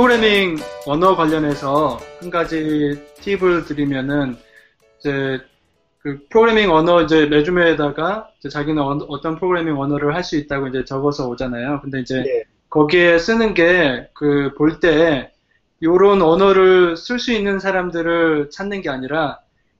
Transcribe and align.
프로그래밍 0.00 0.56
언어 0.86 1.14
관련해서 1.14 2.00
한 2.20 2.30
가지 2.30 2.98
팁을 3.20 3.66
드리면은 3.66 4.34
이제 4.98 5.38
그 5.98 6.26
프로그래밍 6.30 6.70
언어 6.70 7.02
이제 7.02 7.26
레주메에다가 7.26 8.30
이제 8.38 8.48
자기는 8.48 8.82
어, 8.82 9.20
떤 9.20 9.36
프로그래밍 9.36 9.78
언어를 9.78 10.14
할 10.14 10.24
수 10.24 10.36
있다고 10.36 10.68
이제 10.68 10.86
적어서 10.86 11.28
오잖아요. 11.28 11.82
근데 11.82 12.00
이제 12.00 12.22
네. 12.22 12.44
거기에 12.70 13.18
쓰는 13.18 13.52
게 13.52 14.08
그 14.14 14.54
볼 14.56 14.80
때 14.80 15.32
요런 15.82 16.22
언어를 16.22 16.96
쓸 16.96 17.18
수 17.18 17.32
있는 17.32 17.58
사람들을 17.58 18.48
찾는 18.50 18.80
게 18.80 18.88
아니라 18.88 19.38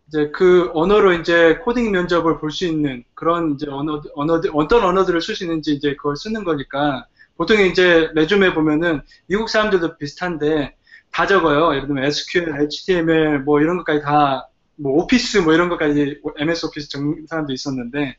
이제 0.09 0.31
그 0.35 0.71
언어로 0.75 1.15
이제 1.15 1.57
코딩 1.65 1.93
면접을 1.93 2.39
볼 2.39 2.51
수 2.51 2.67
있는 2.67 3.05
그런 3.15 3.55
이제 3.55 3.67
언어 3.71 4.03
언어들 4.15 4.51
어떤 4.53 4.85
언어들을 4.85 5.23
쓸 5.23 5.35
수 5.35 5.45
있는지 5.45 5.73
이제 5.73 5.95
그걸 5.97 6.15
쓰는 6.17 6.45
거니까 6.45 7.07
보통 7.41 7.59
이제 7.65 8.11
resume 8.13 8.53
보면은 8.53 9.01
미국 9.27 9.49
사람들도 9.49 9.97
비슷한데 9.97 10.75
다 11.11 11.27
적어요. 11.27 11.75
예를 11.75 11.87
들면 11.87 12.05
SQL, 12.05 12.61
HTML 12.63 13.39
뭐 13.41 13.61
이런 13.61 13.79
것까지 13.79 14.03
다 14.03 14.51
뭐 14.81 15.03
Office 15.03 15.39
뭐 15.39 15.53
이런 15.53 15.69
것까지 15.69 16.21
MS 16.39 16.67
Office 16.67 16.89
적는 16.89 17.27
사람도 17.29 17.53
있었는데 17.53 18.17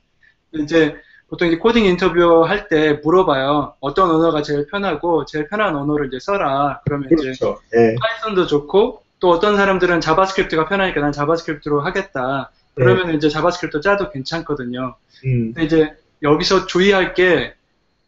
이제 0.53 0.95
보통 1.27 1.47
이제 1.47 1.57
코딩 1.57 1.85
인터뷰 1.85 2.43
할 2.45 2.67
때 2.67 2.99
물어봐요. 3.03 3.75
어떤 3.79 4.11
언어가 4.11 4.41
제일 4.41 4.67
편하고 4.67 5.25
제일 5.25 5.47
편한 5.47 5.75
언어를 5.75 6.07
이제 6.07 6.19
써라. 6.19 6.81
그러면 6.85 7.09
그렇죠. 7.09 7.59
이제 7.67 7.77
네. 7.77 7.95
Python도 7.99 8.47
좋고 8.47 9.03
또 9.19 9.29
어떤 9.29 9.55
사람들은 9.55 10.01
JavaScript가 10.01 10.67
편하니까 10.67 11.01
난 11.01 11.11
JavaScript로 11.11 11.81
하겠다. 11.81 12.51
그러면 12.75 13.07
네. 13.07 13.13
이제 13.15 13.29
JavaScript 13.29 13.81
짜도 13.81 14.11
괜찮거든요. 14.11 14.95
음. 15.25 15.53
근데 15.53 15.63
이제 15.63 15.93
여기서 16.21 16.67
주의할 16.67 17.13
게 17.13 17.55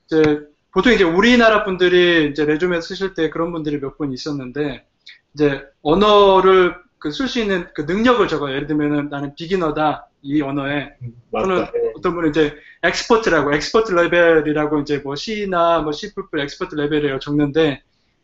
이제 0.05 0.41
보통 0.73 0.91
이제 0.93 1.03
우리나라 1.03 1.63
분들이 1.63 2.29
이제 2.31 2.45
resume 2.45 2.81
쓰실 2.81 3.13
때 3.13 3.29
그런 3.29 3.51
분들이 3.51 3.79
몇 3.79 3.97
분 3.97 4.11
있었는데 4.13 4.85
이제 5.33 5.61
언어를 5.83 6.75
그 6.99 7.09
쓸 7.11 7.27
수 7.27 7.39
있는 7.39 7.67
그 7.75 7.81
능력을 7.81 8.25
적어요. 8.27 8.55
예를 8.55 8.67
들면은 8.67 9.09
나는 9.09 9.35
beginner다 9.35 10.07
이 10.21 10.41
언어에 10.41 10.95
음, 11.01 11.13
또는 11.31 11.65
어떤 11.97 12.15
분은 12.15 12.29
이제 12.29 12.55
expert라고 12.81 13.53
expert 13.53 13.91
level이라고 13.91 14.79
이제 14.81 14.99
뭐 14.99 15.15
C나 15.15 15.79
뭐 15.81 15.91
C++ 15.91 16.11
expert 16.37 16.75
level이라고 16.75 17.19
적는데 17.19 17.81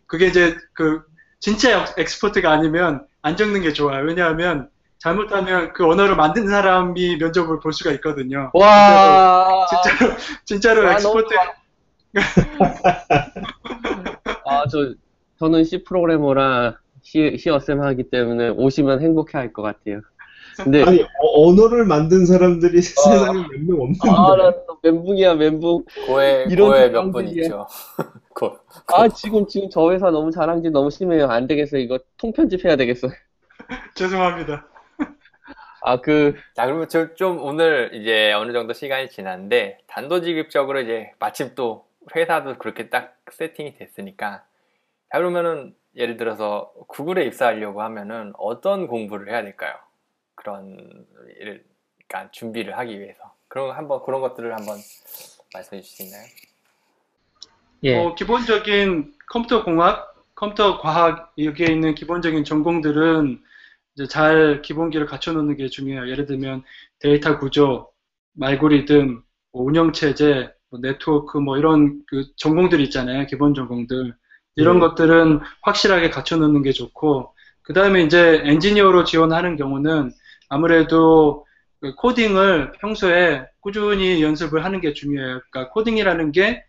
그게 0.07 0.27
이제 0.27 0.55
그 0.73 1.01
진짜 1.39 1.85
expert가 1.97 2.51
아니면 2.51 3.05
안 3.21 3.35
적는 3.35 3.61
게 3.61 3.73
좋아요. 3.73 4.05
왜냐하면 4.05 4.69
잘못하면 4.97 5.73
그 5.73 5.85
언어를 5.85 6.15
만든 6.15 6.47
사람이 6.47 7.17
면접을 7.17 7.59
볼 7.59 7.73
수가 7.73 7.91
있거든요. 7.93 8.49
와 8.53 9.65
진짜로 9.69 10.15
진짜로 10.45 10.83
와, 10.85 10.93
엑스퍼트 10.93 11.27
아 14.45 14.67
저 14.67 14.93
저는 15.39 15.63
C 15.63 15.83
프로그래머라 15.83 16.77
시, 17.01 17.37
시어셈 17.37 17.81
하기 17.81 18.09
때문에 18.09 18.49
오시면 18.49 19.01
행복해 19.01 19.37
할 19.37 19.53
것 19.53 19.61
같아요. 19.61 20.01
근데 20.57 20.83
아니 20.83 21.01
어, 21.01 21.07
언어를 21.47 21.85
만든 21.85 22.25
사람들이 22.25 22.79
아, 22.79 22.81
세상에 22.81 23.39
몇 23.47 23.59
명 23.61 23.81
없는데. 23.81 24.09
아, 24.09 24.35
나 24.35 24.53
멘붕이야 24.83 25.35
멘붕. 25.35 25.85
고에 26.07 26.45
고에 26.45 26.89
몇 26.89 27.11
분 27.11 27.27
있죠. 27.29 27.67
고, 28.35 28.51
고. 28.51 28.95
아 28.95 29.07
지금 29.07 29.47
지금 29.47 29.69
저 29.69 29.91
회사 29.91 30.09
너무 30.11 30.31
자랑질 30.31 30.71
너무 30.71 30.89
심해요. 30.89 31.27
안 31.27 31.47
되겠어 31.47 31.77
이거 31.77 31.99
통편집해야 32.17 32.75
되겠어. 32.75 33.07
죄송합니다. 33.95 34.65
아 35.81 36.01
그. 36.01 36.35
자 36.55 36.65
그러면 36.65 36.89
저 36.89 37.15
좀 37.15 37.39
오늘 37.41 37.91
이제 37.93 38.33
어느 38.33 38.51
정도 38.51 38.73
시간이 38.73 39.09
지났는데 39.09 39.77
단도직입적으로 39.87 40.81
이제 40.81 41.11
마침 41.19 41.51
또 41.55 41.85
회사도 42.15 42.57
그렇게 42.57 42.89
딱 42.89 43.17
세팅이 43.31 43.75
됐으니까 43.75 44.43
자 45.11 45.17
그러면은 45.17 45.75
예를 45.95 46.17
들어서 46.17 46.71
구글에 46.87 47.25
입사하려고 47.25 47.81
하면은 47.81 48.33
어떤 48.37 48.87
공부를 48.87 49.29
해야 49.31 49.43
될까요? 49.43 49.75
그런 50.35 51.05
일, 51.39 51.65
그러니까 52.07 52.31
준비를 52.31 52.77
하기 52.77 52.99
위해서 52.99 53.33
그런 53.47 53.75
한번 53.75 54.03
그런 54.03 54.21
것들을 54.21 54.51
한번 54.53 54.77
말씀해 55.53 55.81
주실 55.81 55.97
수 55.97 56.03
있나요? 56.03 56.27
예. 57.83 57.97
어, 57.97 58.15
기본적인 58.15 59.13
컴퓨터 59.29 59.63
공학, 59.63 60.15
컴퓨터 60.35 60.79
과학 60.79 61.33
여기에 61.37 61.67
있는 61.67 61.95
기본적인 61.95 62.43
전공들은 62.43 63.41
이제 63.95 64.07
잘 64.07 64.61
기본기를 64.61 65.05
갖춰놓는 65.05 65.57
게 65.57 65.67
중요해요. 65.67 66.09
예를 66.09 66.25
들면 66.25 66.63
데이터 66.99 67.39
구조, 67.39 67.91
알고리즘, 68.33 69.23
뭐 69.51 69.63
운영체제, 69.63 70.53
뭐 70.69 70.79
네트워크 70.81 71.37
뭐 71.37 71.57
이런 71.57 72.01
그 72.07 72.25
전공들 72.35 72.79
있잖아요. 72.81 73.25
기본 73.27 73.53
전공들. 73.53 74.15
이런 74.55 74.75
네. 74.75 74.81
것들은 74.81 75.39
확실하게 75.61 76.09
갖춰놓는 76.09 76.63
게 76.63 76.71
좋고, 76.71 77.33
그 77.61 77.73
다음에 77.73 78.03
이제 78.03 78.41
엔지니어로 78.43 79.03
지원하는 79.05 79.55
경우는 79.55 80.11
아무래도 80.49 81.45
그 81.79 81.95
코딩을 81.95 82.73
평소에 82.73 83.45
꾸준히 83.61 84.21
연습을 84.21 84.65
하는 84.65 84.81
게 84.81 84.93
중요해요. 84.93 85.41
그러니까 85.49 85.71
코딩이라는 85.73 86.31
게, 86.31 86.63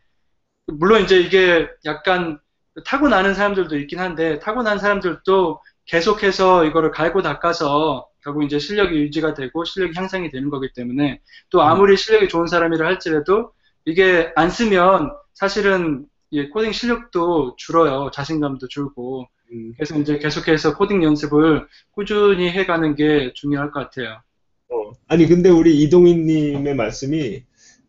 물론 0.67 1.03
이제 1.03 1.19
이게 1.19 1.69
약간 1.85 2.39
타고나는 2.85 3.35
사람들도 3.35 3.77
있긴 3.79 3.99
한데, 3.99 4.39
타고난 4.39 4.79
사람들도 4.79 5.61
계속해서 5.87 6.65
이거를 6.67 6.93
갈고 6.93 7.23
닦아서 7.23 8.07
결국 8.23 8.45
이제 8.45 8.59
실력이 8.59 8.95
유지가 8.97 9.35
되고 9.35 9.65
실력이 9.65 9.95
향상이 9.97 10.31
되는 10.31 10.51
거기 10.51 10.73
때문에 10.73 11.21
또 11.49 11.63
아무리 11.63 11.97
실력이 11.97 12.29
좋은 12.29 12.47
사람이라 12.47 12.87
할지라도 12.87 13.53
이게 13.85 14.31
안 14.37 14.51
쓰면 14.51 15.13
사실은 15.35 16.07
예, 16.33 16.49
코딩 16.49 16.73
실력도 16.73 17.57
줄어요. 17.57 18.11
자신감도 18.13 18.69
줄고. 18.69 19.27
음. 19.53 19.73
그래서 19.77 19.99
이제 19.99 20.19
계속해서 20.19 20.77
코딩 20.77 21.03
연습을 21.03 21.67
꾸준히 21.91 22.51
해가는 22.51 22.95
게 22.95 23.33
중요할 23.35 23.73
것 23.73 23.81
같아요. 23.81 24.23
어, 24.69 24.93
아니, 25.09 25.27
근데 25.27 25.49
우리 25.49 25.83
이동희님의 25.83 26.75
말씀이 26.77 27.43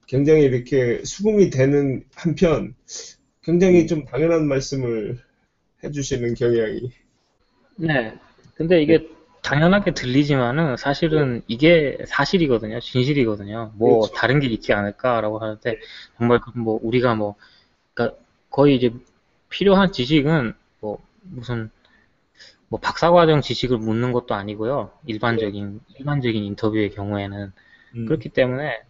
굉장히 0.07 0.43
이렇게 0.43 1.03
수긍이 1.03 1.51
되는 1.51 2.03
한편 2.15 2.73
굉장히 3.43 3.85
좀 3.85 4.05
당연한 4.05 4.47
말씀을 4.47 5.19
해주시는 5.83 6.33
경향이. 6.33 6.91
네. 7.75 8.13
근데 8.55 8.81
이게 8.81 9.07
당연하게 9.41 9.93
들리지만은 9.93 10.77
사실은 10.77 11.41
이게 11.47 11.97
사실이거든요. 12.05 12.79
진실이거든요. 12.79 13.71
뭐 13.75 14.01
그렇죠. 14.01 14.13
다른 14.13 14.39
게 14.39 14.47
있지 14.47 14.73
않을까라고 14.73 15.39
하는데 15.39 15.79
정말 16.17 16.39
그뭐 16.39 16.79
우리가 16.83 17.15
뭐 17.15 17.35
그러니까 17.93 18.17
거의 18.49 18.75
이제 18.75 18.93
필요한 19.49 19.91
지식은 19.91 20.53
뭐 20.79 21.03
무슨 21.23 21.71
뭐 22.67 22.79
박사 22.79 23.11
과정 23.11 23.41
지식을 23.41 23.77
묻는 23.77 24.11
것도 24.11 24.35
아니고요. 24.35 24.91
일반적인 25.05 25.81
일반적인 25.97 26.43
인터뷰의 26.43 26.91
경우에는 26.91 27.51
음. 27.95 28.05
그렇기 28.05 28.29
때문에 28.29 28.81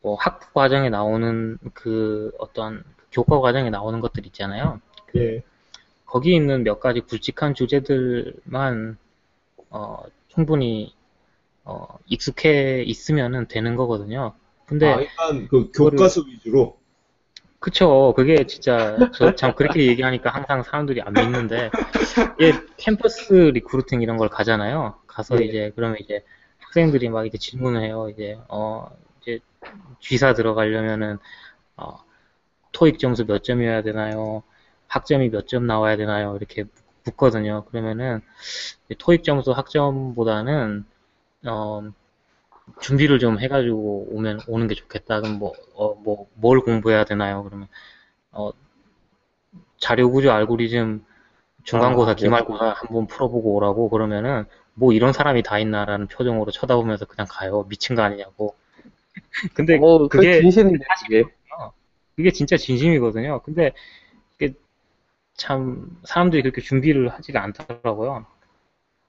뭐 0.00 0.14
학부 0.14 0.52
과정에 0.52 0.90
나오는 0.90 1.58
그 1.74 2.32
어떤 2.38 2.84
교과 3.10 3.40
과정에 3.40 3.68
나오는 3.68 4.00
것들 4.00 4.26
있잖아요. 4.26 4.80
그 5.06 5.18
예. 5.18 5.42
거기 6.06 6.34
있는 6.34 6.62
몇 6.62 6.80
가지 6.80 7.00
굵직한 7.00 7.54
주제들만 7.54 8.96
어, 9.72 10.04
충분히 10.28 10.94
어, 11.64 11.86
익숙해 12.06 12.82
있으면은 12.84 13.48
되는 13.48 13.76
거거든요. 13.76 14.34
근데 14.66 14.92
아, 14.92 15.00
일단 15.00 15.48
그 15.48 15.70
교과서 15.72 16.22
위주로 16.22 16.78
그쵸. 17.60 18.12
그게 18.16 18.44
진짜, 18.46 19.06
저 19.12 19.34
참 19.34 19.54
그렇게 19.54 19.86
얘기하니까 19.86 20.30
항상 20.30 20.62
사람들이 20.62 21.00
안 21.02 21.16
믿는데, 21.16 21.72
예, 22.40 22.52
campus 22.78 23.32
recruiting 23.34 24.02
이런 24.02 24.16
걸 24.18 24.28
가잖아요. 24.30 25.00
가서 25.08 25.36
네. 25.36 25.44
이제, 25.46 25.72
그러면 25.76 25.98
이제 26.00 26.24
학생들이 26.60 27.08
막 27.10 27.26
이제 27.26 27.38
질문을 27.38 27.82
해요. 27.82 28.08
이제, 28.10 28.38
어, 28.48 28.88
이제 29.22 29.40
쥐사 30.00 30.34
들어가려면은, 30.34 31.18
어, 31.76 31.98
토익 32.72 32.98
점수 32.98 33.26
몇 33.26 33.44
점이어야 33.44 33.82
되나요? 33.82 34.42
학점이 34.88 35.30
몇 35.30 35.46
점 35.48 35.66
나와야 35.66 35.96
되나요? 35.96 36.36
이렇게 36.36 36.64
묻거든요. 37.04 37.64
그러면은, 37.66 38.20
토익 38.98 39.24
점수 39.24 39.52
학점보다는, 39.52 40.84
어, 41.46 41.82
준비를 42.80 43.18
좀 43.18 43.38
해가지고 43.40 44.08
오면 44.10 44.40
오는 44.48 44.68
게 44.68 44.74
좋겠다. 44.74 45.20
그럼 45.20 45.38
뭐, 45.38 45.52
어, 45.74 45.94
뭐, 45.94 46.28
뭘 46.34 46.60
공부해야 46.60 47.04
되나요? 47.04 47.44
그러면, 47.44 47.68
어, 48.32 48.52
자료 49.78 50.10
구조 50.10 50.30
알고리즘 50.30 51.04
중간고사, 51.64 52.12
아, 52.12 52.14
네. 52.14 52.22
기말고사 52.22 52.74
한번 52.76 53.06
풀어보고 53.06 53.54
오라고 53.54 53.88
그러면은 53.90 54.44
뭐 54.74 54.92
이런 54.92 55.12
사람이 55.12 55.42
다 55.42 55.58
있나라는 55.58 56.06
표정으로 56.08 56.50
쳐다보면서 56.50 57.04
그냥 57.04 57.26
가요. 57.30 57.66
미친 57.68 57.94
거 57.96 58.02
아니냐고. 58.02 58.54
근데 59.54 59.78
어, 59.80 60.08
그게 60.08 60.40
진심인데 60.40 60.84
그게. 61.02 61.24
그게 62.16 62.30
진짜 62.30 62.56
진심이거든요. 62.56 63.40
근데 63.42 63.72
참 65.36 66.00
사람들이 66.04 66.42
그렇게 66.42 66.60
준비를 66.60 67.08
하지가 67.10 67.42
않더라고요. 67.42 68.26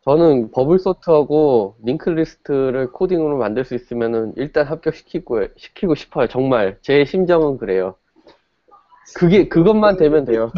저는 0.06 0.52
bubble 0.52 0.80
sort하고 0.80 1.78
linked 1.84 2.10
list를 2.10 2.92
코딩으로 2.94 3.38
만들 3.38 3.66
수 3.66 3.76
있으면은 3.76 4.34
일단 4.38 4.68
합격시키고 4.68 5.48
시키고 5.58 5.96
싶어요. 5.96 6.28
정말 6.28 6.80
제 6.82 7.06
심정은 7.06 7.58
그래요. 7.58 7.96
그게 9.16 9.48
그것만 9.48 9.98
되면 9.98 10.26
돼요. 10.26 10.52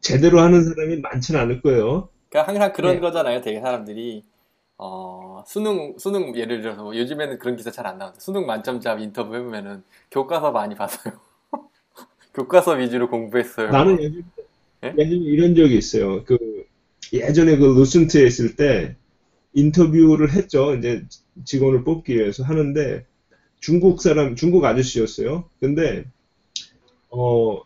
제대로 0.00 0.40
하는 0.40 0.62
사람이 0.64 1.00
많지는 1.00 1.40
않을 1.40 1.62
거예요. 1.62 2.08
그러니까 2.30 2.50
항상 2.52 2.72
그런 2.72 2.94
네. 2.96 3.00
거잖아요. 3.00 3.40
되게 3.40 3.60
사람들이 3.60 4.24
어, 4.78 5.44
수능 5.46 5.98
수능 5.98 6.36
예를 6.36 6.62
들어서 6.62 6.82
뭐 6.84 6.96
요즘에는 6.96 7.38
그런 7.38 7.56
기사 7.56 7.70
잘 7.70 7.86
안 7.86 7.98
나오는데 7.98 8.20
수능 8.20 8.46
만점자 8.46 8.94
인터뷰 8.96 9.34
해보면은 9.36 9.84
교과서 10.10 10.52
많이 10.52 10.74
봤어요. 10.74 11.14
교과서 12.34 12.72
위주로 12.72 13.08
공부했어요. 13.08 13.68
나는 13.70 14.00
예전에, 14.00 14.24
예? 14.86 15.02
예전에 15.02 15.16
이런 15.16 15.54
적이 15.54 15.76
있어요. 15.78 16.24
그 16.24 16.38
예전에 17.12 17.56
그 17.56 17.64
루슨트에 17.64 18.26
있을 18.26 18.56
때 18.56 18.96
인터뷰를 19.54 20.32
했죠. 20.32 20.74
이제 20.74 21.04
직원을 21.44 21.84
뽑기 21.84 22.16
위해서 22.16 22.44
하는데 22.44 23.04
중국 23.60 24.02
사람, 24.02 24.36
중국 24.36 24.64
아저씨였어요. 24.64 25.48
근데 25.60 26.04
어 27.10 27.60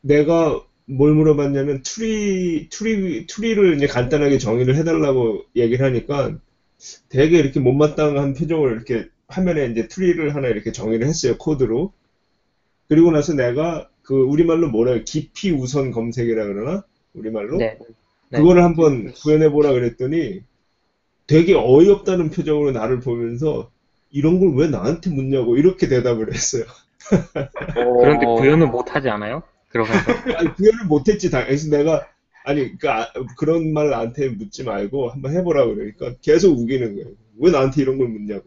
내가 0.00 0.64
뭘 0.86 1.14
물어봤냐면 1.14 1.82
tree 1.84 2.68
tree 2.70 3.26
tree를 3.26 3.76
이제 3.76 3.86
간단하게 3.86 4.38
정의를 4.38 4.76
해달라고 4.76 5.44
얘기를 5.56 5.84
하니까 5.86 6.38
되게 7.08 7.38
이렇게 7.38 7.60
못마땅한 7.60 8.34
표정을 8.34 8.72
이렇게 8.72 9.08
화면에 9.28 9.66
이제 9.66 9.88
tree를 9.88 10.34
하나 10.34 10.48
이렇게 10.48 10.72
정의를 10.72 11.06
했어요 11.06 11.36
코드로. 11.38 11.92
그리고 12.88 13.10
나서 13.10 13.34
내가 13.34 13.89
그 14.10 14.16
우리말로 14.24 14.68
뭐라 14.70 14.94
해요? 14.94 15.02
깊이 15.06 15.52
우선 15.52 15.92
검색이라 15.92 16.44
그러나? 16.46 16.82
우리말로? 17.14 17.58
네. 17.58 17.78
네. 18.30 18.38
그거를 18.38 18.64
한번 18.64 19.12
구현해 19.12 19.50
보라 19.50 19.70
그랬더니 19.70 20.42
되게 21.28 21.54
어이없다는 21.54 22.30
표정으로 22.30 22.72
나를 22.72 22.98
보면서 22.98 23.70
이런 24.10 24.40
걸 24.40 24.48
왜 24.56 24.66
나한테 24.66 25.10
묻냐고 25.10 25.56
이렇게 25.56 25.86
대답을 25.86 26.34
했어요. 26.34 26.64
그런데 28.00 28.26
구현은 28.26 28.72
못 28.72 28.92
하지 28.96 29.08
않아요? 29.08 29.44
그러면서. 29.68 30.10
아니, 30.38 30.52
구현을 30.54 30.86
못 30.88 31.08
했지. 31.08 31.30
당- 31.30 31.44
그래서 31.46 31.70
내가 31.70 32.08
아니 32.44 32.76
그 32.78 32.90
아- 32.90 33.12
그런 33.38 33.72
말 33.72 33.90
나한테 33.90 34.30
묻지 34.30 34.64
말고 34.64 35.10
한번 35.10 35.36
해보라 35.36 35.66
그러니까 35.66 36.14
계속 36.20 36.58
우기는 36.58 36.96
거예요. 36.96 37.10
왜 37.38 37.52
나한테 37.52 37.80
이런 37.82 37.96
걸 37.96 38.08
묻냐고. 38.08 38.42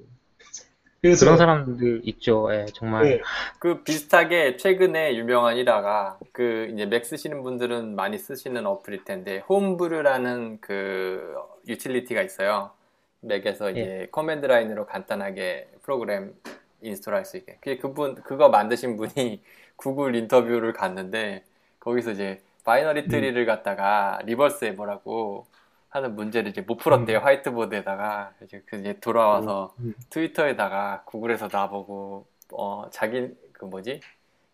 그래서 1.03 1.25
그런 1.25 1.37
사람들 1.37 1.99
있죠. 2.05 2.47
예, 2.53 2.65
정말. 2.73 3.03
네, 3.03 3.21
그 3.59 3.83
비슷하게 3.83 4.55
최근에 4.55 5.17
유명한 5.17 5.57
일화가 5.57 6.17
그 6.31 6.69
이제 6.73 6.85
맥 6.85 7.05
쓰시는 7.05 7.43
분들은 7.43 7.93
많이 7.93 8.17
쓰시는 8.17 8.65
어플일 8.65 9.03
텐데 9.03 9.39
홈브루라는 9.49 10.59
그 10.61 11.35
유틸리티가 11.67 12.21
있어요. 12.21 12.71
맥에서 13.19 13.71
이제 13.71 14.07
command 14.13 14.45
line으로 14.45 14.85
간단하게 14.85 15.67
프로그램 15.81 16.33
install할 16.81 17.25
수 17.25 17.35
있게. 17.35 17.57
그게 17.59 17.77
그분 17.77 18.15
그거 18.15 18.47
만드신 18.47 18.95
분이 18.95 19.41
구글 19.75 20.15
인터뷰를 20.15 20.71
갔는데 20.71 21.43
거기서 21.81 22.11
이제 22.11 22.41
binary 22.63 23.09
tree를 23.09 23.45
갖다가 23.45 24.19
reverse 24.23 24.63
해보라고 24.63 25.47
하는 25.93 26.15
문제를 26.15 26.51
이제 26.51 26.61
못 26.61 26.77
풀었대요 26.77 27.19
화이트보드에다가 27.19 28.33
이제 28.43 28.63
그 28.65 28.77
이제 28.79 28.99
돌아와서 28.99 29.75
음, 29.79 29.85
음. 29.85 29.93
트위터에다가 30.09 31.03
구글에서 31.05 31.49
나보고 31.51 32.27
어 32.53 32.89
자기 32.91 33.29
그 33.53 33.65
뭐지 33.65 34.01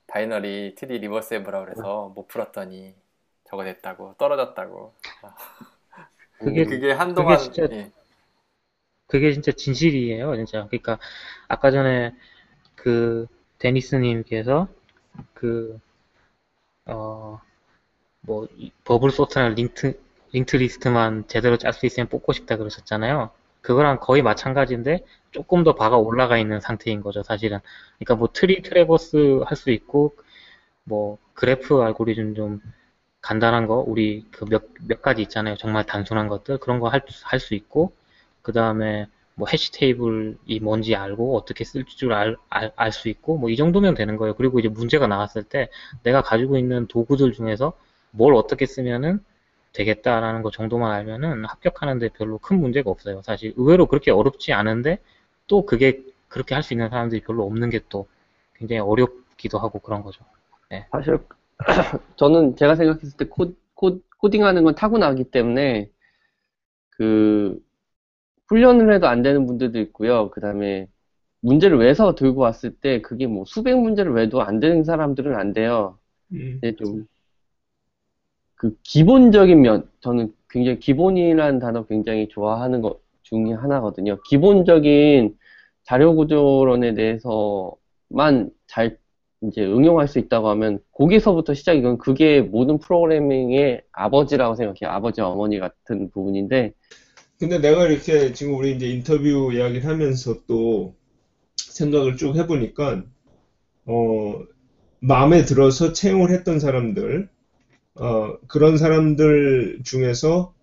binary 0.08 0.76
reverse 0.82 1.36
해보라 1.36 1.62
그래서 1.66 2.10
못 2.16 2.28
풀었더니 2.28 2.96
저거 3.46 3.64
됐다고 3.64 4.16
떨어졌다고 4.18 4.94
그게, 6.40 6.66
그게 6.66 6.92
한동안 6.92 7.36
그게 7.36 7.38
진짜 7.38 7.68
예. 7.72 7.92
그게 9.08 9.34
진짜 9.34 9.52
진실이에요, 9.52 10.36
진짜. 10.38 10.68
그러니까 10.68 11.00
아까 11.48 11.72
전에 11.72 12.14
그 12.76 13.28
데니스님께서 13.60 14.68
그 15.36 15.80
어 16.86 17.40
뭐 18.22 18.48
bubble 18.86 19.12
sort나 19.12 19.50
linked 19.50 20.00
linked 20.32 20.58
list만 20.58 21.26
제대로 21.28 21.58
짤 21.58 21.74
수 21.74 21.86
있으면 21.86 22.08
뽑고 22.10 22.34
싶다 22.34 22.58
그러셨잖아요. 22.58 23.32
그거랑 23.62 24.00
거의 24.00 24.22
마찬가지인데 24.22 25.04
조금 25.32 25.64
더 25.64 25.76
bar가 25.76 25.98
올라가 25.98 26.38
있는 26.38 26.60
상태인 26.62 27.02
거죠, 27.02 27.24
사실은. 27.24 27.60
그러니까 27.98 28.16
뭐 28.16 28.30
tree 28.34 28.62
traverse 28.62 29.42
할 29.46 29.58
수 29.58 29.72
있고 29.72 30.16
뭐 30.84 31.18
그래프 31.34 31.82
알고리즘 31.82 32.36
좀 32.36 32.62
간단한 33.22 33.68
거 33.68 33.76
우리 33.86 34.26
그 34.32 34.46
몇 34.46 34.64
몇 34.88 35.02
가지 35.02 35.22
있잖아요. 35.24 35.56
정말 35.58 35.86
단순한 35.86 36.28
것들 36.28 36.58
그런 36.60 36.80
거 36.80 36.90
할 36.90 37.02
할 37.26 37.40
수 37.40 37.54
있고 37.56 37.94
그 38.42 38.54
다음에 38.54 39.08
뭐 39.36 39.48
해시 39.52 39.72
테이블이 39.72 40.60
뭔지 40.62 40.96
알고 40.96 41.38
어떻게 41.38 41.64
쓸 41.64 41.86
줄 41.86 42.12
알 42.14 42.38
알 42.50 42.92
수 42.92 43.10
있고 43.10 43.38
뭐 43.38 43.50
이 43.50 43.56
정도면 43.58 43.96
되는 43.96 44.18
거예요. 44.18 44.36
그리고 44.36 44.60
이제 44.60 44.70
문제가 44.70 45.08
나왔을 45.08 45.44
때 45.44 45.70
내가 46.04 46.22
가지고 46.22 46.58
있는 46.58 46.88
도구들 46.88 47.34
중에서 47.34 47.74
뭘 48.12 48.34
어떻게 48.36 48.66
쓰면은 48.66 49.24
되겠다라는 49.74 50.42
거 50.44 50.52
정도만 50.52 50.92
알면은 50.92 51.46
합격하는데 51.46 52.10
별로 52.10 52.38
큰 52.40 52.60
문제가 52.60 52.90
없어요. 52.92 53.22
사실 53.24 53.54
의외로 53.58 53.86
그렇게 53.88 54.12
어렵지 54.12 54.54
않은데 54.54 55.00
또 55.48 55.66
그게 55.66 56.04
그렇게 56.28 56.56
할 56.56 56.64
수 56.64 56.74
있는 56.74 56.90
사람들이 56.90 57.22
별로 57.22 57.46
없는 57.46 57.70
게 57.70 57.82
또 57.90 58.08
굉장히 58.56 58.82
어렵기도 58.82 59.60
하고 59.60 59.80
그런 59.80 60.04
거죠. 60.04 60.24
사실 60.92 61.18
저는 62.18 62.56
제가 62.56 62.76
생각했을 62.76 63.18
때 63.18 63.26
코, 63.26 63.54
코, 63.76 64.00
코딩하는 64.20 64.64
건 64.64 64.76
타고나기 64.76 65.26
때문에 65.26 65.92
그 66.92 67.60
훈련을 68.50 68.94
해도 68.94 69.08
안 69.08 69.22
되는 69.24 69.46
분들도 69.48 69.80
있고요. 69.82 70.30
그 70.32 70.42
다음에 70.42 70.88
문제를 71.42 71.80
외서 71.80 72.16
들고 72.16 72.42
왔을 72.42 72.76
때 72.76 73.02
그게 73.02 73.28
뭐 73.28 73.46
수백 73.46 73.78
문제를 73.80 74.14
외도 74.14 74.42
안 74.44 74.60
되는 74.60 74.84
사람들은 74.84 75.36
안 75.36 75.54
돼요. 75.54 76.00
음. 76.34 76.60
근데 76.62 76.76
좀 76.78 77.08
그 78.60 78.76
기본적인 78.84 79.62
면 79.62 79.90
저는 80.02 80.34
굉장히 80.50 80.80
기본이라는 80.80 81.60
단어 81.60 81.86
굉장히 81.86 82.28
좋아하는 82.28 82.82
것 82.82 83.00
중에 83.24 83.54
하나거든요. 83.54 84.20
기본적인 84.28 85.38
자료 85.84 86.14
구조론에 86.14 86.94
대해서만 86.94 88.52
잘 88.68 88.98
이제 89.44 89.64
응용할 89.64 90.10
수 90.10 90.20
있다고 90.20 90.50
하면 90.50 90.80
거기서부터 90.92 91.54
시작이건 91.54 92.00
그게 92.00 92.42
모든 92.42 92.80
프로그래밍의 92.80 93.84
아버지라고 93.94 94.56
생각해요. 94.56 94.94
아버지 94.94 95.22
어머니 95.22 95.58
같은 95.58 96.12
부분인데 96.12 96.74
근데 97.40 97.60
내가 97.60 97.88
이렇게 97.88 98.34
지금 98.34 98.56
우리 98.56 98.76
이제 98.76 98.90
인터뷰 98.90 99.54
이야기를 99.54 99.86
하면서 99.86 100.36
또 100.48 100.96
생각을 101.56 102.18
쭉 102.18 102.36
해보니까, 102.36 103.06
어, 103.86 104.44
마음에 105.00 105.46
들어서 105.46 105.94
채용을 105.94 106.32
했던 106.32 106.60
사람들, 106.60 107.30
어, 107.96 108.38
그런 108.48 108.78
사람들 108.78 109.80
중에서 109.84 110.54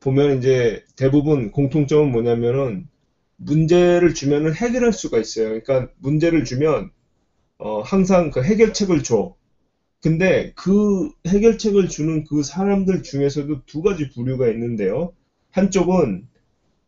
보면 0.00 0.38
이제 0.38 0.82
대부분 0.96 1.50
공통점은 1.50 2.10
뭐냐면은 2.12 2.88
문제를 3.36 4.14
주면은 4.14 4.54
해결할 4.54 4.92
수가 4.92 5.18
있어요. 5.18 5.46
그러니까 5.60 5.88
문제를 5.98 6.44
주면, 6.44 6.90
어, 7.58 7.80
항상 7.82 8.30
그 8.30 8.42
해결책을 8.42 9.02
줘. 9.04 9.34
근데 10.02 10.52
그 10.56 11.10
해결책을 11.28 11.88
주는 11.88 12.24
그 12.24 12.42
사람들 12.42 13.02
중에서도 13.02 13.62
두 13.66 13.82
가지 13.82 14.10
부류가 14.10 14.48
있는데요. 14.50 15.12
한쪽은 15.52 16.26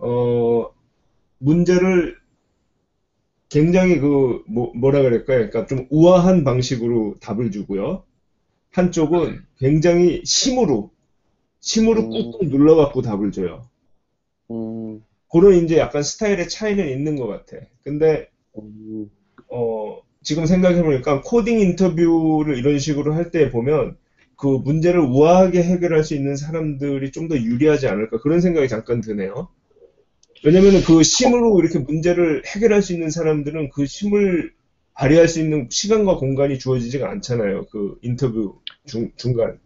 어 0.00 0.66
문제를 1.38 2.16
굉장히 3.48 3.98
그 3.98 4.42
뭐, 4.46 4.72
뭐라 4.74 5.02
그럴까요? 5.02 5.48
그러니까 5.48 5.66
좀 5.66 5.86
우아한 5.90 6.44
방식으로 6.44 7.14
답을 7.20 7.50
주고요. 7.50 8.02
한쪽은 8.78 9.42
굉장히 9.58 10.22
심으로 10.24 10.92
심으로 11.60 12.02
음. 12.02 12.10
꾹꾹 12.10 12.46
눌러갖고 12.46 13.02
답을 13.02 13.32
줘요. 13.32 13.68
음, 14.50 15.02
그런 15.30 15.54
이제 15.64 15.78
약간 15.78 16.02
스타일의 16.02 16.48
차이는 16.48 16.88
있는 16.88 17.16
것 17.16 17.26
같아. 17.26 17.58
근데 17.84 18.26
음, 18.58 19.10
어 19.50 19.98
지금 20.22 20.46
생각해보니까 20.46 21.22
코딩 21.22 21.60
인터뷰를 21.60 22.56
이런 22.58 22.78
식으로 22.78 23.14
할 23.14 23.30
때 23.30 23.50
보면 23.50 23.96
그 24.36 24.46
문제를 24.48 25.00
우아하게 25.00 25.62
해결할 25.62 26.04
수 26.04 26.14
있는 26.14 26.36
사람들이 26.36 27.10
좀 27.12 27.28
더 27.28 27.36
유리하지 27.36 27.88
않을까 27.88 28.18
그런 28.20 28.40
생각이 28.40 28.68
잠깐 28.68 29.00
드네요. 29.00 29.48
왜냐면은 30.44 30.82
그 30.82 31.02
심으로 31.02 31.58
이렇게 31.60 31.78
문제를 31.80 32.42
해결할 32.46 32.82
수 32.82 32.92
있는 32.92 33.10
사람들은 33.10 33.70
그 33.70 33.86
심을 33.86 34.52
발휘할 34.94 35.28
수 35.28 35.40
있는 35.40 35.68
시간과 35.70 36.16
공간이 36.16 36.58
주어지지가 36.58 37.10
않잖아요. 37.10 37.66
그 37.70 37.96
인터뷰 38.02 38.60
중, 38.88 39.10
중간. 39.16 39.60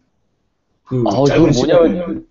그 0.83 1.03
아, 1.07 1.11
시간에. 1.25 1.51
뭐냐면 1.51 2.27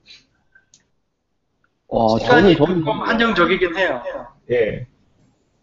와, 1.89 2.19
시간이 2.19 2.55
저는 2.55 2.67
저는 2.67 2.85
조금 2.85 3.01
한정적이긴 3.03 3.77
해요. 3.77 4.03
예. 4.51 4.87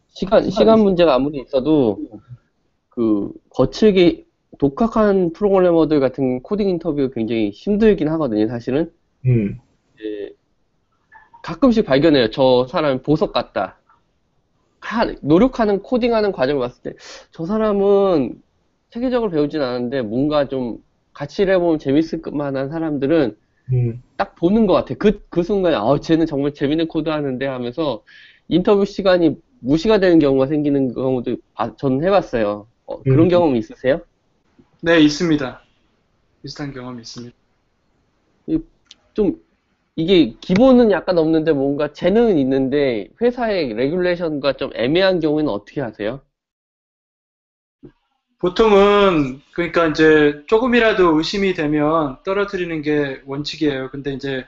시간, 0.10 0.50
시간 0.50 0.80
문제가 0.80 1.16
아무리 1.16 1.40
있어도, 1.42 2.00
그, 2.90 3.32
거칠게, 3.52 4.26
독학한 4.58 5.32
프로그래머들 5.34 6.00
같은 6.00 6.42
코딩 6.42 6.68
인터뷰 6.68 7.10
굉장히 7.14 7.52
힘들긴 7.52 8.10
하거든요, 8.10 8.48
사실은. 8.48 8.92
음. 9.26 9.60
이제 9.96 10.36
가끔씩 11.44 11.86
발견해요. 11.86 12.32
저 12.32 12.68
사람 12.68 13.02
보석 13.02 13.32
같다. 13.32 13.78
하- 14.82 15.14
노력하는 15.22 15.82
코딩하는 15.82 16.32
과정을 16.32 16.60
봤을 16.60 16.82
때, 16.84 16.94
저 17.32 17.46
사람은 17.46 18.42
체계적으로 18.90 19.32
배우진 19.32 19.62
않았는데, 19.62 20.02
뭔가 20.02 20.48
좀 20.48 20.78
같이 21.20 21.44
일해보면 21.44 21.80
재밌을 21.80 22.22
만한 22.34 22.70
사람들은 22.70 23.38
음, 23.72 24.04
딱 24.18 24.36
보는 24.36 24.68
것 24.68 24.74
같아. 24.74 24.96
그, 24.96 25.22
그 25.30 25.44
순간에, 25.44 25.76
아, 25.76 26.00
쟤는 26.02 26.26
정말 26.28 26.54
재밌는 26.54 26.88
코드 26.88 27.10
하는데 27.10 27.46
하면서 27.48 28.04
인터뷰 28.50 28.86
시간이 28.86 29.38
무시가 29.62 30.00
되는 30.00 30.20
경우가 30.20 30.48
생기는 30.48 30.94
경우도 30.94 31.38
봐- 31.56 31.76
저는 31.78 32.04
해봤어요. 32.06 32.70
어, 32.88 33.04
그런 33.06 33.28
음. 33.28 33.30
경험 33.30 33.56
있으세요? 33.56 34.02
네, 34.82 35.00
있습니다. 35.02 35.62
비슷한 36.44 36.74
경험이 36.74 37.02
있습니다. 37.02 37.38
좀, 39.14 39.36
이게 39.96 40.36
기본은 40.42 40.92
약간 40.92 41.18
없는데 41.18 41.54
뭔가 41.54 41.94
재능은 41.94 42.38
있는데 42.40 43.10
회사의 43.22 43.74
레귤레이션과 43.76 44.54
좀 44.58 44.72
애매한 44.76 45.20
경우에는 45.20 45.52
어떻게 45.52 45.82
하세요? 45.82 46.24
보통은 48.40 49.42
그러니까 49.54 49.88
이제 49.88 50.44
조금이라도 50.48 51.18
의심이 51.18 51.54
되면 51.54 52.18
떨어뜨리는 52.24 52.82
게 52.82 53.22
원칙이에요. 53.26 53.90
근데 53.92 54.14
이제 54.14 54.46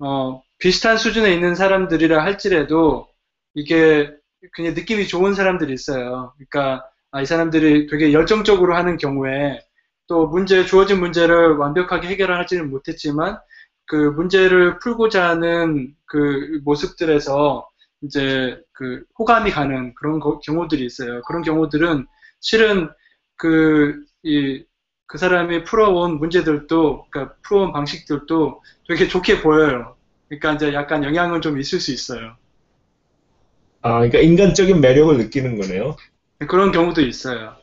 어, 0.00 0.42
비슷한 0.58 0.98
수준에 0.98 1.32
있는 1.34 1.54
사람들이라 1.54 2.22
할지라도 2.24 3.08
이게 3.54 4.12
그냥 4.52 4.74
느낌이 4.74 5.08
좋은 5.08 5.34
사람들이 5.34 5.72
있어요. 5.72 6.34
그러니까 6.36 6.84
아, 7.12 7.22
이 7.22 7.26
사람들이 7.26 7.88
되게 7.88 8.12
열정적으로 8.12 8.76
하는 8.76 8.96
경우에 8.98 9.60
또 10.08 10.26
문제 10.28 10.64
주어진 10.66 11.00
문제를 11.00 11.56
완벽하게 11.56 12.08
해결하지는 12.08 12.70
못했지만 12.70 13.38
그 13.86 13.96
문제를 13.96 14.78
풀고자 14.80 15.28
하는 15.28 15.94
그 16.06 16.60
모습들에서 16.64 17.68
이제 18.02 18.60
그 18.72 19.04
호감이 19.18 19.50
가는 19.50 19.94
그런 19.94 20.20
거- 20.20 20.40
경우들이 20.40 20.84
있어요. 20.84 21.22
그런 21.22 21.42
경우들은 21.42 22.06
실은 22.40 22.90
그, 23.42 24.04
이, 24.22 24.64
그 25.06 25.18
사람이 25.18 25.64
풀어온 25.64 26.18
문제들도, 26.18 27.06
그러니까 27.10 27.36
풀어온 27.42 27.72
방식들도 27.72 28.62
되게 28.88 29.08
좋게 29.08 29.42
보여요. 29.42 29.96
그러니까 30.28 30.52
이제 30.54 30.74
약간 30.74 31.04
영향은 31.04 31.40
좀 31.42 31.58
있을 31.58 31.80
수 31.80 31.92
있어요. 31.92 32.36
아, 33.82 33.94
그러니까 33.98 34.18
인간적인 34.20 34.80
매력을 34.80 35.16
느끼는 35.18 35.56
거네요. 35.60 35.96
그런 36.48 36.72
경우도 36.72 37.02
있어요. 37.02 37.56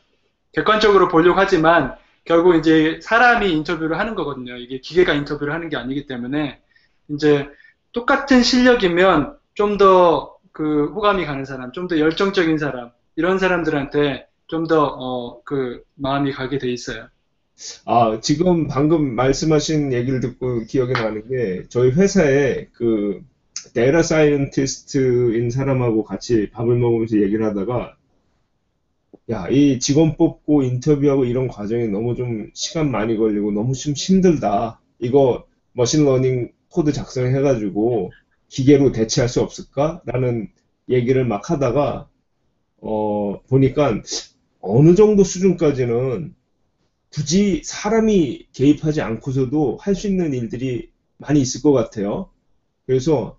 객관적으로 0.54 1.08
보려고 1.08 1.38
하지만 1.40 1.96
결국 2.24 2.56
이제 2.56 3.00
사람이 3.02 3.52
인터뷰를 3.52 3.98
하는 3.98 4.14
거거든요. 4.14 4.56
이게 4.56 4.80
기계가 4.80 5.14
인터뷰를 5.14 5.52
하는 5.54 5.68
게 5.68 5.76
아니기 5.76 6.06
때문에 6.06 6.60
이제 7.10 7.48
똑같은 7.92 8.42
실력이면 8.42 9.36
좀 9.54 9.78
더 9.78 10.38
그 10.52 10.86
호감이 10.94 11.26
가는 11.26 11.44
사람, 11.44 11.72
좀 11.72 11.88
더 11.88 11.98
열정적인 11.98 12.58
사람, 12.58 12.90
이런 13.16 13.38
사람들한테 13.38 14.26
좀 14.50 14.66
더, 14.66 14.84
어, 14.84 15.42
그 15.44 15.82
마음이 15.94 16.32
가게 16.32 16.58
돼 16.58 16.70
있어요. 16.70 17.08
아, 17.84 18.20
지금 18.22 18.66
방금 18.68 19.14
말씀하신 19.14 19.92
얘기를 19.92 20.20
듣고 20.20 20.64
기억이 20.64 20.92
나는 20.94 21.28
게 21.28 21.64
저희 21.68 21.90
회사에 21.90 22.68
그 22.72 23.22
data 23.74 24.02
scientist인 24.02 25.50
사람하고 25.50 26.04
같이 26.04 26.48
밥을 26.50 26.76
먹으면서 26.78 27.20
얘기를 27.20 27.44
하다가 27.46 27.96
야, 29.30 29.48
이 29.48 29.78
직원 29.78 30.16
뽑고 30.16 30.62
인터뷰하고 30.62 31.24
이런 31.24 31.46
과정이 31.48 31.88
너무 31.88 32.14
좀 32.16 32.50
시간 32.54 32.90
많이 32.90 33.16
걸리고 33.16 33.52
너무 33.52 33.74
좀 33.74 33.94
힘들다. 33.94 34.80
이거 34.98 35.46
machine 35.72 36.09
learning 36.09 36.52
코드 36.68 36.92
작성해가지고 36.92 38.10
기계로 38.48 38.92
대체할 38.92 39.28
수 39.28 39.40
없을까? 39.40 40.02
라는 40.04 40.48
얘기를 40.88 41.24
막 41.24 41.50
하다가 41.50 42.08
어, 42.78 43.40
보니까 43.48 44.02
어느 44.60 44.94
정도 44.94 45.24
수준까지는 45.24 46.34
굳이 47.12 47.62
사람이 47.64 48.48
개입하지 48.52 49.00
않고서도 49.02 49.78
할 49.80 49.94
수 49.94 50.08
있는 50.08 50.34
일들이 50.34 50.90
많이 51.18 51.40
있을 51.40 51.62
것 51.62 51.72
같아요. 51.72 52.30
그래서, 52.86 53.38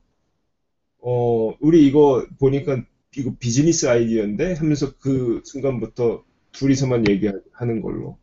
어, 0.99 1.53
우리 1.59 1.85
이거 1.87 2.25
보니까 2.39 2.83
이거 3.17 3.33
비즈니스 3.39 3.87
아이디어인데 3.87 4.53
하면서 4.53 4.95
그 4.99 5.41
순간부터 5.45 6.23
둘이서만 6.53 7.07
얘기하는 7.09 7.81
걸로. 7.81 8.17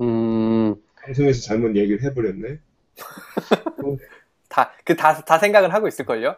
음, 0.00 0.74
방송에서 0.96 1.42
잘못 1.42 1.76
얘기를 1.76 2.02
해버렸네. 2.02 2.60
다, 4.48 4.72
그, 4.84 4.96
다, 4.96 5.24
다 5.24 5.38
생각을 5.38 5.72
하고 5.72 5.88
있을걸요? 5.88 6.36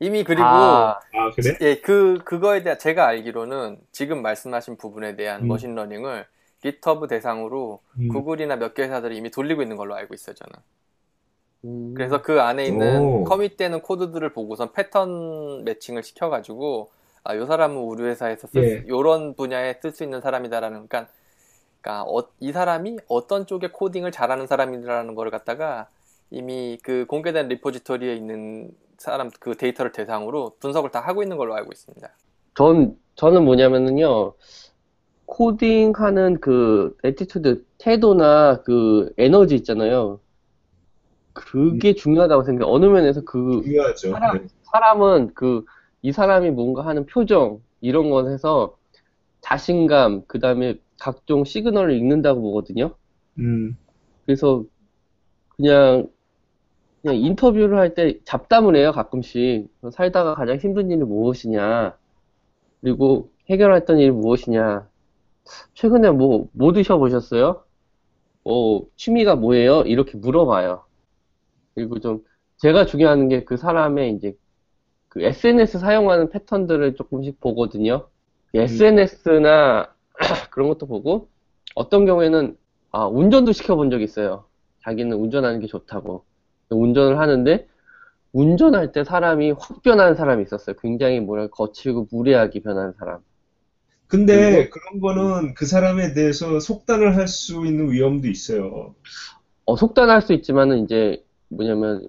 이미 0.00 0.22
그리고, 0.24 0.44
아, 0.44 1.00
아, 1.12 1.30
그래? 1.34 1.56
예, 1.60 1.80
그, 1.80 2.18
그거에 2.24 2.62
대한, 2.62 2.78
제가 2.78 3.06
알기로는 3.06 3.80
지금 3.92 4.22
말씀하신 4.22 4.76
부분에 4.76 5.16
대한 5.16 5.42
음. 5.42 5.48
machine 5.48 5.78
learning을 5.78 6.26
GitHub 6.62 7.06
대상으로 7.08 7.80
음. 7.98 8.08
구글이나 8.08 8.56
몇 8.56 8.74
개 8.74 8.82
회사들이 8.84 9.16
이미 9.16 9.30
돌리고 9.30 9.62
있는 9.62 9.76
걸로 9.76 9.94
알고 9.94 10.14
있어요, 10.14 10.34
저는. 10.36 10.52
음, 11.64 11.94
그래서 11.94 12.22
그 12.22 12.40
안에 12.40 12.66
있는 12.66 13.18
오. 13.20 13.24
commit되는 13.24 13.80
코드들을 13.82 14.32
보고선 14.32 14.72
패턴 14.72 15.64
matching을 15.64 16.02
시켜가지고, 16.02 16.90
아, 17.24 17.36
요 17.36 17.46
사람은 17.46 17.76
우리 17.78 18.04
회사에서 18.04 18.46
쓸, 18.46 18.64
예. 18.64 18.68
수- 18.68 18.88
요런 18.88 19.34
분야에 19.34 19.78
쓸 19.82 19.90
수 19.92 20.04
있는 20.04 20.20
사람이다라는, 20.20 20.88
그러니까, 20.88 21.12
그러니까 21.82 22.04
어- 22.10 22.28
이 22.40 22.52
사람이 22.52 22.98
어떤 23.08 23.46
쪽에 23.46 23.68
코딩을 23.68 24.12
잘하는 24.12 24.46
사람이라는 24.46 25.14
걸 25.14 25.30
갖다가 25.30 25.88
이미 26.30 26.78
그 26.82 27.06
공개된 27.06 27.48
repository에 27.48 28.14
있는 28.16 28.70
사람 28.98 29.30
그 29.38 29.56
데이터를 29.56 29.92
대상으로 29.92 30.56
분석을 30.60 30.90
다 30.90 31.00
하고 31.00 31.22
있는 31.22 31.36
걸로 31.36 31.54
알고 31.54 31.70
있습니다. 31.72 32.08
전, 32.56 32.96
저는 33.14 33.44
뭐냐면은요, 33.44 34.34
코딩하는 35.26 36.40
그 36.40 36.96
attitude, 37.04 37.64
태도나 37.78 38.62
그 38.62 39.12
에너지 39.16 39.54
있잖아요. 39.54 40.20
그게 41.32 41.94
중요하다고 41.94 42.42
생각해요. 42.42 42.74
어느 42.74 42.86
면에서 42.86 43.20
그 43.22 43.62
중요하죠. 43.64 44.10
사람, 44.10 44.38
네. 44.38 44.46
사람은 44.62 45.34
그, 45.34 45.64
이 46.02 46.10
사람이 46.10 46.50
뭔가 46.50 46.84
하는 46.84 47.06
표정, 47.06 47.60
이런 47.80 48.10
것에서 48.10 48.76
자신감, 49.40 50.24
그 50.26 50.40
다음에 50.40 50.80
각종 50.98 51.44
시그널을 51.44 51.94
읽는다고 51.94 52.40
보거든요. 52.40 52.96
음, 53.38 53.76
그래서 54.26 54.64
그냥, 55.50 56.08
그냥 57.02 57.16
인터뷰를 57.16 57.78
할 57.78 57.94
때 57.94 58.18
잡담을 58.24 58.76
해요, 58.76 58.92
가끔씩. 58.92 59.68
살다가 59.92 60.34
가장 60.34 60.56
힘든 60.58 60.90
일이 60.90 61.00
무엇이냐. 61.04 61.96
그리고 62.82 63.30
해결했던 63.50 63.98
일이 64.00 64.10
무엇이냐. 64.12 64.88
최근에 65.74 66.10
뭐, 66.12 66.48
뭐 66.52 66.72
드셔보셨어요? 66.72 67.64
뭐, 68.44 68.86
취미가 68.96 69.36
뭐예요? 69.36 69.82
이렇게 69.82 70.18
물어봐요. 70.18 70.84
그리고 71.74 72.00
좀, 72.00 72.24
제가 72.58 72.86
중요한 72.86 73.28
게 73.28 73.44
그 73.44 73.56
사람의 73.56 74.14
이제, 74.14 74.34
그 75.08 75.22
SNS 75.22 75.78
사용하는 75.80 76.30
패턴들을 76.30 76.94
조금씩 76.96 77.40
보거든요. 77.40 78.08
SNS나 78.54 79.94
그런 80.52 80.68
것도 80.68 80.86
보고, 80.86 81.28
어떤 81.74 82.06
경우에는, 82.06 82.56
아, 82.92 83.06
운전도 83.06 83.52
시켜본 83.52 83.90
적이 83.90 84.04
있어요. 84.04 84.46
자기는 84.84 85.16
운전하는 85.16 85.60
게 85.60 85.66
좋다고. 85.66 86.24
운전을 86.70 87.18
하는데, 87.18 87.68
운전할 88.32 88.92
때 88.92 89.04
사람이 89.04 89.52
확 89.52 89.82
변하는 89.82 90.14
사람이 90.16 90.42
있었어요. 90.44 90.76
굉장히 90.80 91.20
뭐랄까, 91.20 91.50
거칠고 91.56 92.08
무례하게 92.12 92.60
변하는 92.62 92.92
사람. 92.94 93.20
근데 94.06 94.68
그런 94.70 95.00
거는 95.00 95.54
그 95.54 95.66
사람에 95.66 96.12
대해서 96.14 96.60
속단을 96.60 97.16
할 97.16 97.26
수 97.28 97.66
있는 97.66 97.90
위험도 97.90 98.28
있어요. 98.28 98.94
어, 99.64 99.76
속단할 99.76 100.22
수 100.22 100.32
있지만은 100.32 100.84
이제 100.84 101.24
뭐냐면 101.48 102.08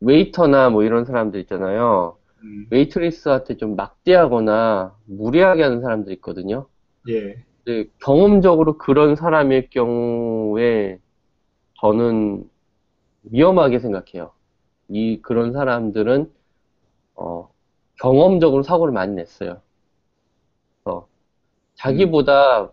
웨이터나 0.00 0.70
뭐 0.70 0.84
이런 0.84 1.04
사람들 1.04 1.40
있잖아요. 1.42 2.18
음, 2.42 2.66
웨이트리스한테 2.70 3.56
좀 3.56 3.76
막대하거나 3.76 4.96
무례하게 5.06 5.62
하는 5.62 5.80
사람들 5.82 6.12
있거든요. 6.14 6.68
예. 7.08 7.46
근데 7.64 7.90
경험적으로 8.02 8.78
그런 8.78 9.16
사람일 9.16 9.70
경우에 9.70 10.98
저는 11.80 12.48
위험하게 13.26 13.78
생각해요. 13.78 14.32
이 14.88 15.20
그런 15.22 15.52
사람들은 15.52 16.32
어, 17.16 17.50
경험적으로 18.00 18.62
사고를 18.62 18.92
많이 18.92 19.14
냈어요. 19.14 19.60
그래서 20.84 21.08
자기보다 21.74 22.70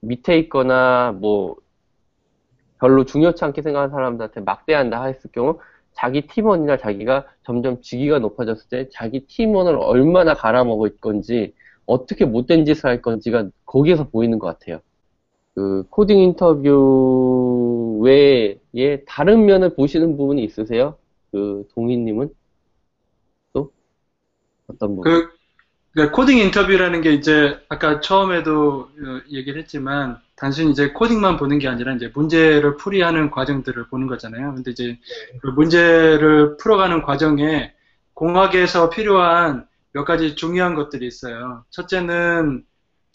밑에 0.00 0.38
있거나 0.40 1.12
뭐 1.12 1.56
별로 2.78 3.04
중요치 3.04 3.44
않게 3.44 3.62
생각하는 3.62 3.90
사람들한테 3.90 4.40
막대한다 4.40 5.04
했을 5.04 5.30
경우 5.32 5.58
자기 5.92 6.26
팀원이나 6.26 6.76
자기가 6.76 7.26
점점 7.44 7.80
직위가 7.80 8.18
높아졌을 8.18 8.68
때 8.68 8.88
자기 8.92 9.26
팀원을 9.26 9.76
얼마나 9.76 10.34
갈아먹을 10.34 10.96
건지 10.98 11.54
어떻게 11.86 12.24
못된 12.24 12.64
짓을 12.64 12.86
할 12.86 13.00
건지가 13.00 13.48
거기에서 13.64 14.08
보이는 14.08 14.38
것 14.38 14.46
같아요. 14.46 14.80
그 15.54 15.84
코딩 15.90 16.18
인터뷰 16.18 18.00
외에 18.02 18.58
다른 19.06 19.46
면을 19.46 19.74
보시는 19.74 20.16
부분이 20.16 20.42
있으세요? 20.44 20.96
그 21.30 21.66
동희님은 21.74 22.34
또 23.52 23.72
어떤 24.66 24.96
부분? 24.96 25.04
그, 25.04 25.30
그러니까 25.92 26.16
코딩 26.16 26.38
인터뷰라는 26.38 27.00
게 27.02 27.12
이제 27.12 27.58
아까 27.68 28.00
처음에도 28.00 28.80
어, 28.80 29.20
얘기를 29.30 29.60
했지만 29.62 30.18
단순히 30.36 30.72
이제 30.72 30.90
코딩만 30.90 31.36
보는 31.36 31.60
게 31.60 31.68
아니라 31.68 31.94
이제 31.94 32.10
문제를 32.12 32.76
풀이하는 32.76 33.30
과정들을 33.30 33.86
보는 33.88 34.08
거잖아요. 34.08 34.54
근데 34.54 34.72
이제 34.72 34.98
그 35.40 35.48
문제를 35.48 36.56
풀어가는 36.56 37.02
과정에 37.02 37.72
공학에서 38.14 38.90
필요한 38.90 39.66
몇 39.92 40.04
가지 40.04 40.34
중요한 40.34 40.74
것들이 40.74 41.06
있어요. 41.06 41.64
첫째는 41.70 42.64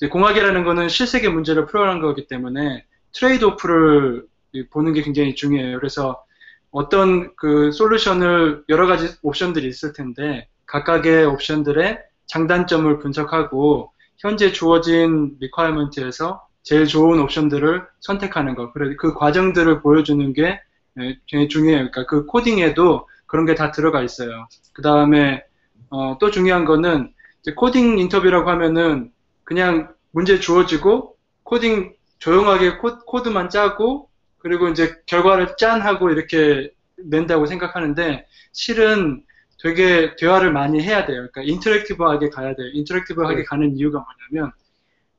공학이라는 0.07 0.63
거는 0.63 0.89
실세계 0.89 1.29
문제를 1.29 1.65
풀어가는 1.65 2.01
거기 2.01 2.27
때문에 2.27 2.85
trade-off를 3.11 4.25
보는 4.71 4.93
게 4.93 5.01
굉장히 5.01 5.35
중요해요. 5.35 5.77
그래서 5.77 6.23
어떤 6.71 7.35
그 7.35 7.71
solution을 7.71 8.63
여러 8.69 8.87
가지 8.87 9.09
옵션들이 9.23 9.67
있을 9.67 9.93
텐데 9.93 10.47
각각의 10.67 11.25
옵션들의 11.25 11.99
장단점을 12.27 12.99
분석하고 12.99 13.91
현재 14.19 14.51
주어진 14.51 15.35
requirement에서 15.39 16.45
제일 16.63 16.85
좋은 16.85 17.19
옵션들을 17.19 17.85
선택하는 18.01 18.55
것. 18.55 18.71
그래서 18.73 18.95
그 18.99 19.13
과정들을 19.15 19.81
보여주는 19.81 20.33
게 20.33 20.59
예, 20.99 21.17
굉장히 21.27 21.47
중요해요. 21.47 21.89
그러니까 21.91 22.05
그 22.05 22.25
코딩에도 22.25 23.07
그런 23.25 23.45
게 23.45 23.55
다 23.55 23.71
들어가 23.71 24.01
있어요. 24.03 24.47
그 24.73 24.81
다음에 24.81 25.43
어, 25.89 26.17
또 26.19 26.29
중요한 26.31 26.65
거는 26.65 27.13
코딩 27.55 27.97
인터뷰라고 27.99 28.49
하면은 28.49 29.11
그냥 29.49 29.95
문제 30.11 30.39
주어지고 30.39 31.17
코딩 31.41 31.95
조용하게 32.19 32.77
코, 32.77 33.23
드만 33.23 33.49
짜고 33.49 34.07
그리고 34.37 34.67
이제 34.67 34.93
결과를 35.07 35.55
짠 35.57 35.81
하고 35.81 36.11
이렇게 36.11 36.69
낸다고 36.97 37.47
생각하는데 37.47 38.27
실은 38.51 39.23
되게 39.59 40.15
대화를 40.17 40.53
많이 40.53 40.83
해야 40.83 41.07
돼요. 41.07 41.27
그러니까 41.31 41.41
인터랙티브하게 41.41 42.29
가야 42.29 42.55
돼요. 42.55 42.67
인터랙티브하게 42.73 43.37
네. 43.37 43.43
가는 43.43 43.75
이유가 43.75 44.05
뭐냐면 44.31 44.53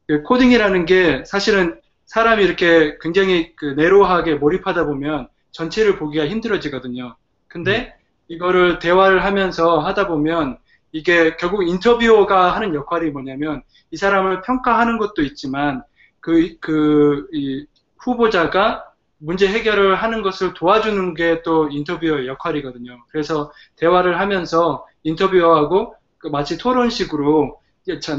그 0.06 0.22
코딩이라는 0.22 0.86
게 0.86 1.24
사실은 1.26 1.80
사람이 2.04 2.44
이렇게 2.44 2.98
굉장히 3.00 3.56
그 3.56 3.64
내로하게 3.76 4.36
몰입하다 4.36 4.86
보면 4.86 5.26
전체를 5.50 5.98
보기가 5.98 6.28
힘들어지거든요. 6.28 7.16
근데 7.48 7.96
음. 7.96 8.00
이거를 8.28 8.78
대화를 8.78 9.24
하면서 9.24 9.80
하다 9.80 10.06
보면 10.06 10.58
이게 10.92 11.36
결국 11.36 11.66
인터뷰어가 11.66 12.54
하는 12.54 12.74
역할이 12.74 13.10
뭐냐면 13.10 13.62
이 13.90 13.96
사람을 13.96 14.42
평가하는 14.42 14.98
것도 14.98 15.22
있지만 15.22 15.82
그, 16.20 16.56
그, 16.60 17.28
이 17.32 17.66
후보자가 17.98 18.90
문제 19.18 19.46
해결을 19.46 19.96
하는 19.96 20.22
것을 20.22 20.54
도와주는 20.54 21.14
게 21.14 21.42
또 21.42 21.68
인터뷰어의 21.70 22.26
역할이거든요. 22.26 22.98
그래서 23.10 23.52
대화를 23.76 24.18
하면서 24.18 24.86
인터뷰어하고 25.02 25.94
그 26.18 26.28
마치 26.28 26.58
토론식으로 26.58 27.60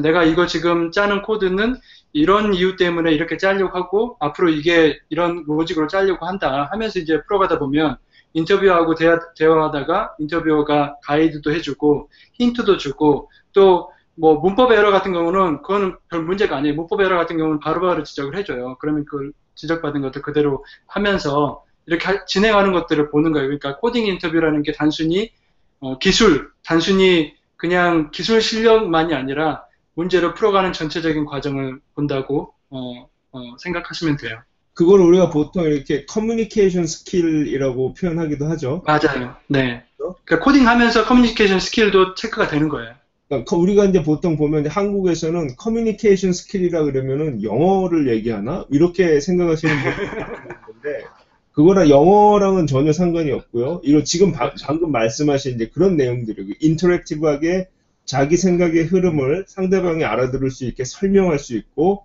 내가 0.01 0.23
이거 0.23 0.45
지금 0.47 0.91
짜는 0.91 1.21
코드는 1.21 1.75
이런 2.13 2.53
이유 2.53 2.75
때문에 2.75 3.11
이렇게 3.11 3.37
짜려고 3.37 3.77
하고 3.77 4.17
앞으로 4.19 4.49
이게 4.49 4.99
이런 5.09 5.43
로직으로 5.47 5.87
짜려고 5.87 6.25
한다 6.25 6.67
하면서 6.71 6.99
이제 6.99 7.21
풀어가다 7.27 7.59
보면 7.59 7.97
인터뷰하고 8.33 8.95
대화, 8.95 9.19
대화하다가 9.35 10.15
인터뷰어가 10.19 10.97
가이드도 11.03 11.51
해주고 11.51 12.09
힌트도 12.33 12.77
주고 12.77 13.29
또 13.53 13.91
뭐 14.15 14.35
문법 14.35 14.71
에러 14.71 14.91
같은 14.91 15.13
경우는 15.13 15.61
그거는 15.61 15.97
별 16.09 16.23
문제가 16.23 16.57
아니에요. 16.57 16.75
문법 16.75 17.01
에러 17.01 17.17
같은 17.17 17.37
경우는 17.37 17.59
바로바로 17.59 17.93
바로 17.93 18.03
지적을 18.03 18.37
해줘요. 18.37 18.77
그러면 18.79 19.05
그걸 19.05 19.33
지적받은 19.55 20.01
것들 20.01 20.21
그대로 20.21 20.63
하면서 20.85 21.63
이렇게 21.85 22.05
하, 22.05 22.25
진행하는 22.25 22.71
것들을 22.71 23.09
보는 23.09 23.31
거예요. 23.31 23.47
그러니까 23.47 23.77
코딩 23.77 24.05
인터뷰라는 24.05 24.63
게 24.63 24.73
단순히 24.73 25.31
어, 25.79 25.97
기술, 25.97 26.51
단순히 26.63 27.33
그냥 27.55 28.11
기술 28.11 28.41
실력만이 28.41 29.13
아니라 29.13 29.65
문제를 29.95 30.35
풀어가는 30.35 30.73
전체적인 30.73 31.25
과정을 31.25 31.79
본다고 31.95 32.53
어, 32.69 33.09
어, 33.31 33.57
생각하시면 33.59 34.17
돼요. 34.17 34.39
그걸 34.73 35.01
우리가 35.01 35.29
보통 35.29 35.63
이렇게 35.65 36.05
communication 36.05 36.85
skill이라고 36.87 37.93
표현하기도 37.93 38.45
하죠. 38.47 38.83
맞아요. 38.85 39.35
네. 39.47 39.83
그러니까 39.97 40.39
코딩하면서 40.39 41.05
communication 41.05 41.59
skill도 41.59 42.15
체크가 42.15 42.47
되는 42.47 42.69
거예요. 42.69 42.93
그러니까 43.27 43.55
우리가 43.55 43.85
이제 43.85 44.03
보통 44.03 44.37
보면 44.37 44.67
한국에서는 44.67 45.55
communication 45.55 46.33
skill이라 46.33 46.83
그러면은 46.83 47.43
영어를 47.43 48.09
얘기하나 48.09 48.65
이렇게 48.69 49.19
생각하시는 49.21 49.73
분들이 49.73 50.07
있는데 50.83 51.05
그거랑 51.53 51.89
영어랑은 51.89 52.67
전혀 52.67 52.91
상관이 52.91 53.31
없고요. 53.31 53.81
이런 53.83 54.03
지금 54.03 54.31
바, 54.31 54.53
방금 54.63 54.91
말씀하신 54.91 55.55
이제 55.55 55.69
그런 55.73 55.95
내용들이 55.95 56.55
interactive하게 56.59 57.67
자기 58.05 58.35
생각의 58.35 58.85
흐름을 58.85 59.45
상대방이 59.47 60.03
알아들을 60.03 60.49
수 60.51 60.65
있게 60.65 60.83
설명할 60.83 61.39
수 61.39 61.55
있고 61.55 62.03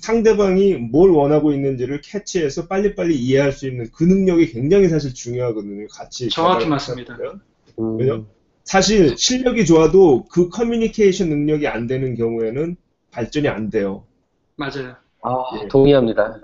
상대방이 0.00 0.74
뭘 0.74 1.10
원하고 1.10 1.52
있는지를 1.52 2.00
캐치해서 2.00 2.66
빨리빨리 2.66 3.16
이해할 3.16 3.52
수 3.52 3.68
있는 3.68 3.88
그 3.92 4.04
능력이 4.04 4.52
굉장히 4.52 4.88
사실 4.88 5.14
중요하거든요. 5.14 5.86
같이 5.88 6.28
정확히 6.28 6.66
맞습니다. 6.66 7.16
음. 7.78 8.26
사실 8.64 9.16
실력이 9.16 9.66
좋아도 9.66 10.24
그 10.30 10.48
커뮤니케이션 10.48 11.28
능력이 11.28 11.68
안 11.68 11.86
되는 11.86 12.14
경우에는 12.14 12.76
발전이 13.10 13.48
안 13.48 13.70
돼요. 13.70 14.04
맞아요. 14.56 14.96
아, 15.22 15.44
예. 15.62 15.68
동의합니다. 15.68 16.40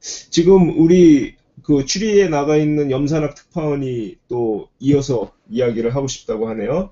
지금 0.00 0.78
우리 0.78 1.36
그 1.62 1.84
추리에 1.84 2.28
나가 2.28 2.56
있는 2.56 2.90
염산학 2.90 3.34
특파원이 3.34 4.16
또 4.28 4.68
이어서 4.78 5.32
이야기를 5.48 5.94
하고 5.94 6.06
싶다고 6.06 6.48
하네요. 6.48 6.90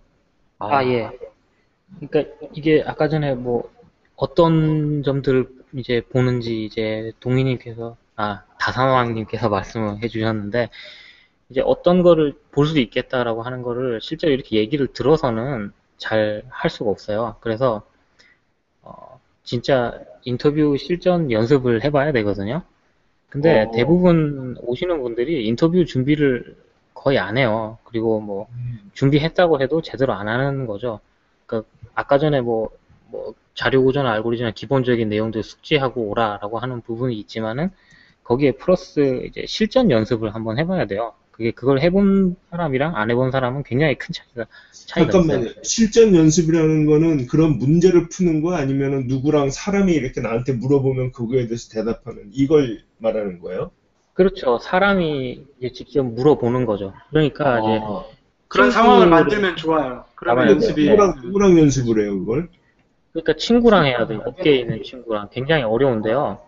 아, 0.59 0.85
예. 0.85 1.11
그러니까 2.01 2.35
이게 2.53 2.83
아까 2.87 3.09
전에 3.09 3.35
뭐 3.35 3.71
어떤 4.17 5.03
점들을 5.03 5.58
이제 5.75 6.03
보는지 6.11 6.65
이제 6.65 7.13
동희님께서 7.21 7.97
아 8.17 8.45
다산왕님께서 8.59 9.49
말씀을 9.51 10.03
해주셨는데 10.03 10.71
이제 11.51 11.63
어떤 11.65 12.03
거를 12.03 12.35
볼 12.51 12.67
수도 12.67 12.81
있겠다라고 12.81 13.43
하는 13.43 13.63
거를 13.63 14.01
실제로 14.03 14.33
이렇게 14.33 14.57
얘기를 14.59 14.87
들어서는 14.89 15.73
잘 15.99 16.43
할 16.51 16.71
수가 16.71 16.91
없어요. 16.91 17.37
그래서 17.41 17.83
어, 18.83 19.21
진짜 19.45 20.01
인터뷰 20.25 20.77
실전 20.77 21.31
연습을 21.31 21.85
해봐야 21.85 22.13
되거든요. 22.13 22.63
근데 23.29 23.63
어... 23.63 23.71
대부분 23.73 24.57
오시는 24.61 25.03
분들이 25.03 25.47
인터뷰 25.47 25.85
준비를 25.85 26.57
거의 26.95 27.19
안 27.19 27.39
해요. 27.39 27.79
그리고 27.85 28.21
뭐 28.21 28.49
음. 28.53 28.91
준비했다고 28.95 29.61
해도 29.61 29.83
제대로 29.83 30.13
안 30.15 30.29
하는 30.29 30.67
거죠. 30.67 31.01
그러니까 31.47 31.71
아까 31.95 32.19
전에 32.19 32.41
뭐, 32.41 32.71
뭐 33.11 33.35
자료 33.55 33.83
구조나 33.83 34.13
알고리즘이나 34.13 34.53
기본적인 34.53 35.09
내용들 35.09 35.43
숙지하고 35.43 36.09
오라라고 36.11 36.59
하는 36.59 36.81
부분이 36.81 37.19
있지만은 37.21 37.71
거기에 38.23 38.53
플러스 38.53 39.23
이제 39.25 39.45
실전 39.47 39.91
연습을 39.91 40.35
한번 40.35 40.59
해봐야 40.59 40.87
돼요. 40.87 41.15
그게 41.31 41.53
그걸 41.53 41.81
해본 41.81 42.37
사람이랑 42.51 42.97
안 42.97 43.11
해본 43.11 43.31
사람은 43.31 43.63
굉장히 43.63 43.97
큰 43.97 44.13
차이가 44.13 44.47
차이가 44.73 45.13
잠깐만요. 45.13 45.47
있어요. 45.47 45.63
실전 45.63 46.15
연습이라는 46.15 46.87
거는 46.87 47.27
그런 47.29 47.59
문제를 47.59 48.09
푸는 48.09 48.43
거 48.43 48.55
아니면은 48.55 49.07
누구랑 49.07 49.51
사람이 49.51 49.93
이렇게 49.93 50.21
나한테 50.21 50.53
물어보면 50.55 51.13
그거에 51.13 51.47
대해서 51.47 51.71
대답하는 51.71 52.31
이걸 52.33 52.83
말하는 52.99 53.39
거예요? 53.39 53.71
그렇죠. 54.15 54.59
사람이 54.59 55.45
이제 55.59 55.73
직접 55.73 56.03
물어보는 56.03 56.67
거죠. 56.67 56.93
그러니까 57.11 57.55
아. 57.55 57.61
이제 57.61 57.81
그런 58.49 58.71
상황을 58.73 59.09
만들면 59.09 59.57
좋아요. 59.57 60.05
그러면 60.17 60.49
연습이 60.49 60.89
누구랑, 60.89 61.21
누구랑 61.23 61.59
연습을 61.59 62.03
해요, 62.03 62.19
그걸? 62.19 62.49
그러니까 63.23 63.35
친구랑 63.35 63.87
해야 63.87 64.07
돼요. 64.07 64.23
업계에 64.25 64.57
있는 64.57 64.83
친구랑 64.83 65.29
굉장히 65.33 65.63
어려운데요. 65.63 66.39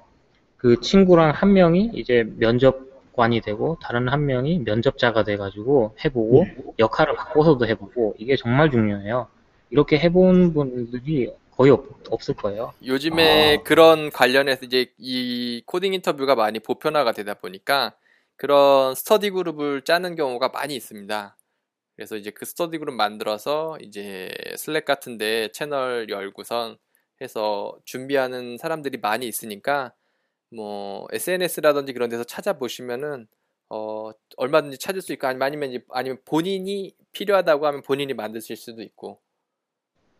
그 0.56 0.80
친구랑 0.80 1.30
한 1.30 1.52
명이 1.52 1.90
이제 1.94 2.24
면접관이 2.37 3.40
되고 3.40 3.78
다른 3.83 4.09
한 4.09 4.26
명이 4.26 4.61
면접자가 4.61 5.24
돼가지고 5.24 5.96
해보고 6.04 6.44
네. 6.44 6.56
역할을 6.78 7.14
바꿔서도 7.14 7.66
해보고 7.66 8.14
이게 8.18 8.37
정말 8.37 8.70
중요해요. 8.70 9.26
이렇게 9.70 9.98
해본 9.98 10.52
분들이 10.52 11.33
거의 11.56 11.70
없, 11.72 11.85
없을 12.11 12.35
거예요. 12.35 12.72
요즘에 12.85 13.56
아. 13.56 13.62
그런 13.62 14.11
관련해서 14.11 14.64
이제 14.64 14.92
이 14.98 15.62
코딩 15.66 15.94
인터뷰가 15.94 16.35
많이 16.35 16.59
보편화가 16.61 17.12
되다 17.12 17.35
보니까 17.35 17.94
그런 18.37 18.94
스터디 18.94 19.30
그룹을 19.30 19.83
짜는 19.83 20.14
경우가 20.16 20.48
많이 20.48 20.74
있습니다. 20.74 21.37
그래서 22.00 22.16
이제 22.16 22.30
그 22.30 22.46
스터디 22.46 22.78
그룹 22.78 22.94
만들어서 22.94 23.76
이제 23.82 24.30
슬랙 24.56 24.86
같은데 24.86 25.52
채널 25.52 26.08
열고선 26.08 26.78
해서 27.20 27.76
준비하는 27.84 28.56
사람들이 28.56 28.96
많이 28.96 29.28
있으니까 29.28 29.92
뭐 30.50 31.06
SNS라든지 31.12 31.92
그런 31.92 32.08
데서 32.08 32.24
찾아보시면은 32.24 33.28
어 33.68 34.12
얼마든지 34.38 34.78
찾을 34.78 35.02
수 35.02 35.12
있고 35.12 35.26
아니면 35.26 35.78
아니면 35.90 36.16
본인이 36.24 36.94
필요하다고 37.12 37.66
하면 37.66 37.82
본인이 37.82 38.14
만드실 38.14 38.56
수도 38.56 38.80
있고 38.80 39.20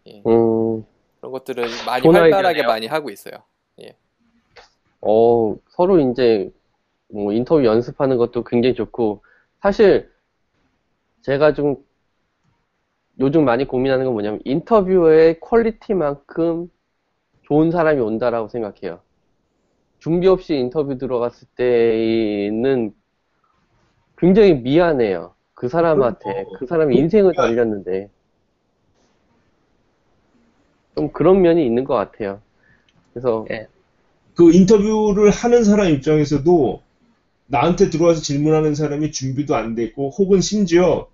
예. 0.07 0.23
음, 0.27 0.85
그런 1.17 1.33
것들을 1.33 1.65
많이 1.87 2.07
활발하게 2.07 2.65
많이 2.65 2.89
하고 2.89 3.09
있어요. 3.09 3.43
예. 3.81 3.97
어 5.01 5.57
서로 5.71 5.99
이제 5.99 6.53
뭐 7.09 7.33
인터뷰 7.33 7.65
연습하는 7.65 8.19
것도 8.19 8.45
굉장히 8.45 8.75
좋고 8.75 9.25
사실 9.63 10.10
제가 11.23 11.55
좀 11.55 11.77
요즘 13.19 13.45
많이 13.45 13.67
고민하는 13.67 14.05
건 14.07 14.15
뭐냐면 14.15 14.41
인터뷰의 14.45 15.41
퀄리티만큼 15.41 16.71
좋은 17.43 17.71
사람이 17.71 18.01
온다라고 18.01 18.49
생각해요. 18.49 19.01
준비 19.99 20.27
없이 20.27 20.55
인터뷰 20.55 20.97
들어갔을 20.97 21.47
때는 21.57 22.95
굉장히 24.17 24.55
미안해요. 24.55 25.35
그 25.55 25.69
사람한테 25.69 26.47
그 26.59 26.67
사람의 26.67 26.97
인생을 26.97 27.35
달렸는데 27.35 28.09
좀 30.95 31.13
그런 31.13 31.43
면이 31.43 31.65
있는 31.67 31.85
것 31.85 31.95
같아요. 31.95 32.41
그래서 33.13 33.45
예. 33.51 33.69
그 34.35 34.55
인터뷰를 34.55 35.31
하는 35.31 35.65
사람 35.65 35.89
입장에서도 35.89 36.83
나한테 37.51 37.91
들어와서 37.91 38.23
질문하는 38.23 38.75
사람이 38.75 39.13
준비도 39.13 39.55
안 39.57 39.75
돼 39.75 39.85
있고 39.85 40.11
혹은 40.11 40.41
심지어 40.41 41.09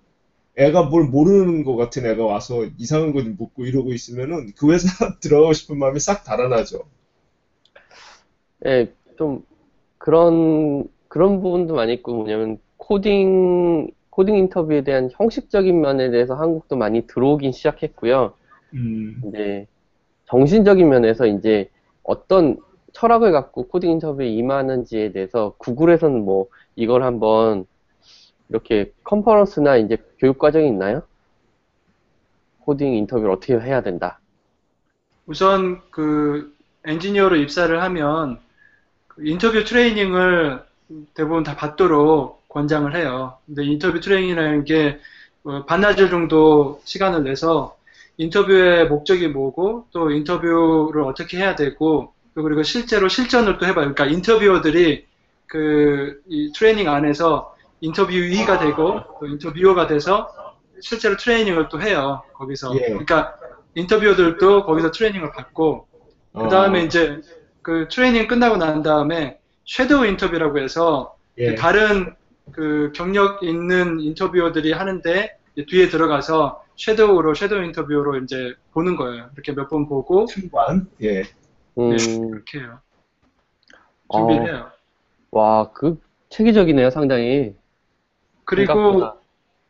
애가 0.57 0.83
뭘 0.85 1.05
모르는 1.05 1.63
것 1.65 1.75
같은 1.77 2.05
애가 2.05 2.25
와서 2.25 2.65
이상한 2.77 3.13
거좀 3.13 3.37
묻고 3.37 3.65
이러고 3.65 3.93
있으면은 3.93 4.53
그 4.57 4.73
회사 4.73 4.87
들어가고 5.21 5.53
싶은 5.53 5.79
마음이 5.79 5.99
싹 5.99 6.23
달아나죠. 6.25 6.83
예, 8.65 8.91
좀 9.17 9.43
그런 9.97 10.87
그런 11.07 11.41
부분도 11.41 11.75
많이 11.75 11.93
있고 11.95 12.15
뭐냐면 12.15 12.59
코딩 12.77 13.89
코딩 14.11 14.37
인터뷰에 14.37 14.83
대한 14.83 15.09
형식적인 15.13 15.81
면에 15.81 16.11
대해서 16.11 16.35
한국도 16.35 16.77
많이 16.77 17.07
들어오긴 17.07 17.51
시작했고요. 17.51 18.33
음, 18.73 19.25
이제 19.27 19.67
정신적인 20.25 20.89
면에서 20.89 21.27
이제 21.27 21.69
어떤 22.03 22.57
철학을 22.97 23.31
갖고 23.31 23.67
코딩 23.67 23.91
인터뷰에 23.91 24.27
임하는지에 24.27 25.11
대해서 25.11 25.53
구글에서는 25.59 26.25
뭐 26.25 26.47
이걸 26.75 27.03
한번 27.03 27.65
이렇게 28.49 28.91
컨퍼런스나 29.03 29.77
이제 29.77 29.97
교육 30.17 30.39
과정이 30.39 30.67
있나요? 30.67 31.03
코딩 32.61 32.95
인터뷰를 32.95 33.31
어떻게 33.31 33.53
해야 33.53 33.81
된다. 33.81 34.19
우선 35.27 35.79
그 35.91 36.55
엔지니어로 36.85 37.35
입사를 37.35 37.81
하면 37.83 38.39
그 39.07 39.27
인터뷰 39.27 39.63
트레이닝을 39.63 40.63
대부분 41.13 41.43
다 41.43 41.55
받도록 41.55 42.47
권장을 42.49 42.95
해요. 42.95 43.37
근데 43.45 43.63
인터뷰 43.63 43.99
트레이닝이라는 43.99 44.63
게 44.63 44.99
어, 45.43 45.65
반나절 45.65 46.09
정도 46.09 46.81
시간을 46.83 47.25
내서 47.25 47.77
인터뷰의 48.17 48.87
목적이 48.87 49.27
뭐고 49.27 49.85
또 49.91 50.09
인터뷰를 50.09 51.03
어떻게 51.03 51.37
해야 51.37 51.55
되고 51.55 52.13
또 52.16 52.16
그리고 52.43 52.63
실제로 52.63 53.07
실전을 53.07 53.57
또 53.57 53.65
해봐요. 53.65 53.93
그러니까 53.93 54.05
인터뷰어들이 54.05 55.05
그이 55.47 56.51
트레이닝 56.55 56.89
안에서 56.89 57.55
인터뷰이가 57.81 58.59
되고 58.59 59.01
또 59.19 59.25
인터뷰어가 59.27 59.87
돼서 59.87 60.29
실제로 60.81 61.15
트레이닝을 61.17 61.69
또 61.69 61.81
해요. 61.81 62.23
거기서. 62.33 62.75
예. 62.75 62.87
그러니까 62.87 63.35
인터뷰어들도 63.75 64.65
거기서 64.65 64.91
트레이닝을 64.91 65.31
받고 65.31 65.87
그 66.33 66.49
다음에 66.49 66.81
어, 66.81 66.83
이제 66.83 67.21
그 67.61 67.87
트레이닝 67.89 68.27
끝나고 68.27 68.57
난 68.57 68.81
다음에 68.83 69.39
섀도우 69.65 70.05
인터뷰라고 70.05 70.59
해서 70.59 71.15
예. 71.37 71.55
다른 71.55 72.13
그 72.51 72.91
경력 72.95 73.43
있는 73.43 73.99
인터뷰어들이 73.99 74.71
하는데 74.71 75.37
뒤에 75.67 75.89
들어가서 75.89 76.63
섀도우로 76.77 77.33
섀도우 77.33 77.63
인터뷰로 77.63 78.17
이제 78.17 78.53
보는 78.73 78.95
거예요. 78.95 79.29
이렇게 79.33 79.53
몇 79.53 79.69
번 79.69 79.87
보고 79.87 80.25
충관, 80.27 80.87
예. 81.01 81.23
음, 81.77 82.31
그렇게 82.31 82.59
해요. 82.59 82.81
준비를 84.09 84.45
어, 84.45 84.55
해요. 84.55 84.71
와, 85.31 85.71
그 85.73 86.01
체계적이네요, 86.29 86.89
상당히. 86.91 87.55
그리고 88.45 88.65
생각보다. 88.65 89.15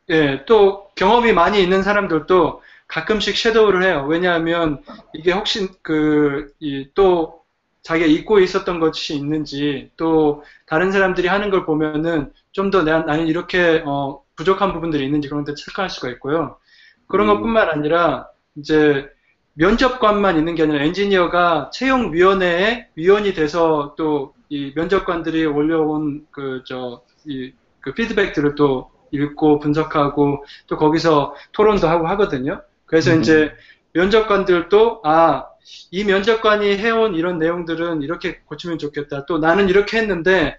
예, 0.09 0.45
또 0.45 0.89
경험이 0.95 1.33
많이 1.33 1.61
있는 1.61 1.83
사람들도 1.83 2.61
가끔씩 2.87 3.37
섀도우를 3.37 3.83
해요. 3.83 4.05
왜냐하면 4.07 4.83
이게 5.13 5.31
혹시 5.33 5.69
그, 5.83 6.53
이, 6.59 6.89
또 6.95 7.43
자기가 7.83 8.07
잊고 8.07 8.39
있었던 8.39 8.79
것이 8.79 9.15
있는지 9.15 9.91
또 9.97 10.43
다른 10.67 10.91
사람들이 10.91 11.27
하는 11.27 11.49
걸 11.49 11.65
보면은 11.65 12.33
좀 12.53 12.71
더 12.71 12.83
나는 12.83 13.27
이렇게 13.27 13.83
어, 13.85 14.23
부족한 14.35 14.73
부분들이 14.73 15.05
있는지 15.05 15.29
그런 15.29 15.45
데 15.45 15.53
체크할 15.55 15.89
수가 15.89 16.09
있고요. 16.11 16.57
그런 17.07 17.29
음. 17.29 17.35
것뿐만 17.35 17.69
아니라 17.69 18.29
이제 18.55 19.09
면접관만 19.57 20.37
있는 20.37 20.55
게 20.55 20.63
아니라 20.63 20.83
엔지니어가 20.83 21.71
채용위원회의 21.73 22.87
위원이 22.95 23.33
돼서 23.33 23.95
또 23.97 24.37
이 24.49 24.71
면접관들이 24.75 25.45
올려온 25.45 26.25
그, 26.31 26.63
저, 26.65 27.01
이, 27.25 27.51
그 27.81 27.93
피드백들을 27.93 28.55
또 28.55 28.91
읽고 29.11 29.59
분석하고 29.59 30.45
또 30.67 30.77
거기서 30.77 31.35
토론도 31.51 31.87
하고 31.87 32.07
하거든요. 32.07 32.61
그래서 32.85 33.13
음. 33.13 33.21
이제 33.21 33.53
면접관들도 33.93 35.01
아, 35.03 35.45
이 35.91 36.03
면접관이 36.03 36.77
해온 36.77 37.15
이런 37.15 37.39
내용들은 37.39 38.01
이렇게 38.01 38.39
고치면 38.45 38.77
좋겠다. 38.77 39.25
또 39.25 39.37
나는 39.37 39.69
이렇게 39.69 39.97
했는데 39.97 40.57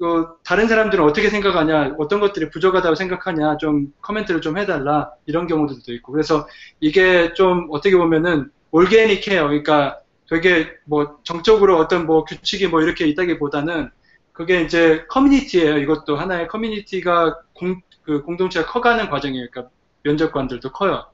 어, 0.00 0.36
다른 0.44 0.68
사람들은 0.68 1.02
어떻게 1.04 1.28
생각하냐, 1.28 1.96
어떤 1.98 2.20
것들이 2.20 2.50
부족하다고 2.50 2.94
생각하냐, 2.94 3.56
좀 3.58 3.92
코멘트를 4.02 4.40
좀 4.40 4.56
해달라 4.58 5.10
이런 5.26 5.46
경우들도 5.48 5.92
있고 5.94 6.12
그래서 6.12 6.46
이게 6.80 7.32
좀 7.34 7.66
어떻게 7.70 7.96
보면은 7.96 8.50
올게닉해요. 8.70 9.48
그러니까 9.48 10.00
되게 10.30 10.68
뭐 10.84 11.18
정적으로 11.24 11.78
어떤 11.78 12.06
뭐 12.06 12.24
규칙이 12.24 12.68
뭐 12.68 12.80
이렇게 12.82 13.06
있다기보다는 13.08 13.90
그게 14.32 14.60
이제 14.62 15.04
커뮤니티예요. 15.08 15.78
이것도 15.78 16.16
하나의 16.16 16.46
커뮤니티가 16.48 17.40
공, 17.54 17.80
그 18.04 18.22
공동체가 18.22 18.66
커가는 18.66 19.10
과정이에요. 19.10 19.48
그러니까 19.50 19.72
면접관들도 20.04 20.70
커요. 20.72 21.06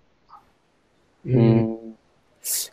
음, 1.27 1.39
음, 1.41 1.97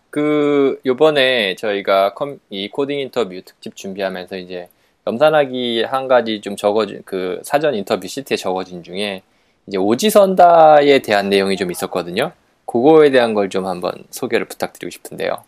그 0.10 0.80
요번에 0.86 1.56
저희가 1.56 2.14
컴- 2.14 2.40
이 2.50 2.70
코딩 2.70 3.00
인터뷰 3.00 3.42
특집 3.46 3.76
준비하면서 3.76 4.38
이제 4.38 4.70
염산하기 5.08 5.84
한 5.84 6.08
가지 6.08 6.42
좀 6.42 6.56
적어진 6.56 7.02
그 7.06 7.40
사전 7.44 7.74
인터뷰 7.76 8.08
시트에 8.08 8.38
적어진 8.38 8.84
중에 8.84 9.24
이제 9.68 9.78
오지선다에 9.78 11.00
대한 11.00 11.30
내용이 11.30 11.56
좀 11.58 11.72
있었거든요. 11.72 12.32
그거에 12.66 13.10
대한 13.12 13.34
걸 13.34 13.50
좀 13.50 13.66
한번 13.66 13.92
소개를 14.12 14.48
부탁드리고 14.48 14.90
싶은데요. 14.92 15.44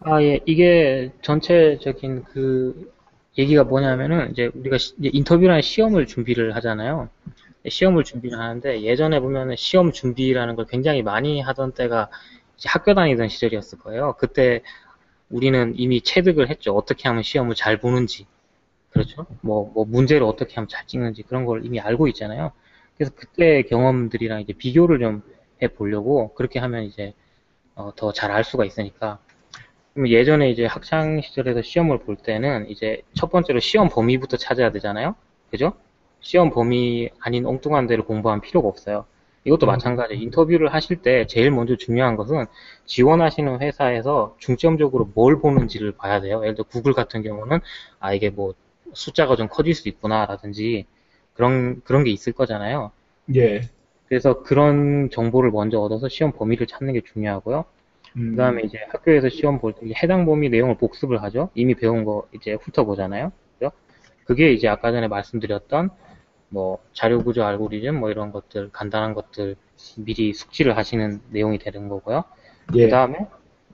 아, 0.00 0.22
예, 0.22 0.40
이게 0.46 1.10
전체적인 1.22 2.24
그 2.24 2.92
얘기가 3.38 3.64
뭐냐면은 3.64 4.30
이제 4.30 4.50
우리가 4.54 4.76
인터뷰라는 5.00 5.62
시험을 5.62 6.06
준비를 6.06 6.54
하잖아요. 6.56 7.08
시험을 7.68 8.04
준비를 8.04 8.38
하는데 8.38 8.82
예전에 8.82 9.20
보면은 9.20 9.56
시험 9.56 9.92
준비라는 9.92 10.56
걸 10.56 10.66
굉장히 10.66 11.02
많이 11.02 11.40
하던 11.40 11.72
때가 11.72 12.08
학교 12.64 12.94
다니던 12.94 13.28
시절이었을 13.28 13.78
거예요. 13.80 14.14
그때 14.18 14.62
우리는 15.30 15.72
이미 15.76 16.00
체득을 16.00 16.48
했죠. 16.50 16.74
어떻게 16.76 17.08
하면 17.08 17.22
시험을 17.22 17.54
잘 17.54 17.78
보는지. 17.78 18.26
그렇죠? 18.90 19.26
뭐, 19.42 19.70
뭐 19.74 19.84
문제를 19.84 20.26
어떻게 20.26 20.54
하면 20.54 20.68
잘 20.68 20.86
찍는지 20.86 21.22
그런 21.22 21.44
걸 21.44 21.64
이미 21.64 21.80
알고 21.80 22.08
있잖아요. 22.08 22.52
그래서 22.96 23.12
그때 23.14 23.62
경험들이랑 23.62 24.40
이제 24.42 24.52
비교를 24.54 24.98
좀 25.00 25.22
해보려고 25.62 26.34
그렇게 26.34 26.58
하면 26.60 26.84
이제 26.84 27.12
어, 27.76 27.92
더 27.96 28.12
잘 28.12 28.30
알 28.32 28.44
수가 28.44 28.64
있으니까 28.66 29.20
예전에 30.06 30.50
이제 30.50 30.66
학창 30.66 31.20
시절에서 31.22 31.62
시험을 31.62 32.00
볼 32.00 32.16
때는 32.16 32.68
이제 32.70 33.02
첫 33.14 33.30
번째로 33.30 33.60
시험 33.60 33.88
범위부터 33.88 34.36
찾아야 34.36 34.70
되잖아요. 34.72 35.14
그죠? 35.50 35.72
시험 36.20 36.50
범위 36.50 37.10
아닌 37.20 37.46
엉뚱한 37.46 37.86
데를 37.86 38.04
공부하면 38.04 38.42
필요가 38.42 38.68
없어요. 38.68 39.06
이것도 39.44 39.66
음. 39.66 39.68
마찬가지. 39.68 40.14
인터뷰를 40.16 40.74
하실 40.74 41.00
때 41.02 41.26
제일 41.26 41.50
먼저 41.50 41.76
중요한 41.76 42.16
것은 42.16 42.46
지원하시는 42.84 43.60
회사에서 43.62 44.34
중점적으로 44.38 45.10
뭘 45.14 45.38
보는지를 45.40 45.92
봐야 45.92 46.20
돼요. 46.20 46.42
예를 46.42 46.54
들어 46.56 46.64
구글 46.68 46.92
같은 46.92 47.22
경우는 47.22 47.60
아 48.00 48.12
이게 48.12 48.28
뭐 48.30 48.54
숫자가 48.94 49.36
좀 49.36 49.48
커질 49.48 49.74
수 49.74 49.88
있구나라든지 49.88 50.86
그런 51.34 51.82
그런 51.84 52.04
게 52.04 52.10
있을 52.10 52.32
거잖아요. 52.32 52.92
예. 53.34 53.70
그래서 54.08 54.42
그런 54.42 55.10
정보를 55.10 55.50
먼저 55.50 55.80
얻어서 55.80 56.08
시험 56.08 56.32
범위를 56.32 56.66
찾는 56.66 56.92
게 56.94 57.00
중요하고요. 57.02 57.64
음, 58.16 58.30
그 58.32 58.36
다음에 58.36 58.62
이제 58.64 58.78
학교에서 58.90 59.28
시험 59.28 59.60
볼 59.60 59.74
때 59.74 59.86
해당 60.02 60.26
범위 60.26 60.48
내용을 60.48 60.76
복습을 60.78 61.22
하죠. 61.24 61.50
이미 61.54 61.74
배운 61.74 62.04
거 62.04 62.26
이제 62.34 62.54
훑어보잖아요. 62.54 63.32
그죠? 63.58 63.72
그게 64.24 64.52
이제 64.52 64.68
아까 64.68 64.92
전에 64.92 65.08
말씀드렸던 65.08 65.90
뭐 66.48 66.78
자료 66.92 67.22
구조 67.24 67.44
알고리즘 67.44 67.98
뭐 68.00 68.10
이런 68.10 68.32
것들 68.32 68.70
간단한 68.72 69.14
것들 69.14 69.56
미리 69.98 70.32
숙지를 70.34 70.76
하시는 70.76 71.20
내용이 71.30 71.58
되는 71.58 71.88
거고요. 71.88 72.24
예. 72.74 72.84
그 72.84 72.88
다음에 72.88 73.18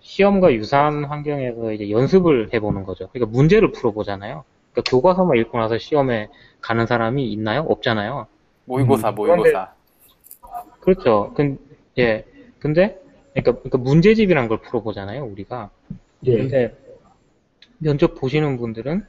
시험과 0.01 0.55
유사한 0.55 1.05
환경에서 1.05 1.73
이제 1.73 1.91
연습을 1.91 2.53
해보는 2.55 2.85
거죠. 2.85 3.09
그러니까 3.13 3.31
문제를 3.37 3.73
풀어보잖아요. 3.73 4.45
그러니까 4.73 4.91
교과서만 4.91 5.37
읽고 5.39 5.59
나서 5.59 5.79
시험에 5.79 6.29
가는 6.61 6.87
사람이 6.87 7.31
있나요? 7.33 7.63
없잖아요. 7.69 8.27
모의고사, 8.65 9.11
음, 9.11 9.15
모의고사. 9.15 9.73
그렇죠. 10.81 11.33
근, 11.35 11.59
예. 11.99 12.25
근데, 12.59 13.01
그러니까, 13.35 13.53
그러니까 13.61 13.79
문제집이란 13.79 14.49
걸 14.49 14.59
풀어보잖아요, 14.61 15.25
우리가. 15.25 15.71
예. 16.27 16.37
근데 16.37 16.77
면접 17.79 18.15
보시는 18.15 18.57
분들은 18.59 19.05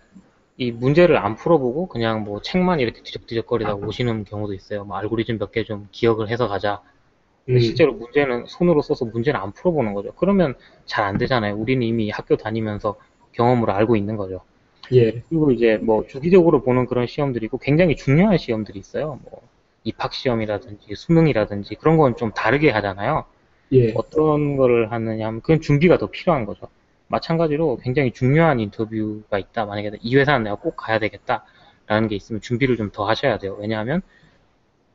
이 0.58 0.71
문제를 0.71 1.17
안 1.17 1.36
풀어보고 1.36 1.88
그냥 1.88 2.23
뭐 2.23 2.41
책만 2.41 2.80
이렇게 2.80 3.02
뒤적뒤적거리다 3.04 3.76
오시는 3.76 4.26
경우도 4.26 4.54
있어요. 4.54 4.84
뭐 4.86 4.97
알고리즘 4.97 5.38
몇 5.39 5.52
개 5.52 5.63
좀 5.63 5.88
기억을 5.91 6.30
해서 6.30 6.47
가자. 6.47 6.82
근데 7.45 7.60
음. 7.60 7.62
실제로 7.62 7.93
문제는 7.93 8.45
손으로 8.47 8.82
써서 8.82 9.06
문제는 9.06 9.39
안 9.39 9.52
풀어보는 9.52 9.93
거죠. 9.93 10.13
그러면 10.15 10.56
잘 10.86 11.06
안 11.06 11.17
되잖아요. 11.17 11.56
우리는 11.56 11.82
이미 11.86 12.10
학교 12.12 12.38
다니면서 12.38 12.95
경험으로 13.34 13.73
알고 13.73 13.95
있는 13.95 14.15
거죠. 14.17 14.41
예. 14.91 15.21
그리고 15.29 15.51
이제 15.51 15.77
뭐 15.77 16.05
주기적으로 16.07 16.61
보는 16.63 16.85
그런 16.87 17.07
시험들이 17.07 17.45
있고 17.45 17.57
굉장히 17.57 17.95
중요한 17.95 18.37
시험들이 18.37 18.79
있어요. 18.79 19.19
뭐 19.23 19.41
입학 19.83 20.13
시험이라든지 20.13 20.93
수능이라든지 20.95 21.75
그런 21.75 21.97
건 21.97 22.15
좀 22.15 22.31
다르게 22.33 22.69
하잖아요. 22.71 23.25
예. 23.73 23.91
어떤 23.95 24.57
거를 24.57 24.91
하느냐 24.91 25.27
하면 25.27 25.41
그건 25.41 25.61
준비가 25.61 25.97
더 25.97 26.07
필요한 26.07 26.45
거죠. 26.45 26.67
마찬가지로 27.07 27.77
굉장히 27.83 28.11
중요한 28.11 28.59
인터뷰가 28.59 29.39
있다. 29.39 29.65
만약에 29.65 29.91
이 30.01 30.15
회사는 30.17 30.43
내가 30.43 30.55
꼭 30.57 30.75
가야 30.75 30.99
되겠다라는 30.99 32.07
게 32.09 32.15
있으면 32.15 32.41
준비를 32.41 32.77
좀 32.77 32.91
더 32.91 33.07
하셔야 33.07 33.37
돼요. 33.39 33.55
왜냐하면 33.59 34.01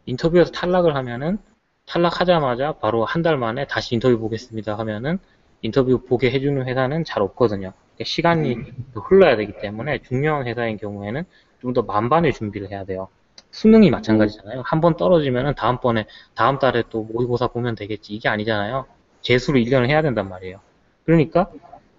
인터뷰에서 0.06 0.50
탈락을 0.52 0.94
하면은 0.96 1.38
탈락하자마자 1.86 2.72
바로 2.74 3.04
한 3.04 3.22
달 3.22 3.36
만에 3.38 3.66
다시 3.66 3.94
인터뷰 3.94 4.18
보겠습니다 4.18 4.78
하면은 4.78 5.18
인터뷰 5.62 6.00
보게 6.04 6.30
해주는 6.30 6.66
회사는 6.66 7.04
잘 7.04 7.22
없거든요. 7.22 7.72
그러니까 7.98 8.04
시간이 8.04 8.56
흘러야 8.94 9.36
되기 9.36 9.58
때문에 9.58 9.98
중요한 10.02 10.46
회사인 10.46 10.76
경우에는 10.76 11.24
좀 11.60 11.72
더 11.74 11.82
만반의 11.82 12.32
준비를 12.32 12.70
해야 12.70 12.84
돼요. 12.84 13.08
수능이 13.50 13.90
마찬가지잖아요. 13.90 14.62
한 14.64 14.80
번 14.80 14.96
떨어지면은 14.96 15.54
다음번에 15.56 16.06
다음 16.36 16.58
달에 16.60 16.84
또 16.88 17.02
모의고사 17.02 17.48
보면 17.48 17.74
되겠지 17.74 18.14
이게 18.14 18.28
아니잖아요. 18.28 18.86
재수를 19.22 19.60
1년을 19.64 19.88
해야 19.88 20.00
된단 20.02 20.28
말이에요. 20.28 20.60
그러니까 21.04 21.50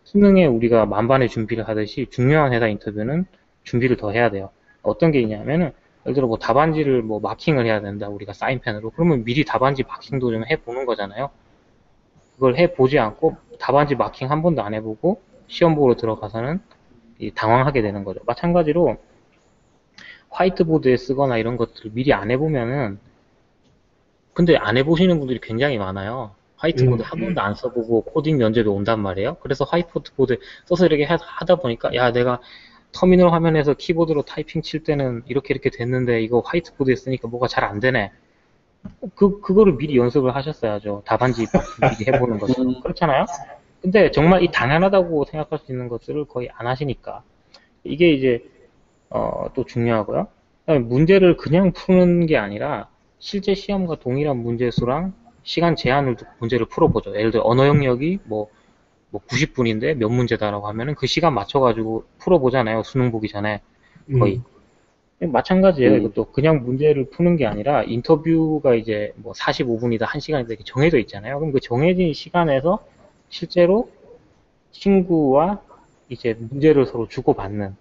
수능에 0.05 0.45
우리가 0.45 0.85
만반의 0.85 1.27
준비를 1.27 1.67
하듯이 1.67 2.07
중요한 2.09 2.53
회사 2.53 2.67
인터뷰는 2.67 3.25
준비를 3.65 3.97
더 3.97 4.11
해야 4.11 4.29
돼요. 4.31 4.49
어떤 4.81 5.11
게 5.11 5.19
있냐면은 5.19 5.73
예를 6.05 6.15
들어 6.15 6.27
뭐 6.27 6.37
답안지를 6.37 7.01
뭐 7.01 7.19
마킹을 7.19 7.65
해야 7.65 7.81
된다 7.81 8.07
우리가 8.07 8.31
사인펜으로 8.31 8.91
그러면 8.91 9.25
미리 9.25 9.43
답안지 9.43 9.83
마킹도 9.83 10.31
좀 10.31 10.45
해보는 10.49 10.85
거잖아요. 10.85 11.29
그걸 12.35 12.55
해보지 12.55 12.97
않고 12.97 13.35
답안지 13.59 13.95
마킹 13.95 14.31
한 14.31 14.41
번도 14.41 14.61
안 14.63 14.73
해보고 14.73 15.21
시험 15.49 15.75
보러 15.75 15.95
들어가서는 15.95 16.61
이 17.19 17.31
당황하게 17.31 17.81
되는 17.81 18.05
거죠. 18.05 18.21
마찬가지로 18.25 18.97
화이트보드에 20.29 20.95
쓰거나 20.95 21.37
이런 21.37 21.57
것들을 21.57 21.91
미리 21.93 22.13
안 22.13 22.31
해보면은 22.31 22.99
근데 24.33 24.55
안 24.55 24.77
해보시는 24.77 25.19
분들이 25.19 25.39
굉장히 25.41 25.77
많아요. 25.77 26.31
화이트보드 26.57 27.01
음. 27.01 27.05
한 27.05 27.19
번도 27.19 27.41
안 27.41 27.55
써보고 27.55 28.03
코딩 28.03 28.37
면접에 28.37 28.67
온단 28.67 28.99
말이에요. 29.01 29.37
그래서 29.41 29.65
화이트보드 29.65 30.37
써서 30.65 30.85
이렇게 30.85 31.03
하- 31.03 31.17
하다 31.19 31.55
보니까 31.57 31.93
야 31.95 32.11
내가 32.11 32.39
터미널 32.91 33.31
화면에서 33.33 33.73
키보드로 33.73 34.23
타이핑 34.23 34.61
칠 34.61 34.83
때는 34.83 35.23
이렇게 35.27 35.53
이렇게 35.53 35.69
됐는데 35.69 36.21
이거 36.21 36.41
화이트보드에 36.45 36.95
쓰니까 36.95 37.27
뭐가 37.27 37.47
잘 37.47 37.63
안 37.63 37.79
되네. 37.79 38.11
그 39.15 39.41
그거를 39.41 39.75
미리 39.75 39.97
연습을 39.97 40.35
하셨어야죠. 40.35 41.03
답안지 41.05 41.47
미리 41.97 42.11
해보는 42.13 42.39
거죠. 42.39 42.61
음. 42.61 42.81
그렇잖아요. 42.81 43.25
근데 43.81 44.11
정말 44.11 44.43
이 44.43 44.51
당연하다고 44.51 45.25
생각할 45.25 45.59
수 45.59 45.71
있는 45.71 45.87
것들을 45.87 46.25
거의 46.25 46.49
안 46.53 46.67
하시니까 46.67 47.23
이게 47.83 48.11
이제 48.11 48.43
어, 49.09 49.49
또 49.53 49.65
중요하고요. 49.65 50.27
문제를 50.67 51.37
그냥 51.37 51.71
푸는 51.71 52.25
게 52.27 52.37
아니라 52.37 52.89
실제 53.17 53.55
시험과 53.55 53.99
동일한 53.99 54.37
문제 54.37 54.69
수랑 54.69 55.13
시간 55.43 55.75
제한을 55.75 56.15
두고 56.15 56.29
문제를 56.39 56.67
풀어보죠. 56.67 57.15
예를 57.15 57.31
들어 57.31 57.43
언어 57.43 57.65
영역이 57.65 58.19
뭐, 58.25 58.49
뭐 59.09 59.21
90분인데 59.27 59.95
몇 59.95 60.09
문제다라고 60.09 60.67
하면은 60.67 60.93
그 60.95 61.07
시간 61.07 61.33
맞춰가지고 61.33 62.03
풀어보잖아요. 62.19 62.83
수능 62.83 63.11
보기 63.11 63.29
전에 63.29 63.61
거의. 64.19 64.41
마찬가지예요. 65.21 65.93
음. 65.93 65.99
이것도 65.99 66.31
그냥 66.31 66.63
문제를 66.63 67.09
푸는 67.09 67.35
게 67.35 67.45
아니라 67.45 67.83
인터뷰가 67.83 68.75
이제 68.75 69.11
뭐 69.17 69.33
45분이다, 69.33 70.03
1시간이다 70.03 70.49
이렇게 70.49 70.63
정해져 70.63 70.97
있잖아요. 70.99 71.39
그럼 71.39 71.51
그 71.51 71.59
정해진 71.59 72.13
시간에서 72.13 72.79
실제로 73.29 73.89
친구와 74.71 75.61
이제 76.09 76.35
문제를 76.39 76.85
서로 76.85 77.07
주고받는 77.07 77.75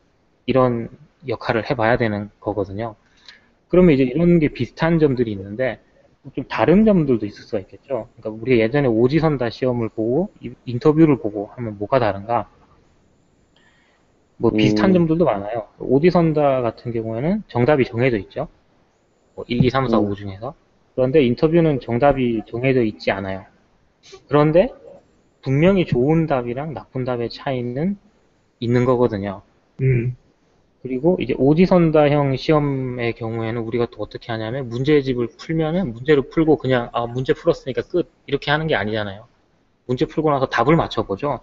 이런 0.47 0.89
역할을 1.27 1.69
해봐야 1.71 1.97
되는 1.97 2.31
거거든요. 2.41 2.95
그러면 3.69 3.95
이제 3.95 4.05
이런 4.05 4.39
게 4.39 4.49
비슷한 4.49 4.99
점들이 4.99 5.33
있는데 5.33 5.81
좀 6.35 6.45
다른 6.45 6.85
점들도 6.85 7.25
있을 7.27 7.43
수가 7.45 7.59
있겠죠. 7.61 8.09
그러니까 8.17 8.31
우리가 8.43 8.59
예전에 8.63 8.89
오지선다 8.89 9.51
시험을 9.51 9.89
보고 9.91 10.31
이- 10.41 10.53
인터뷰를 10.67 11.19
보고 11.19 11.47
하면 11.55 11.79
뭐가 11.79 11.99
다른가? 11.99 12.49
뭐 14.37 14.51
비슷한 14.53 14.91
음. 14.91 14.95
점들도 14.95 15.25
많아요. 15.25 15.67
오디선다 15.79 16.63
같은 16.63 16.93
경우에는 16.93 17.43
정답이 17.49 17.85
정해져 17.85 18.19
있죠. 18.19 18.49
뭐 19.35 19.45
1, 19.49 19.65
2, 19.65 19.71
3, 19.71 19.89
4, 19.89 19.99
음. 19.99 20.07
5 20.07 20.15
중에서. 20.15 20.55
그런데 20.95 21.23
인터뷰는 21.25 21.81
정답이 21.81 22.43
정해져 22.47 22.83
있지 22.83 23.11
않아요. 23.11 23.45
그런데 24.29 24.73
분명히 25.49 25.87
좋은 25.87 26.27
답이랑 26.27 26.75
나쁜 26.75 27.07
답의 27.07 27.31
차이는 27.31 27.97
있는 28.61 28.85
거거든요. 28.85 29.41
음. 29.81 30.15
그리고 30.83 31.17
이제 31.21 31.35
오지선다형 31.39 32.37
시험의 32.37 33.15
경우에는 33.15 33.63
우리가 33.63 33.87
또 33.91 34.03
어떻게 34.03 34.31
하냐면 34.31 34.69
문제집을 34.69 35.29
풀면은 35.39 35.95
문제를 35.95 36.29
풀고 36.29 36.59
그냥 36.59 36.91
아 36.93 37.07
문제 37.07 37.33
풀었으니까 37.33 37.81
끝 37.91 38.13
이렇게 38.27 38.51
하는 38.51 38.67
게 38.67 38.75
아니잖아요. 38.75 39.27
문제 39.87 40.05
풀고 40.05 40.31
나서 40.31 40.45
답을 40.45 40.77
맞춰보죠. 40.77 41.41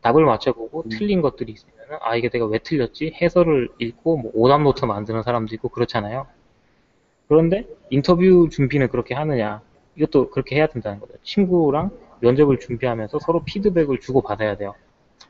답을 0.00 0.24
맞춰보고 0.24 0.84
음. 0.86 0.88
틀린 0.88 1.20
것들이 1.20 1.50
있으면은 1.50 1.98
아 2.00 2.14
이게 2.14 2.28
내가 2.28 2.46
왜 2.46 2.60
틀렸지 2.60 3.14
해설을 3.20 3.70
읽고 3.80 4.16
뭐 4.16 4.30
오답 4.32 4.62
노트 4.62 4.84
만드는 4.84 5.24
사람도 5.24 5.56
있고 5.56 5.70
그렇잖아요. 5.70 6.28
그런데 7.26 7.66
인터뷰 7.90 8.48
준비는 8.48 8.88
그렇게 8.88 9.16
하느냐 9.16 9.60
이것도 9.96 10.30
그렇게 10.30 10.54
해야 10.54 10.68
된다는 10.68 11.00
거죠. 11.00 11.14
친구랑 11.24 11.90
면접을 12.20 12.58
준비하면서 12.60 13.18
서로 13.20 13.44
피드백을 13.44 14.00
주고 14.00 14.22
받아야 14.22 14.56
돼요. 14.56 14.74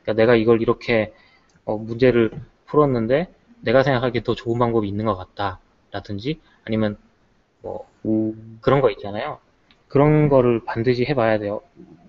그러니까 0.03 0.13
내가 0.13 0.35
이걸 0.35 0.61
이렇게 0.61 1.13
어, 1.65 1.77
문제를 1.77 2.31
풀었는데 2.65 3.33
내가 3.61 3.83
생각하기에 3.83 4.23
더 4.23 4.35
좋은 4.35 4.57
방법이 4.57 4.87
있는 4.87 5.05
것 5.05 5.15
같다. 5.15 5.59
라든지 5.91 6.39
아니면 6.65 6.97
뭐 7.61 7.87
음. 8.05 8.59
그런 8.61 8.81
거 8.81 8.89
있잖아요. 8.91 9.39
그런 9.87 10.29
거를 10.29 10.63
반드시 10.65 11.03
해봐야 11.05 11.39
돼요. 11.39 11.61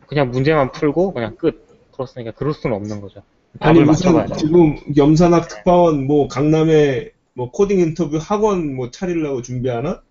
그냥 0.06 0.30
문제만 0.30 0.72
풀고 0.72 1.12
그냥 1.12 1.36
끝 1.36 1.66
풀었으니까 1.92 2.32
그럴 2.32 2.52
수는 2.52 2.76
없는 2.76 3.00
거죠. 3.00 3.22
아니 3.58 3.80
돼요. 4.26 4.36
지금 4.36 4.76
염산학 4.96 5.48
특파원 5.48 6.06
뭐 6.06 6.28
강남에 6.28 7.10
뭐 7.32 7.50
코딩 7.50 7.80
인터뷰 7.80 8.18
학원 8.20 8.74
뭐 8.74 8.90
차리려고 8.90 9.42
준비하나? 9.42 10.02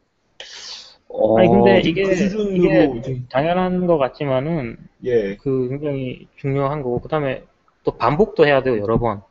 어, 1.09 1.37
아니 1.39 1.47
근데 1.49 1.81
그 1.81 1.87
이게 1.87 2.15
수준으로 2.15 2.55
이게 2.55 3.01
좀- 3.01 3.27
당연한 3.29 3.87
것 3.87 3.97
같지만은 3.97 4.77
예. 5.05 5.35
그 5.37 5.67
굉장히 5.69 6.27
중요한 6.37 6.81
거고 6.83 6.99
그다음에 7.01 7.43
또 7.83 7.91
반복도 7.97 8.45
해야 8.45 8.61
돼요 8.61 8.77
여러 8.79 8.99
번 8.99 9.21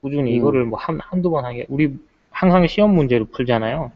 꾸준히 0.00 0.32
음. 0.32 0.36
이거를 0.36 0.64
뭐 0.64 0.78
한 0.78 0.98
한두 1.00 1.30
번 1.30 1.44
하게 1.44 1.66
우리 1.68 1.96
항상 2.30 2.66
시험 2.66 2.94
문제를 2.94 3.26
풀잖아요. 3.26 3.90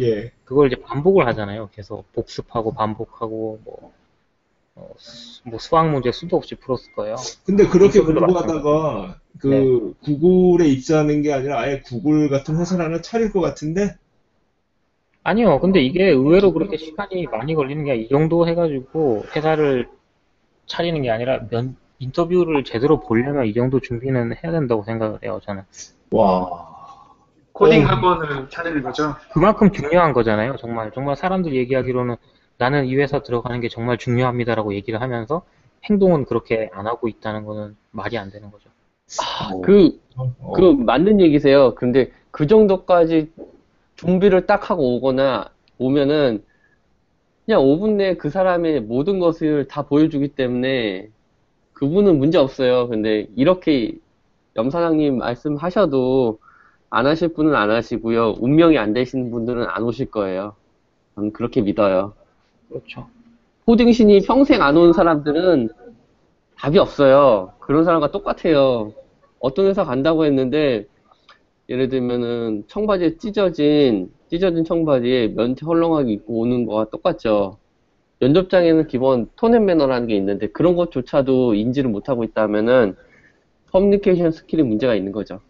예. 0.00 0.30
그걸 0.44 0.66
이제 0.70 0.76
반복을 0.82 1.26
하잖아요. 1.28 1.70
계속 1.72 2.12
복습하고 2.12 2.74
반복하고 2.74 3.60
뭐, 3.64 3.92
어, 4.76 4.90
수- 4.98 5.40
뭐 5.48 5.58
수학 5.58 5.90
문제 5.90 6.12
수도 6.12 6.36
없이 6.36 6.54
풀었을 6.56 6.92
거예요. 6.92 7.16
근데 7.46 7.66
그렇게 7.66 8.00
공부하다가 8.00 9.18
그 9.38 9.48
네. 9.48 9.94
구글에 10.04 10.68
입사하는 10.68 11.22
게 11.22 11.32
아니라 11.32 11.60
아예 11.60 11.80
구글 11.80 12.28
같은 12.28 12.58
회사를 12.58 12.84
하나 12.84 13.00
차릴 13.00 13.32
것 13.32 13.40
같은데? 13.40 13.96
아니요. 15.26 15.58
근데 15.58 15.80
이게 15.80 16.04
의외로 16.08 16.52
그렇게 16.52 16.76
시간이 16.76 17.26
많이 17.26 17.54
걸리는 17.56 17.84
게 17.84 17.96
이 17.96 18.08
정도 18.08 18.46
해가지고 18.46 19.24
회사를 19.34 19.88
차리는 20.66 21.02
게 21.02 21.10
아니라 21.10 21.40
면, 21.50 21.76
인터뷰를 21.98 22.62
제대로 22.62 23.00
보려면 23.00 23.46
이 23.46 23.52
정도 23.52 23.80
준비는 23.80 24.34
해야 24.36 24.52
된다고 24.52 24.84
생각을 24.84 25.18
해요. 25.24 25.40
저는 25.42 25.62
와. 26.12 26.76
코딩 27.52 27.82
어. 27.84 27.86
학원을 27.86 28.50
차리는 28.50 28.82
거죠. 28.82 29.14
그만큼 29.32 29.72
중요한 29.72 30.12
거잖아요. 30.12 30.56
정말 30.58 30.92
정말 30.92 31.16
사람들 31.16 31.54
얘기하기로는 31.54 32.16
나는 32.58 32.84
이 32.86 32.94
회사 32.96 33.20
들어가는 33.20 33.60
게 33.60 33.68
정말 33.68 33.98
중요합니다라고 33.98 34.74
얘기를 34.74 35.00
하면서 35.00 35.42
행동은 35.84 36.26
그렇게 36.26 36.70
안 36.72 36.86
하고 36.86 37.08
있다는 37.08 37.44
거는 37.44 37.76
말이 37.90 38.16
안 38.16 38.30
되는 38.30 38.50
거죠. 38.52 38.70
그, 39.62 39.98
어. 40.16 40.52
그 40.52 40.60
맞는 40.62 41.20
얘기세요. 41.20 41.74
근데 41.74 42.12
그 42.30 42.46
정도까지 42.46 43.32
준비를 43.96 44.46
딱 44.46 44.70
하고 44.70 44.96
오거나 44.96 45.50
오면은 45.78 46.44
그냥 47.44 47.62
5분 47.62 47.96
내에 47.96 48.16
그 48.16 48.30
사람의 48.30 48.82
모든 48.82 49.18
것을 49.20 49.68
다 49.68 49.82
보여주기 49.82 50.28
때문에 50.28 51.08
그분은 51.74 52.18
문제 52.18 52.38
없어요. 52.38 52.88
근데 52.88 53.28
이렇게 53.36 53.94
염사장님 54.56 55.18
말씀하셔도 55.18 56.38
안 56.90 57.06
하실 57.06 57.28
분은 57.28 57.54
안 57.54 57.70
하시고요. 57.70 58.36
운명이 58.40 58.78
안 58.78 58.92
되신 58.94 59.30
분들은 59.30 59.66
안 59.68 59.82
오실 59.84 60.10
거예요. 60.10 60.56
저는 61.14 61.32
그렇게 61.32 61.60
믿어요. 61.62 62.14
그렇죠. 62.68 63.08
코딩신이 63.66 64.22
평생 64.22 64.62
안 64.62 64.76
온 64.76 64.92
사람들은 64.92 65.70
답이 66.56 66.78
없어요. 66.78 67.52
그런 67.60 67.84
사람과 67.84 68.10
똑같아요. 68.10 68.92
어떤 69.40 69.66
회사 69.66 69.84
간다고 69.84 70.24
했는데, 70.24 70.86
예를 71.68 71.88
들면은 71.88 72.64
청바지에 72.68 73.16
찢어진, 73.18 74.10
찢어진 74.30 74.64
청바지에 74.64 75.28
면티 75.28 75.64
헐렁하게 75.64 76.12
입고 76.12 76.40
오는 76.40 76.64
거와 76.64 76.86
똑같죠. 76.90 77.58
면접장에는 78.20 78.86
기본 78.86 79.28
tone 79.36 79.53
and 79.53 79.66
manner라는 79.66 80.06
게 80.06 80.16
있는데 80.16 80.48
그런 80.48 80.76
것조차도 80.76 81.54
인지를 81.54 81.90
못하고 81.90 82.24
있다면은 82.24 82.94
커뮤니케이션 83.70 84.32
skill이 84.32 84.62
문제가 84.62 84.94
있는 84.94 85.12
거죠. 85.12 85.40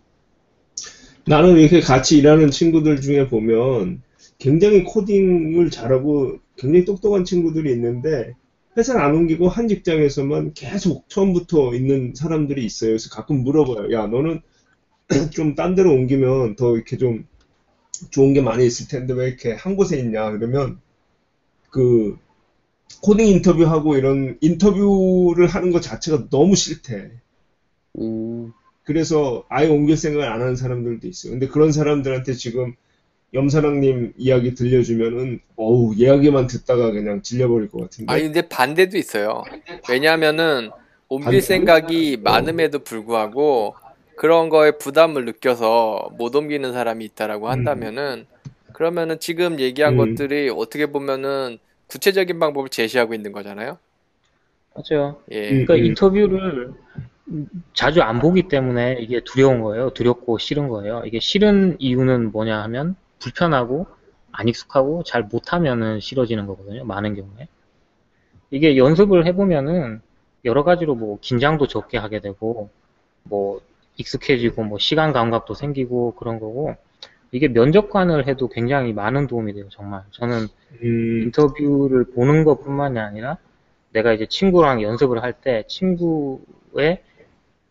나는 1.26 1.58
이렇게 1.58 1.80
같이 1.80 2.18
일하는 2.18 2.50
친구들 2.50 3.00
중에 3.00 3.28
보면 3.28 4.02
굉장히 4.38 4.84
코딩을 4.84 5.70
잘하고 5.70 6.38
굉장히 6.56 6.84
똑똑한 6.84 7.24
친구들이 7.24 7.70
있는데 7.72 8.34
회사를 8.76 9.00
안 9.00 9.14
옮기고 9.14 9.48
한 9.48 9.68
직장에서만 9.68 10.52
계속 10.54 11.08
처음부터 11.08 11.74
있는 11.74 12.14
사람들이 12.14 12.64
있어요. 12.64 12.90
그래서 12.90 13.10
가끔 13.10 13.42
물어봐요. 13.42 13.92
야, 13.92 14.06
너는 14.06 14.40
좀 15.32 15.54
딴 15.54 15.74
데로 15.74 15.92
옮기면 15.92 16.56
더 16.56 16.74
이렇게 16.76 16.96
좀 16.96 17.26
좋은 18.10 18.32
게 18.34 18.40
많이 18.42 18.66
있을 18.66 18.88
텐데 18.88 19.14
왜 19.14 19.28
이렇게 19.28 19.52
한 19.52 19.76
곳에 19.76 19.98
있냐? 19.98 20.30
그러면 20.32 20.80
그 21.70 22.18
코딩 23.02 23.26
인터뷰하고 23.26 23.96
이런 23.96 24.36
인터뷰를 24.40 25.46
하는 25.48 25.70
것 25.72 25.80
자체가 25.82 26.28
너무 26.30 26.56
싫대. 26.56 27.10
음, 27.98 28.52
그래서 28.84 29.44
아예 29.48 29.68
옮길 29.68 29.96
생각을 29.96 30.28
안 30.28 30.40
하는 30.40 30.56
사람들도 30.56 31.06
있어요. 31.08 31.32
근데 31.32 31.48
그런 31.48 31.72
사람들한테 31.72 32.34
지금 32.34 32.74
염사랑님 33.34 34.14
이야기 34.16 34.54
들려주면은 34.54 35.40
어우 35.56 35.94
이야기만 35.94 36.46
듣다가 36.46 36.90
그냥 36.92 37.22
질려버릴 37.22 37.68
것 37.70 37.82
같은데. 37.82 38.12
아니 38.12 38.22
근데 38.24 38.42
반대도 38.48 38.96
있어요. 38.96 39.42
왜냐하면은 39.88 40.70
옮길 41.08 41.24
반대? 41.24 41.40
생각이 41.40 42.18
많음에도 42.22 42.80
불구하고 42.80 43.74
그런 44.16 44.48
거에 44.48 44.72
부담을 44.72 45.24
느껴서 45.24 46.08
못 46.16 46.34
옮기는 46.34 46.72
사람이 46.72 47.04
있다라고 47.04 47.48
한다면은 47.48 48.26
그러면은 48.72 49.18
지금 49.20 49.60
얘기한 49.60 49.98
음. 49.98 50.16
것들이 50.16 50.50
어떻게 50.50 50.86
보면은 50.86 51.58
구체적인 51.86 52.38
방법을 52.38 52.68
제시하고 52.68 53.14
있는 53.14 53.32
거잖아요. 53.32 53.78
맞아요. 54.74 55.20
예. 55.30 55.50
음. 55.50 55.64
그러니까 55.64 55.76
인터뷰를 55.76 56.74
자주 57.74 58.02
안 58.02 58.20
보기 58.20 58.48
때문에 58.48 58.98
이게 59.00 59.20
두려운 59.20 59.60
거예요. 59.60 59.90
두렵고 59.90 60.38
싫은 60.38 60.68
거예요. 60.68 61.02
이게 61.04 61.20
싫은 61.20 61.76
이유는 61.78 62.32
뭐냐 62.32 62.62
하면 62.64 62.96
불편하고 63.18 63.86
안 64.32 64.48
익숙하고 64.48 65.02
잘 65.04 65.22
못하면은 65.24 66.00
싫어지는 66.00 66.46
거거든요. 66.46 66.84
많은 66.84 67.14
경우에. 67.14 67.48
이게 68.50 68.76
연습을 68.76 69.26
해보면은 69.26 70.00
여러 70.44 70.62
가지로 70.62 70.94
뭐 70.94 71.18
긴장도 71.20 71.66
적게 71.66 71.98
하게 71.98 72.20
되고 72.20 72.70
뭐 73.24 73.60
익숙해지고 73.96 74.64
뭐 74.64 74.78
시간 74.78 75.12
감각도 75.12 75.54
생기고 75.54 76.14
그런 76.16 76.38
거고 76.40 76.74
이게 77.32 77.48
면접관을 77.48 78.28
해도 78.28 78.48
굉장히 78.48 78.92
많은 78.92 79.26
도움이 79.26 79.52
돼요. 79.54 79.66
정말. 79.70 80.02
저는 80.12 80.46
음, 80.82 81.22
인터뷰를 81.24 82.04
보는 82.12 82.44
것뿐만이 82.44 82.98
아니라 82.98 83.38
내가 83.92 84.12
이제 84.12 84.26
친구랑 84.26 84.82
연습을 84.82 85.22
할 85.22 85.32
때 85.34 85.64
친구의 85.68 87.02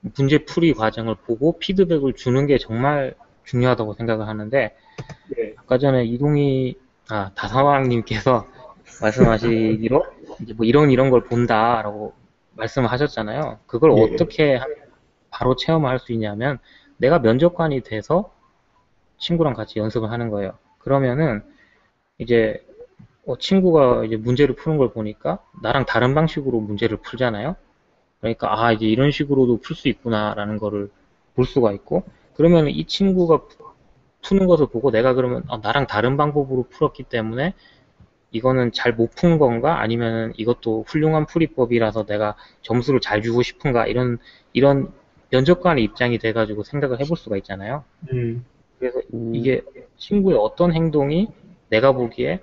문제 0.01 0.39
풀이 0.39 0.73
과정을 0.73 1.15
보고 1.25 1.57
피드백을 1.59 2.13
주는 2.13 2.45
게 2.45 2.57
정말 2.57 3.15
중요하다고 3.45 3.93
생각을 3.95 4.27
하는데 4.27 4.75
네. 5.35 5.53
아까 5.57 5.77
전에 5.77 6.05
이동희 6.05 6.75
아 7.09 7.31
다사왕님께서 7.35 8.47
말씀하시기로 9.01 10.05
이제 10.41 10.53
뭐 10.53 10.65
이런 10.65 10.91
이런 10.91 11.09
걸 11.09 11.23
본다라고 11.23 12.13
말씀을 12.53 12.91
하셨잖아요. 12.91 13.59
그걸 13.67 13.97
예. 13.97 14.01
어떻게 14.03 14.55
하면 14.55 14.75
바로 15.35 15.55
체험을 15.57 15.89
할수 15.89 16.13
있냐면 16.13 16.59
내가 16.97 17.19
면접관이 17.19 17.81
돼서 17.81 18.31
친구랑 19.17 19.53
같이 19.53 19.79
연습을 19.79 20.09
하는 20.11 20.29
거예요. 20.29 20.53
그러면은 20.79 21.43
이제 22.19 22.65
어, 23.27 23.37
친구가 23.37 24.05
이제 24.05 24.17
문제를 24.17 24.55
푸는 24.55 24.77
걸 24.77 24.93
보니까 24.93 25.39
나랑 25.61 25.85
다른 25.85 26.15
방식으로 26.15 26.59
문제를 26.61 26.97
풀잖아요. 26.97 27.55
그러니까 28.21 28.63
아 28.63 28.71
이제 28.71 28.85
이런 28.85 29.11
식으로도 29.11 29.59
풀 29.61 29.75
수 29.75 29.89
있구나라는 29.89 30.57
거를 30.57 30.89
볼 31.35 31.45
수가 31.45 31.73
있고 31.73 32.03
그러면 32.35 32.69
이 32.69 32.85
친구가 32.85 33.41
푸는 34.23 34.47
것을 34.47 34.67
보고 34.67 34.91
내가 34.91 35.13
그러면 35.13 35.43
어, 35.49 35.57
나랑 35.57 35.87
다른 35.87 36.17
방법으로 36.17 36.67
풀었기 36.69 37.03
때문에 37.03 37.53
이거는 38.31 38.71
잘 38.73 38.93
못 38.95 39.15
푼 39.15 39.39
건가 39.39 39.81
아니면 39.81 40.33
이것도 40.37 40.85
훌륭한 40.87 41.25
풀이법이라서 41.25 42.05
내가 42.05 42.35
점수를 42.61 43.01
잘 43.01 43.21
주고 43.21 43.41
싶은가 43.43 43.87
이런 43.87 44.19
이런 44.53 44.91
면접관의 45.35 45.83
입장이 45.83 46.17
돼가지고 46.19 46.63
생각을 46.63 46.99
해볼 47.01 47.17
수가 47.17 47.37
있잖아요. 47.37 47.83
음, 48.11 48.45
그래서 48.79 49.01
음, 49.13 49.33
이게 49.33 49.61
친구의 49.97 50.37
어떤 50.37 50.73
행동이 50.73 51.29
내가 51.69 51.91
보기에 51.93 52.41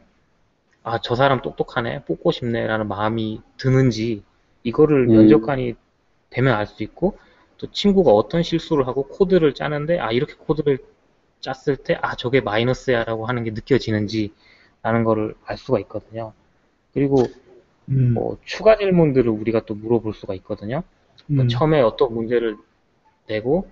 아, 0.82 1.00
저 1.00 1.14
사람 1.14 1.42
똑똑하네, 1.42 2.04
뽑고 2.04 2.32
싶네 2.32 2.66
라는 2.66 2.88
마음이 2.88 3.40
드는지 3.58 4.22
이거를 4.64 5.08
음. 5.08 5.12
면접관이 5.12 5.74
되면 6.30 6.54
알 6.54 6.66
수 6.66 6.82
있고 6.82 7.18
또 7.58 7.70
친구가 7.70 8.10
어떤 8.12 8.42
실수를 8.42 8.86
하고 8.88 9.04
코드를 9.08 9.54
짜는데 9.54 9.98
아, 10.00 10.12
이렇게 10.12 10.34
코드를 10.34 10.78
짰을 11.40 11.76
때 11.78 11.98
아, 12.02 12.16
저게 12.16 12.40
마이너스야 12.40 13.04
라고 13.04 13.26
하는 13.26 13.44
게 13.44 13.52
느껴지는지 13.52 14.32
라는 14.82 15.04
거를 15.04 15.34
알 15.44 15.58
수가 15.58 15.80
있거든요. 15.80 16.32
그리고 16.94 17.24
음, 17.88 18.12
뭐 18.14 18.38
추가 18.44 18.76
질문들을 18.76 19.28
우리가 19.30 19.64
또 19.66 19.74
물어볼 19.74 20.14
수가 20.14 20.34
있거든요. 20.36 20.82
음, 21.30 21.48
처음에 21.48 21.80
어떤 21.80 22.14
문제를 22.14 22.56
내고 23.26 23.68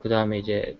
그 0.00 0.08
다음에 0.08 0.38
이제 0.38 0.78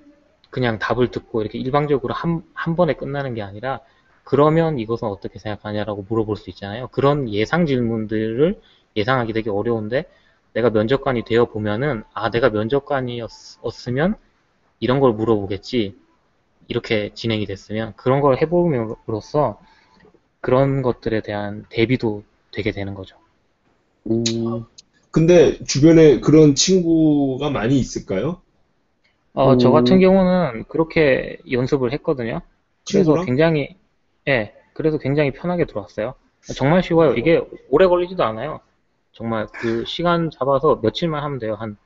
그냥 0.50 0.78
답을 0.78 1.10
듣고 1.10 1.42
이렇게 1.42 1.58
일방적으로 1.58 2.12
한, 2.14 2.42
한 2.54 2.76
번에 2.76 2.94
끝나는 2.94 3.34
게 3.34 3.42
아니라 3.42 3.80
그러면 4.24 4.78
이것은 4.78 5.08
어떻게 5.08 5.38
생각하냐라고 5.38 6.04
물어볼 6.08 6.36
수 6.36 6.50
있잖아요. 6.50 6.88
그런 6.88 7.28
예상 7.28 7.66
질문들을 7.66 8.60
예상하기 8.96 9.32
되게 9.32 9.50
어려운데 9.50 10.04
내가 10.52 10.70
면접관이 10.70 11.24
되어 11.24 11.46
보면은 11.46 12.02
아 12.12 12.30
내가 12.30 12.50
면접관이었으면 12.50 14.16
이런 14.80 15.00
걸 15.00 15.12
물어보겠지 15.12 15.96
이렇게 16.68 17.12
진행이 17.14 17.46
됐으면 17.46 17.94
그런 17.96 18.20
걸 18.20 18.38
해봄으로써 18.38 19.60
그런 20.40 20.82
것들에 20.82 21.20
대한 21.20 21.66
대비도 21.68 22.24
되게 22.52 22.72
되는 22.72 22.94
거죠. 22.94 23.16
음, 24.10 24.64
근데 25.12 25.58
주변에 25.64 26.20
그런 26.20 26.54
친구가 26.54 27.50
많이 27.50 27.78
있을까요? 27.78 28.42
어, 29.32 29.56
저 29.56 29.70
음. 29.70 29.72
같은 29.72 30.00
경우는 30.00 30.64
그렇게 30.68 31.38
연습을 31.50 31.92
했거든요. 31.92 32.40
그래서 32.84 33.18
친구랑? 33.18 33.20
굉장히, 33.20 33.76
예, 34.28 34.54
그래서 34.74 34.98
굉장히 34.98 35.30
편하게 35.32 35.66
들어왔어요. 35.66 36.14
정말 36.56 36.82
쉬워요. 36.82 37.14
이게 37.14 37.40
오래 37.68 37.86
걸리지도 37.86 38.24
않아요. 38.24 38.60
정말 39.12 39.46
그 39.52 39.84
시간 39.86 40.30
잡아서 40.30 40.80
며칠만 40.82 41.22
하면 41.22 41.38
돼요. 41.38 41.54
한, 41.54 41.76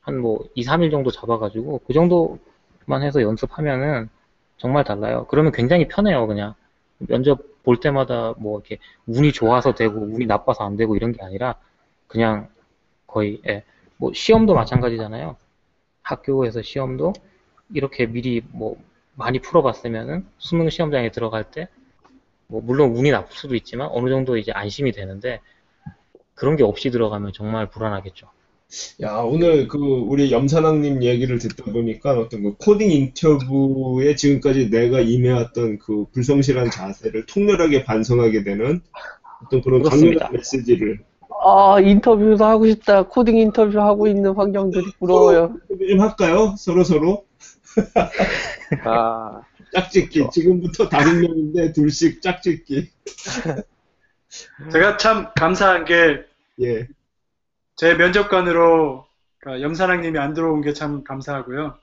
한 0.00 0.20
뭐 0.20 0.44
2, 0.54 0.64
3일 0.64 0.90
정도 0.90 1.10
잡아가지고 1.10 1.82
그 1.86 1.92
정도만 1.94 3.02
해서 3.02 3.22
연습하면은 3.22 4.08
정말 4.58 4.84
달라요. 4.84 5.26
그러면 5.30 5.52
굉장히 5.52 5.88
편해요, 5.88 6.26
그냥. 6.26 6.54
면접 6.98 7.40
볼 7.64 7.78
때마다 7.80 8.34
뭐 8.38 8.58
이렇게 8.60 8.78
운이 9.06 9.32
좋아서 9.32 9.74
되고 9.74 10.00
운이 10.00 10.26
나빠서 10.26 10.64
안 10.64 10.76
되고 10.76 10.96
이런 10.96 11.12
게 11.12 11.22
아니라 11.24 11.56
그냥 12.08 12.48
거의, 13.16 13.40
예, 13.48 13.62
뭐 13.96 14.12
시험도 14.12 14.54
마찬가지잖아요. 14.54 15.36
학교에서 16.02 16.62
시험도 16.62 17.14
이렇게 17.74 18.06
미리 18.06 18.42
뭐 18.50 18.76
많이 19.14 19.38
풀어봤으면은 19.38 20.26
수능 20.38 20.68
시험장에 20.70 21.10
들어갈 21.10 21.50
때 21.50 21.68
뭐 22.48 22.60
물론 22.62 22.94
운이 22.96 23.10
나쁠 23.10 23.36
수도 23.36 23.54
있지만 23.54 23.88
어느 23.90 24.08
정도 24.08 24.36
이제 24.36 24.52
안심이 24.52 24.92
되는데 24.92 25.40
그런 26.34 26.56
게 26.56 26.62
없이 26.62 26.90
들어가면 26.90 27.32
정말 27.32 27.68
불안하겠죠. 27.68 28.28
야, 29.00 29.18
오늘 29.18 29.68
그 29.68 29.78
우리 29.78 30.32
염산왕님 30.32 31.02
얘기를 31.02 31.38
듣다 31.38 31.70
보니까 31.70 32.18
어떤 32.18 32.42
그 32.42 32.54
코딩 32.56 32.90
인터뷰에 32.90 34.16
지금까지 34.16 34.70
내가 34.70 35.00
임해왔던 35.00 35.78
그 35.78 36.06
불성실한 36.12 36.70
자세를 36.70 37.26
통렬하게 37.26 37.84
반성하게 37.84 38.42
되는 38.42 38.80
어떤 39.44 39.62
그런. 39.62 39.82
강렬한 39.82 40.32
메시지를 40.32 40.98
아, 41.46 41.78
인터뷰도 41.80 42.44
하고 42.44 42.66
싶다. 42.66 43.04
코딩 43.04 43.36
인터뷰 43.36 43.80
하고 43.80 44.08
있는 44.08 44.34
환경들이 44.34 44.84
부러워요. 44.98 45.54
인터뷰 45.70 45.86
좀 45.88 46.00
할까요? 46.00 46.54
서로 46.58 46.82
서로 46.82 47.24
아, 48.84 49.42
짝짓기. 49.72 50.28
지금부터 50.32 50.88
다섯 50.88 51.12
명인데 51.12 51.72
둘씩 51.72 52.20
짝짓기. 52.20 52.90
제가 54.72 54.96
참 54.96 55.28
감사한 55.36 55.84
게 55.84 56.24
예. 56.62 56.88
제 57.76 57.94
면접관으로 57.94 59.06
그러니까 59.38 59.62
염산악님이 59.62 60.18
안 60.18 60.34
들어온 60.34 60.62
게 60.62 60.72
참 60.72 61.04
감사하고요. 61.04 61.74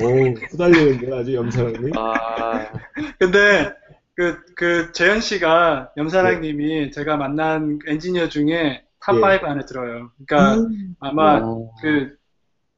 오, 0.00 0.08
후달리는데 0.50 1.14
아주 1.14 1.34
염산악님. 1.34 1.92
아, 1.96 2.72
근데 3.18 3.72
그, 4.14 4.40
그 4.56 4.92
재현 4.92 5.20
씨가 5.20 5.92
염산악님이 5.96 6.90
제가 6.90 7.16
만난 7.16 7.78
엔지니어 7.86 8.28
중에 8.28 8.82
top 9.02 9.16
예. 9.16 9.18
5 9.18 9.22
안에 9.24 9.66
들어요. 9.66 10.10
그러니까 10.26 10.54
음. 10.54 10.94
아마 11.00 11.40
어, 11.42 11.70
그, 11.82 12.16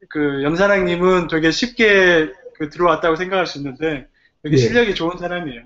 그 0.09 0.43
염사랑님은 0.43 1.29
되게 1.29 1.51
쉽게 1.51 2.33
그 2.57 2.71
들어왔다고 2.71 3.17
생각할 3.17 3.47
수 3.47 3.59
있는데 3.59 4.09
되게 4.43 4.55
예. 4.55 4.57
실력이 4.57 4.95
좋은 4.95 5.19
사람이에요. 5.19 5.63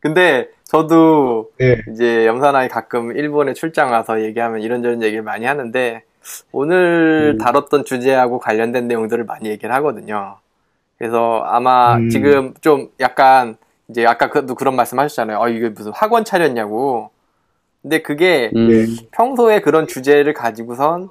근데 0.00 0.48
저도 0.64 1.50
네. 1.58 1.82
이제 1.92 2.26
염산아이 2.26 2.68
가끔 2.68 3.16
일본에 3.16 3.54
출장 3.54 3.92
와서 3.92 4.22
얘기하면 4.22 4.60
이런저런 4.60 5.02
얘기를 5.02 5.22
많이 5.22 5.46
하는데 5.46 6.02
오늘 6.50 7.34
음. 7.34 7.38
다뤘던 7.38 7.84
주제하고 7.84 8.38
관련된 8.38 8.88
내용들을 8.88 9.24
많이 9.24 9.48
얘기를 9.48 9.72
하거든요. 9.76 10.38
그래서 10.98 11.42
아마 11.44 11.96
음. 11.96 12.08
지금 12.10 12.54
좀 12.60 12.90
약간 12.98 13.56
이제 13.88 14.04
아까 14.04 14.30
그도 14.30 14.56
그런 14.56 14.74
말씀 14.74 14.98
하셨잖아요. 14.98 15.38
어, 15.38 15.48
이게 15.48 15.68
무슨 15.68 15.92
학원 15.94 16.24
차렸냐고. 16.24 17.10
근데 17.86 18.02
그게 18.02 18.50
음, 18.56 18.68
네. 18.68 18.86
평소에 19.12 19.60
그런 19.60 19.86
주제를 19.86 20.34
가지고선 20.34 21.08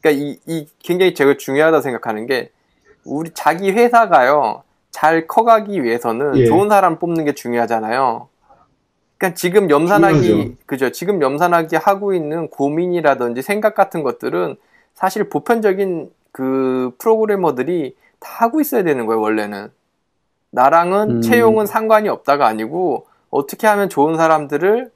그러니까 0.00 0.24
이, 0.24 0.38
이 0.46 0.68
굉장히 0.78 1.14
제가 1.14 1.34
중요하다고 1.36 1.82
생각하는 1.82 2.26
게 2.26 2.50
우리 3.04 3.30
자기 3.34 3.72
회사가요 3.72 4.62
잘 4.92 5.26
커가기 5.26 5.82
위해서는 5.82 6.36
예. 6.36 6.46
좋은 6.46 6.68
사람 6.68 7.00
뽑는 7.00 7.24
게 7.24 7.32
중요하잖아요. 7.32 8.28
그러니까 9.18 9.34
지금 9.34 9.68
염산하기 9.68 10.22
중요하죠. 10.22 10.54
그죠 10.64 10.92
지금 10.92 11.20
염산하기 11.20 11.74
하고 11.74 12.14
있는 12.14 12.46
고민이라든지 12.50 13.42
생각 13.42 13.74
같은 13.74 14.04
것들은 14.04 14.54
사실 14.94 15.28
보편적인 15.28 16.08
그 16.30 16.92
프로그래머들이 16.98 17.96
다 18.20 18.44
하고 18.44 18.60
있어야 18.60 18.84
되는 18.84 19.06
거예요 19.06 19.20
원래는 19.20 19.70
나랑은 20.50 21.10
음. 21.10 21.20
채용은 21.20 21.66
상관이 21.66 22.08
없다가 22.08 22.46
아니고 22.46 23.06
어떻게 23.28 23.66
하면 23.66 23.88
좋은 23.88 24.16
사람들을 24.16 24.92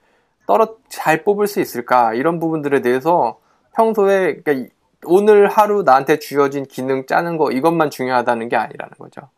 떨어 0.47 0.77
잘 0.89 1.25
뽑을 1.25 1.47
수 1.47 1.61
있을까 1.61 2.15
이런 2.15 2.39
부분들에 2.41 2.81
대해서 2.81 3.39
평소에 3.75 4.37
그러니까 4.37 4.53
이- 4.53 4.69
오늘 5.05 5.49
하루 5.49 5.83
나한테 5.83 6.19
주어진 6.19 6.65
기능 6.65 7.07
짜는 7.07 7.37
거 7.37 7.51
이것만 7.53 7.91
중요하다는 7.91 8.49
게 8.49 8.57
아니라는 8.57 8.93
거죠. 8.99 9.29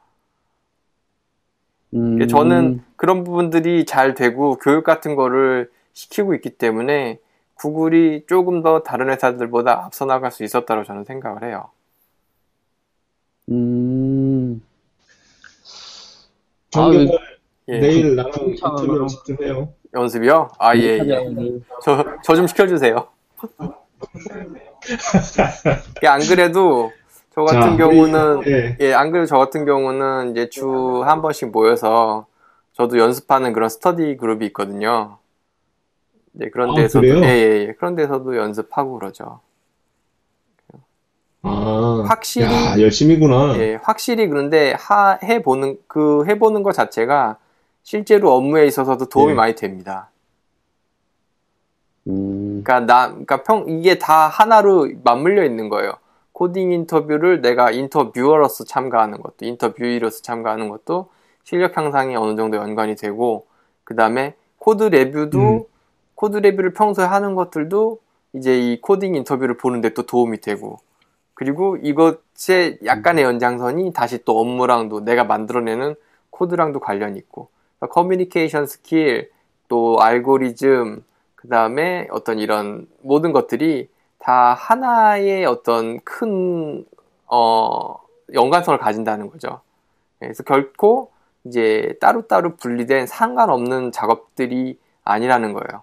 음, 1.95 2.27
저는 2.29 2.83
그런 2.97 3.25
부분들이 3.25 3.85
잘 3.87 4.15
되고 4.15 4.57
교육 4.57 4.85
같은 4.85 5.15
거를 5.15 5.71
시키고 5.95 6.35
있기 6.35 6.51
때문에 6.51 7.19
구글이 7.55 8.25
조금 8.29 8.63
더 8.63 8.83
다른 8.83 9.11
회사들보다 9.11 9.85
앞서 9.85 10.05
나갈 10.05 10.31
수 10.31 10.45
있었다고 10.45 10.85
저는 10.85 11.05
생각을 11.05 11.43
해요. 11.45 11.71
음, 13.51 14.63
정경을 16.71 17.09
예. 17.69 17.79
내일 17.79 18.17
나랑. 18.17 18.33
인터뷰 18.47 18.97
연습 18.99 19.25
좀 19.25 19.37
해요. 19.43 19.69
연습이요? 19.95 20.49
아, 20.59 20.77
예, 20.77 20.99
예. 20.99 21.25
저, 21.83 22.05
저 22.23 22.35
좀 22.35 22.47
시켜주세요. 22.47 23.07
예, 26.03 26.07
안 26.09 26.21
그래도 26.21 26.93
저 27.35 27.43
같은 27.43 27.61
자, 27.61 27.69
우리- 27.71 27.77
경우는 27.79 28.43
예. 28.47 28.77
예, 28.81 28.95
안 28.95 29.11
그래도 29.11 29.27
저 29.27 29.39
같은 29.39 29.65
경우는 29.65 30.33
이제 30.33 30.49
주 30.49 31.03
한 31.05 31.23
번씩 31.23 31.51
모여서 31.51 32.27
저도 32.73 32.99
연습하는 32.99 33.53
그런 33.53 33.69
스터디 33.69 34.17
그룹이 34.17 34.47
있거든요. 34.47 35.19
네, 36.33 36.51
그런 36.51 36.71
아, 36.71 36.75
데서도 36.75 37.01
그래요? 37.07 37.23
예, 37.25 37.29
예, 37.29 37.67
예. 37.69 37.73
그런 37.79 37.95
데서도 37.97 38.37
연습하고 38.37 38.99
그러죠. 38.99 39.41
아, 41.43 42.05
확실히- 42.07 42.47
야, 42.53 42.79
열심히구나. 42.81 43.57
예, 43.59 43.79
확실히 43.83 44.29
그런데 44.29 44.75
하, 44.79 45.19
해보는 45.23 45.79
그 45.87 46.25
해보는 46.27 46.63
것 46.63 46.73
자체가 46.73 47.39
실제로 47.83 48.33
업무에 48.35 48.67
있어서도 48.67 49.09
도움이 49.09 49.33
예. 49.33 49.35
많이 49.35 49.55
됩니다. 49.55 50.11
음, 52.07 52.63
그러니까 52.63 52.81
나, 52.81 53.09
그러니까 53.09 53.43
평 53.43 53.67
이게 53.69 53.99
다 53.99 54.29
하나로 54.29 54.89
맞물려 55.05 55.45
있는 55.45 55.69
거예요. 55.69 55.93
코딩 56.33 56.73
인터뷰를 56.73 57.41
내가 57.41 57.71
인터뷰어로서 57.71 58.65
참가하는 58.65 59.21
것도, 59.21 59.45
interviewee로서 59.45 60.23
참가하는 60.23 60.69
것도 60.69 61.11
실력 61.43 61.77
향상에 61.77 62.15
어느 62.15 62.37
정도 62.37 62.57
연관이 62.59 62.95
되고, 62.95 63.47
그 63.85 63.97
다음에 63.97 64.35
code 64.59 64.85
review도, 64.85 65.39
음. 65.39 65.65
code 66.15 66.37
review를 66.37 66.75
평소에 66.75 67.05
하는 67.05 67.35
것들도 67.35 67.99
이제 68.35 68.59
이 68.59 68.81
코딩 68.81 69.15
인터뷰를 69.17 69.57
보는데 69.57 69.95
또 69.95 70.05
도움이 70.05 70.41
되고, 70.41 70.79
그리고 71.35 71.77
이것의 71.77 72.81
약간의 72.85 73.25
연장선이 73.25 73.93
다시 73.93 74.25
또 74.25 74.39
업무랑도 74.39 75.05
내가 75.05 75.25
만들어내는 75.25 75.95
코드랑도 76.31 76.81
관련이 76.81 77.19
있고, 77.19 77.49
그러니까 77.79 77.95
커뮤니케이션 77.95 78.67
스킬, 78.67 79.31
또 79.69 80.01
알고리즘, 80.01 81.05
그 81.35 81.49
다음에 81.49 82.09
어떤 82.11 82.39
이런 82.39 82.87
모든 83.03 83.33
것들이 83.33 83.89
다 84.19 84.55
하나의 84.55 85.45
어떤 85.47 86.01
큰, 86.01 86.85
어, 87.27 87.97
연관성을 88.35 88.79
가진다는 88.79 89.31
거죠. 89.31 89.61
그래서 90.19 90.43
결코 90.43 91.11
이제 91.45 91.97
따로따로 92.01 92.57
분리된 92.57 93.07
상관없는 93.07 93.93
작업들이 93.93 94.79
아니라는 95.05 95.53
거예요. 95.53 95.83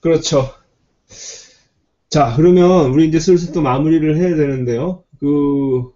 그렇죠. 0.00 0.42
자, 2.08 2.34
그러면 2.36 2.90
우리 2.90 3.06
이제 3.06 3.18
슬슬 3.18 3.52
또 3.52 3.62
마무리를 3.62 4.16
해야 4.16 4.36
되는데요. 4.36 5.02
그, 5.20 5.92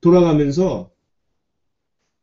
돌아가면서 0.00 0.90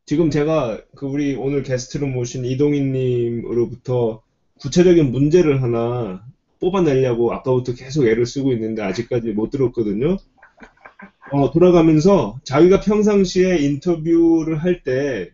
지금 0.05 0.29
제가 0.29 0.81
그 0.95 1.07
우리 1.07 1.35
오늘 1.35 1.63
게스트로 1.63 2.05
모신 2.07 2.45
이동희님으로부터 2.45 4.21
구체적인 4.59 5.11
문제를 5.11 5.63
하나 5.63 6.23
뽑아내려고 6.59 7.33
아까부터 7.33 7.73
계속 7.73 8.05
애를 8.05 8.25
쓰고 8.25 8.53
있는데 8.53 8.83
아직까지 8.83 9.31
못 9.31 9.49
들었거든요. 9.49 10.17
어, 11.31 11.51
돌아가면서 11.51 12.39
자기가 12.43 12.81
평상시에 12.81 13.57
인터뷰를 13.57 14.57
할 14.57 14.83
때, 14.83 15.31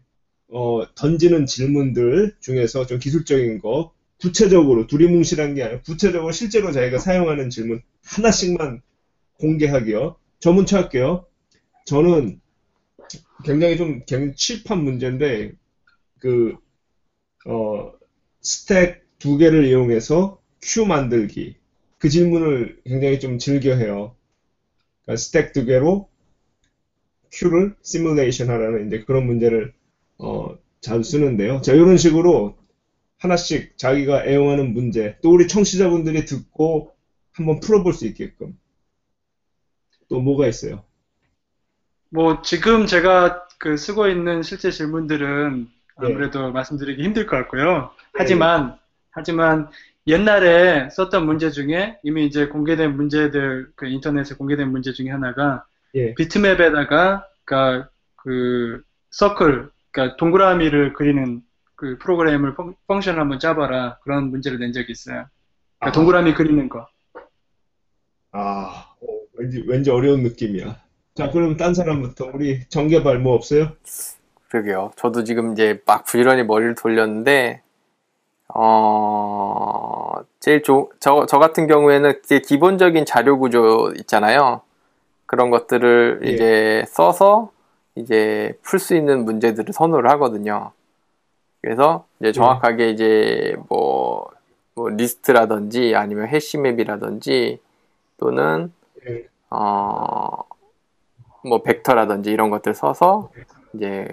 어, 0.48 0.84
던지는 0.96 1.46
질문들 1.46 2.36
중에서 2.40 2.86
좀 2.86 2.98
기술적인 2.98 3.60
거, 3.60 3.92
구체적으로, 4.22 4.88
두리뭉실한 4.88 5.54
게 5.56 5.64
아니라 5.64 5.82
구체적으로 5.82 6.32
실제로 6.32 6.72
자기가 6.72 6.98
사용하는 6.98 7.50
질문 7.50 7.82
하나씩만 8.06 8.82
공개하기요. 9.40 10.16
저 10.40 10.52
문자 10.54 10.78
할게요. 10.78 11.26
저는 11.86 12.41
굉장히 13.44 13.78
좀 13.78 14.00
굉장히 14.06 14.34
칩한 14.36 14.84
문제인데, 14.84 15.52
그, 16.20 16.56
어, 17.46 17.92
스택 18.42 19.04
두 19.20 19.38
개를 19.38 19.66
이용해서 19.66 20.40
큐 20.62 20.86
만들기. 20.86 21.56
그 21.98 22.10
질문을 22.10 22.82
굉장히 22.86 23.20
좀 23.20 23.38
즐겨 23.38 23.76
해요. 23.76 24.16
그러니까 25.04 25.18
스택 25.18 25.54
두 25.54 25.66
개로 25.66 26.08
큐를 27.32 27.74
시뮬레이션 27.82 28.50
하라는 28.50 28.88
이제 28.88 29.00
그런 29.00 29.26
문제를 29.26 29.72
어, 30.18 30.50
자주 30.82 31.04
쓰는데요. 31.04 31.62
자, 31.62 31.74
이런 31.74 31.98
식으로 31.98 32.56
하나씩 33.18 33.78
자기가 33.78 34.26
애용하는 34.26 34.74
문제, 34.74 35.16
또 35.22 35.32
우리 35.32 35.48
청취자분들이 35.48 36.26
듣고 36.26 36.92
한번 37.34 37.60
풀어볼 37.60 37.94
수 37.94 38.06
있게끔. 38.06 38.56
또 40.08 40.20
뭐가 40.20 40.48
있어요? 40.48 40.84
뭐 42.12 42.42
지금 42.42 42.86
제가 42.86 43.48
그 43.58 43.78
쓰고 43.78 44.08
있는 44.08 44.44
실제 44.44 44.70
질문들은 44.70 45.68
아무래도 45.96 46.52
말씀드리기 46.52 47.04
힘들 47.04 47.26
것 47.26 47.38
같고요. 47.38 47.92
하지만 48.14 48.78
하지만 49.12 49.70
옛날에 50.08 50.90
썼던 50.90 51.26
문제 51.26 51.52
중에 51.52 51.98
이미 52.04 52.26
이제 52.26 52.48
공개된 52.48 52.96
문제들 52.96 53.72
그 53.76 53.88
인터넷에 53.88 54.36
공개된 54.36 54.70
문제 54.70 54.94
중에 54.94 55.10
하나가 55.10 55.66
예. 55.96 56.14
비트맵에다가 56.16 57.28
그러니까 57.46 57.90
그 58.16 58.84
서클 59.12 59.70
그러니까 59.92 60.18
동그라미를 60.18 60.94
그리는 60.94 61.42
그 61.76 61.98
프로그램을 61.98 62.56
펑, 62.56 62.76
펑션을 62.88 63.20
한번 63.20 63.40
짜봐라 63.40 64.00
그런 64.04 64.30
문제를 64.32 64.60
낸 64.60 64.74
적이 64.74 64.92
있어요. 64.92 65.26
그러니까 65.80 65.88
아. 65.88 65.92
동그라미 65.92 66.34
그리는 66.34 66.68
거. 66.70 66.88
아, 68.34 68.86
어, 69.02 69.08
왠지, 69.34 69.64
왠지 69.68 69.90
어려운 69.90 70.24
느낌이야. 70.24 70.91
자, 71.14 71.30
그럼 71.30 71.58
딴 71.58 71.74
사람부터 71.74 72.32
우리 72.34 72.62
정개발 72.70 73.20
뭐 73.20 73.36
없어요? 73.36 73.72
그러게요. 74.50 74.92
저도 74.96 75.24
지금 75.24 75.54
이제 75.54 75.82
막 75.86 76.06
부지런히 76.06 76.44
머리를 76.44 76.76
돌렸는데, 76.76 77.62
어, 78.50 80.14
제일 80.40 80.64
조, 80.64 80.90
저, 81.00 81.26
저 81.26 81.40
같은 81.40 81.68
경우에는 81.68 82.20
이제 82.24 82.40
기본적인 82.40 83.06
자료 83.06 83.40
구조 83.40 83.94
있잖아요. 84.00 84.62
그런 85.26 85.50
것들을 85.50 86.22
예. 86.26 86.30
이제 86.30 86.84
써서 86.88 87.52
이제 87.96 88.58
풀 88.62 88.80
수 88.80 88.96
있는 88.96 89.24
문제들을 89.26 89.74
선호를 89.74 90.10
하거든요. 90.12 90.72
그래서 91.62 92.06
이제 92.20 92.32
정확하게 92.32 92.90
이제 92.90 93.56
뭐, 93.70 94.30
뭐 94.76 94.90
리스트라든지 94.90 95.96
아니면 95.96 96.28
hash 96.28 96.61
map이라든지 96.61 97.60
또는 98.18 98.74
예. 99.08 99.26
어, 99.50 100.44
뭐 101.44 101.62
벡터라든지 101.64 102.32
이런 102.32 102.50
것들 102.50 102.74
써서 102.74 103.32
이제 103.74 104.08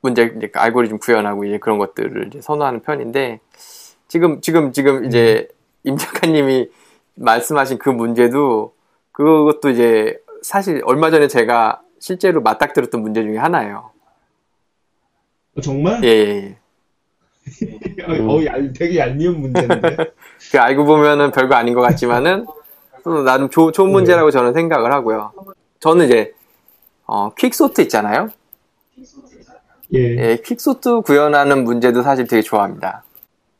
문제 0.00 0.32
이제 0.36 0.50
알고리즘 0.52 0.98
구현하고 0.98 1.44
이제 1.44 1.58
그런 1.58 1.78
것들을 1.78 2.26
이제 2.28 2.40
선호하는 2.40 2.80
편인데 2.82 3.40
지금 4.08 4.40
지금 4.40 4.72
지금 4.72 5.04
이제 5.04 5.48
임 5.84 5.96
작가님이 5.96 6.68
말씀하신 7.14 7.78
그 7.78 7.88
문제도 7.90 8.74
그것도 9.12 9.70
이제 9.70 10.18
사실 10.42 10.82
얼마 10.84 11.10
전에 11.10 11.28
제가 11.28 11.80
실제로 11.98 12.42
맞닥뜨렸던 12.42 13.00
문제 13.00 13.22
중에 13.22 13.38
하나예요. 13.38 13.90
어, 15.56 15.60
정말? 15.60 16.04
예, 16.04 16.08
예, 16.08 16.26
예. 16.36 16.56
어, 18.28 18.44
얄- 18.44 18.72
되게 18.72 18.98
얄미운 18.98 19.40
문제인데. 19.40 19.96
그 20.52 20.58
알고 20.58 20.84
보면은 20.84 21.30
별거 21.30 21.54
아닌 21.54 21.74
것 21.74 21.80
같지만은 21.80 22.46
또 23.04 23.22
나름 23.22 23.48
조- 23.48 23.72
좋은 23.72 23.90
문제라고 23.90 24.30
저는 24.30 24.52
생각을 24.52 24.92
하고요. 24.92 25.32
저는 25.80 26.06
이제 26.06 26.34
어, 27.06 27.30
퀵소트 27.34 27.80
있잖아요. 27.82 28.30
예. 29.94 29.98
예, 30.32 30.36
퀵소트 30.44 31.02
구현하는 31.02 31.64
문제도 31.64 32.02
사실 32.02 32.26
되게 32.26 32.42
좋아합니다. 32.42 33.04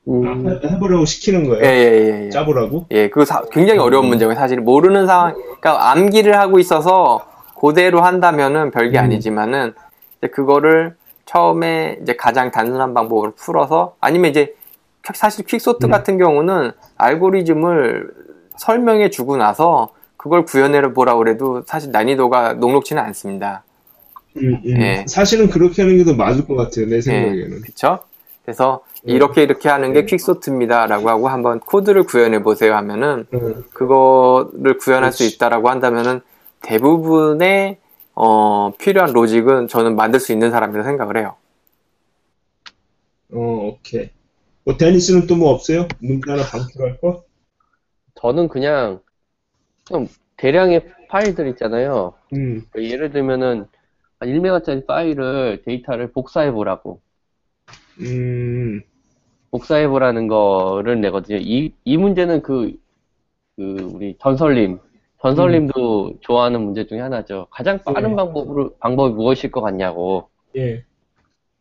음, 0.09 0.27
아, 0.49 0.51
해- 0.51 0.73
해보라고 0.75 1.05
시키는 1.05 1.45
예, 1.45 1.49
거예요. 1.49 1.65
예, 1.65 1.69
예. 1.69 2.25
예. 2.27 2.31
짜보라고. 2.31 2.87
예, 2.91 3.09
그거 3.11 3.25
사- 3.25 3.45
굉장히 3.53 3.79
어려운 3.81 4.07
문제고요. 4.07 4.35
사실 4.35 4.61
모르는 4.61 5.07
상황, 5.07 5.35
그러니까 5.35 5.91
암기를 5.93 6.37
하고 6.39 6.59
있어서 6.59 7.27
그대로 7.61 8.01
한다면은 8.03 8.71
별게 8.71 8.99
음. 8.99 9.05
아니지만은 9.05 9.75
이제 10.19 10.29
그거를 10.29 10.97
처음에 11.27 11.99
이제 12.03 12.15
가장 12.17 12.51
단순한 12.51 12.95
방법으로 12.95 13.33
풀어서 13.37 13.97
아니면 14.01 14.31
이제 14.31 14.55
사실 15.15 15.45
퀵소트 15.45 15.87
음. 15.87 15.91
같은 15.91 16.19
경우는 16.19 16.73
알고리즘을 16.97 18.11
설명해 18.57 19.11
주고 19.11 19.37
나서 19.37 19.91
그걸 20.27 20.45
구현해 20.45 20.81
보라 20.93 21.15
그래도 21.17 21.63
사실 21.67 21.91
난이도가 21.93 22.55
녹록지는 22.55 23.01
않습니다. 23.05 23.65
음, 24.37 24.61
음. 24.67 24.81
예. 24.83 25.05
사실은 25.09 25.49
그렇게 25.49 25.83
하는 25.83 25.97
게 25.99 26.05
더 26.05 26.15
맞을 26.15 26.47
것 26.47 26.57
같아요, 26.57 26.87
내 26.87 27.01
생각에는. 27.01 27.61
그렇죠? 27.63 28.01
그래서 28.45 28.81
네. 29.05 29.13
이렇게 29.15 29.43
이렇게 29.43 29.69
하는 29.69 29.93
게 29.93 30.01
네. 30.01 30.07
퀵소트입니다라고 30.07 31.09
하고 31.09 31.29
한번 31.29 31.61
코드를 31.61 32.05
구현해 32.05 32.43
보세요 32.43 32.75
하면은 32.77 33.27
음. 33.35 33.65
그거를 33.73 34.79
구현할 34.79 35.13
수 35.13 35.19
그렇지. 35.19 35.37
있다라고 35.37 35.71
한다면은 35.71 36.21
대부분의 36.63 37.79
어, 38.15 38.73
필요한 38.79 39.13
로직은 39.13 39.69
저는 39.69 39.95
만들 39.97 40.21
수 40.21 40.33
있는 40.33 40.51
사람이라 40.51 40.83
생각을 40.85 41.19
해요. 41.19 41.37
어, 43.33 43.39
오케이. 43.79 44.11
뭐, 44.65 44.77
데니스는 44.77 45.27
또 45.27 45.37
뭐 45.37 45.51
없어요? 45.51 45.87
문제 46.01 46.31
하나 46.31 46.43
방출할 46.45 46.99
거? 47.01 47.25
저는 48.21 48.49
그냥 48.49 49.01
좀 49.87 50.07
대량의 50.37 50.85
파일들 51.09 51.49
있잖아요. 51.51 52.13
음, 52.35 52.63
예를 52.77 53.11
들면은 53.11 53.67
한 54.19 54.29
1메가짜리 54.29 54.87
파일을 54.87 55.63
데이터를 55.65 56.13
복사해 56.13 56.53
보라고. 56.53 57.01
음, 58.01 58.83
복사해 59.51 59.89
보라는 59.89 60.29
거를 60.29 61.01
내거든요. 61.01 61.39
이, 61.39 61.73
이 61.85 61.97
문제는 61.97 62.43
그, 62.43 62.77
그, 63.57 63.91
우리 63.95 64.17
전설님. 64.19 64.79
전설님도 65.23 66.19
좋아하는 66.21 66.61
문제 66.61 66.87
중에 66.87 67.01
하나죠. 67.01 67.47
가장 67.51 67.79
빠른 67.83 68.11
네. 68.11 68.17
방법으로, 68.17 68.77
방법이 68.79 69.15
무엇일 69.15 69.51
것 69.51 69.61
같냐고. 69.61 70.29
예. 70.57 70.85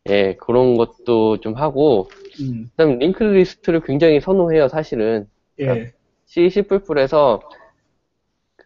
예, 0.08 0.34
그런 0.36 0.76
것도 0.76 1.38
좀 1.40 1.54
하고, 1.54 2.08
음, 2.40 2.68
그 2.70 2.76
다음 2.76 2.98
linked 2.98 3.24
list를 3.24 3.80
굉장히 3.80 4.20
선호해요, 4.20 4.68
사실은. 4.68 5.26
예. 5.60 5.92
C, 6.26 6.50
C++에서 6.50 7.40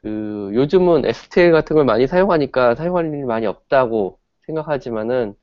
그 0.03 0.51
요즘은 0.55 1.05
STL 1.05 1.53
같은 1.53 1.77
걸 1.77 1.85
많이 1.85 2.07
사용하니까 2.07 2.75
사용할 2.75 3.07
일이 3.07 3.23
많이 3.25 3.47
없다고 3.47 4.19
생각하지만은 4.47 5.35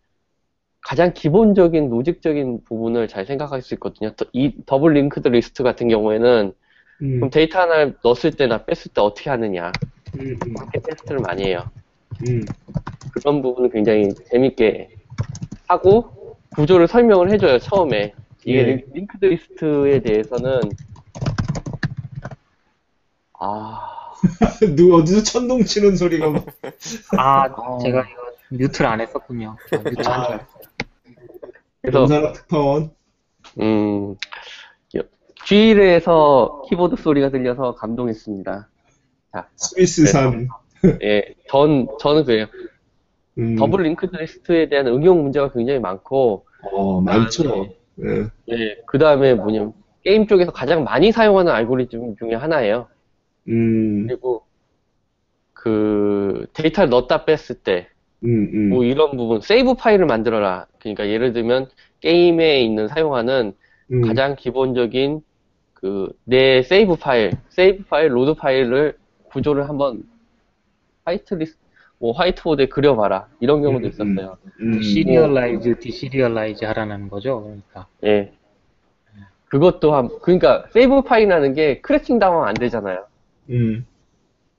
가장 0.81 1.13
기본적인 1.13 1.89
로직적인 1.89 2.63
부분을 2.63 3.07
잘 3.07 3.25
생각할 3.25 3.61
수 3.61 3.73
있거든요. 3.75 4.11
더- 4.11 4.25
이 4.33 4.55
double 4.65 4.93
linked 4.93 5.27
list 5.27 5.61
같은 5.63 5.87
경우에는 5.89 6.53
음, 7.01 7.15
그럼 7.17 7.29
데이터 7.29 7.59
하나를 7.59 7.97
넣었을 8.03 8.31
때나 8.31 8.65
뺐을 8.65 8.93
때 8.93 9.01
어떻게 9.01 9.29
하느냐 9.29 9.71
음, 10.15 10.21
음, 10.21 10.35
이렇게 10.55 10.79
테스트를 10.79 11.19
많이 11.19 11.43
해요. 11.45 11.63
음, 12.27 12.41
그런 13.13 13.41
부분을 13.41 13.69
굉장히 13.69 14.09
재밌게 14.31 14.89
하고 15.67 16.37
구조를 16.55 16.87
설명을 16.87 17.29
해줘요 17.31 17.59
처음에 17.59 18.13
이게 18.43 18.57
예. 18.59 18.63
링- 18.63 18.85
linked 18.93 19.25
list에 19.25 19.99
대해서는 19.99 20.61
아 23.39 23.96
누 24.75 24.95
어디서 24.95 25.23
천둥 25.23 25.63
치는 25.63 25.95
소리가 25.95 26.29
막. 26.29 26.45
아, 27.17 27.45
어. 27.45 27.79
제가 27.79 28.01
이거 28.01 28.21
mute를 28.49 28.87
안 28.87 29.01
했었군요. 29.01 29.55
아, 29.71 29.77
mute 29.77 30.07
한 30.07 30.25
줄 30.25 30.33
알았어요. 30.33 30.39
그래서 31.81 31.99
염산악 31.99 32.33
특파원. 32.33 32.91
음, 33.59 34.15
G일에서 35.47 36.63
키보드 36.67 36.97
소리가 36.97 37.29
들려서 37.29 37.75
감동했습니다. 37.75 38.67
자, 39.31 39.47
스위스산. 39.55 40.49
예, 41.01 41.33
전, 41.49 41.87
저는 41.99 42.25
그래요. 42.25 42.47
음, 43.37 43.55
double 43.55 43.83
linked 43.83 44.15
list에 44.17 44.67
대한 44.67 44.87
응용 44.87 45.23
문제가 45.23 45.49
굉장히 45.53 45.79
많고, 45.79 46.45
어, 46.73 46.99
많죠. 46.99 47.67
예. 48.03 48.27
예, 48.49 48.75
그 48.87 48.97
다음에 48.97 49.35
뭐냐면, 49.35 49.73
게임 50.03 50.27
쪽에서 50.27 50.51
가장 50.51 50.83
많이 50.83 51.13
사용하는 51.13 51.51
알고리즘 51.51 52.17
중에 52.17 52.33
하나예요. 52.35 52.87
음, 53.49 54.07
그리고, 54.07 54.45
그, 55.53 56.47
데이터를 56.53 56.89
넣었다 56.89 57.25
뺐을 57.25 57.61
때, 57.63 57.87
음, 58.23 58.49
음, 58.53 58.69
뭐 58.69 58.83
이런 58.83 59.15
부분, 59.17 59.41
save 59.41 59.75
file을 59.75 60.05
만들어라. 60.05 60.67
그러니까 60.79 61.07
예를 61.07 61.33
들면, 61.33 61.69
게임에 62.01 62.61
있는 62.61 62.87
사용하는 62.87 63.53
음, 63.91 64.01
가장 64.01 64.35
기본적인 64.35 65.21
그 65.73 66.09
내 66.25 66.61
save 66.63 66.97
file, 66.97 67.31
save 67.49 67.85
file, 67.85 68.13
load 68.15 68.33
file을 68.35 68.97
구조를 69.31 69.69
한번 69.69 70.03
white 71.05 71.35
list, 71.35 71.57
뭐 71.99 72.11
화이트보드에 72.13 72.67
그려봐라 72.67 73.27
이런 73.39 73.61
경우도 73.61 73.87
음, 73.87 73.89
있었어요. 73.89 74.37
음, 74.59 74.81
serialize, 74.81 75.79
deserialize 75.79 76.65
하라는 76.65 77.09
거죠. 77.09 77.43
그러니까. 77.43 77.87
예. 78.03 78.33
그것도 79.45 79.93
한 79.95 80.09
그러니까 80.21 80.65
save 80.73 81.03
file이라는 81.03 81.53
게 81.53 81.79
크래킹 81.81 82.19
당하면 82.19 82.47
안 82.47 82.53
되잖아요. 82.53 83.06
음, 83.49 83.85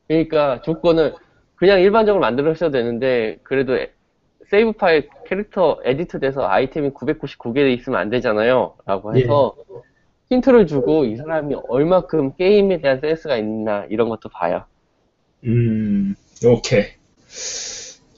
그러니까 0.06 0.60
조건을 0.62 1.14
그냥 1.56 1.80
일반적으로 1.80 2.20
만들었어야 2.20 2.70
되는데 2.70 3.38
그래도 3.42 3.76
에- 3.76 3.92
save 4.50 4.72
file 4.72 5.10
캐릭터 5.26 5.78
edit 5.84 6.20
돼서 6.20 6.48
아이템이 6.48 6.90
999개 6.94 7.72
있으면 7.74 7.98
안 8.00 8.08
되잖아요. 8.10 8.76
라고 8.86 9.14
해서 9.16 9.56
힌트를 10.30 10.66
주고 10.66 11.04
이 11.06 11.16
사람이 11.16 11.56
얼마큼 11.68 12.36
게임에 12.36 12.80
대한 12.82 13.00
센스가 13.00 13.36
있나 13.38 13.86
이런 13.90 14.08
것도 14.08 14.28
봐요. 14.30 14.66
음, 15.44 16.14
오케이. 16.44 16.86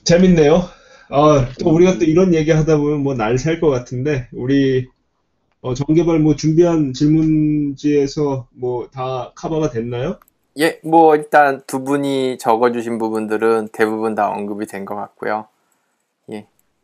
재밌네요. 0.04 0.62
아, 1.10 1.48
또 1.58 1.70
우리가 1.74 1.98
또 1.98 2.04
이런 2.04 2.34
얘기 2.34 2.50
하다 2.50 2.78
보면 2.78 3.02
뭐날살것 3.02 3.70
같은데, 3.70 4.28
우리, 4.32 4.86
어, 5.62 5.74
정개발 5.74 6.20
뭐 6.20 6.36
준비한 6.36 6.92
질문지에서 6.94 8.48
뭐 8.52 8.88
다 8.92 9.32
커버가 9.36 9.70
됐나요? 9.70 10.18
예, 10.61 10.80
뭐 10.84 11.16
일단 11.16 11.62
두 11.66 11.82
분이 11.84 12.38
적어주신 12.38 12.98
부분들은 12.98 13.68
대부분 13.72 14.14
다 14.14 14.28
언급이 14.30 14.66
된 14.66 14.84
것 14.84 14.94
같고요. 14.94 15.48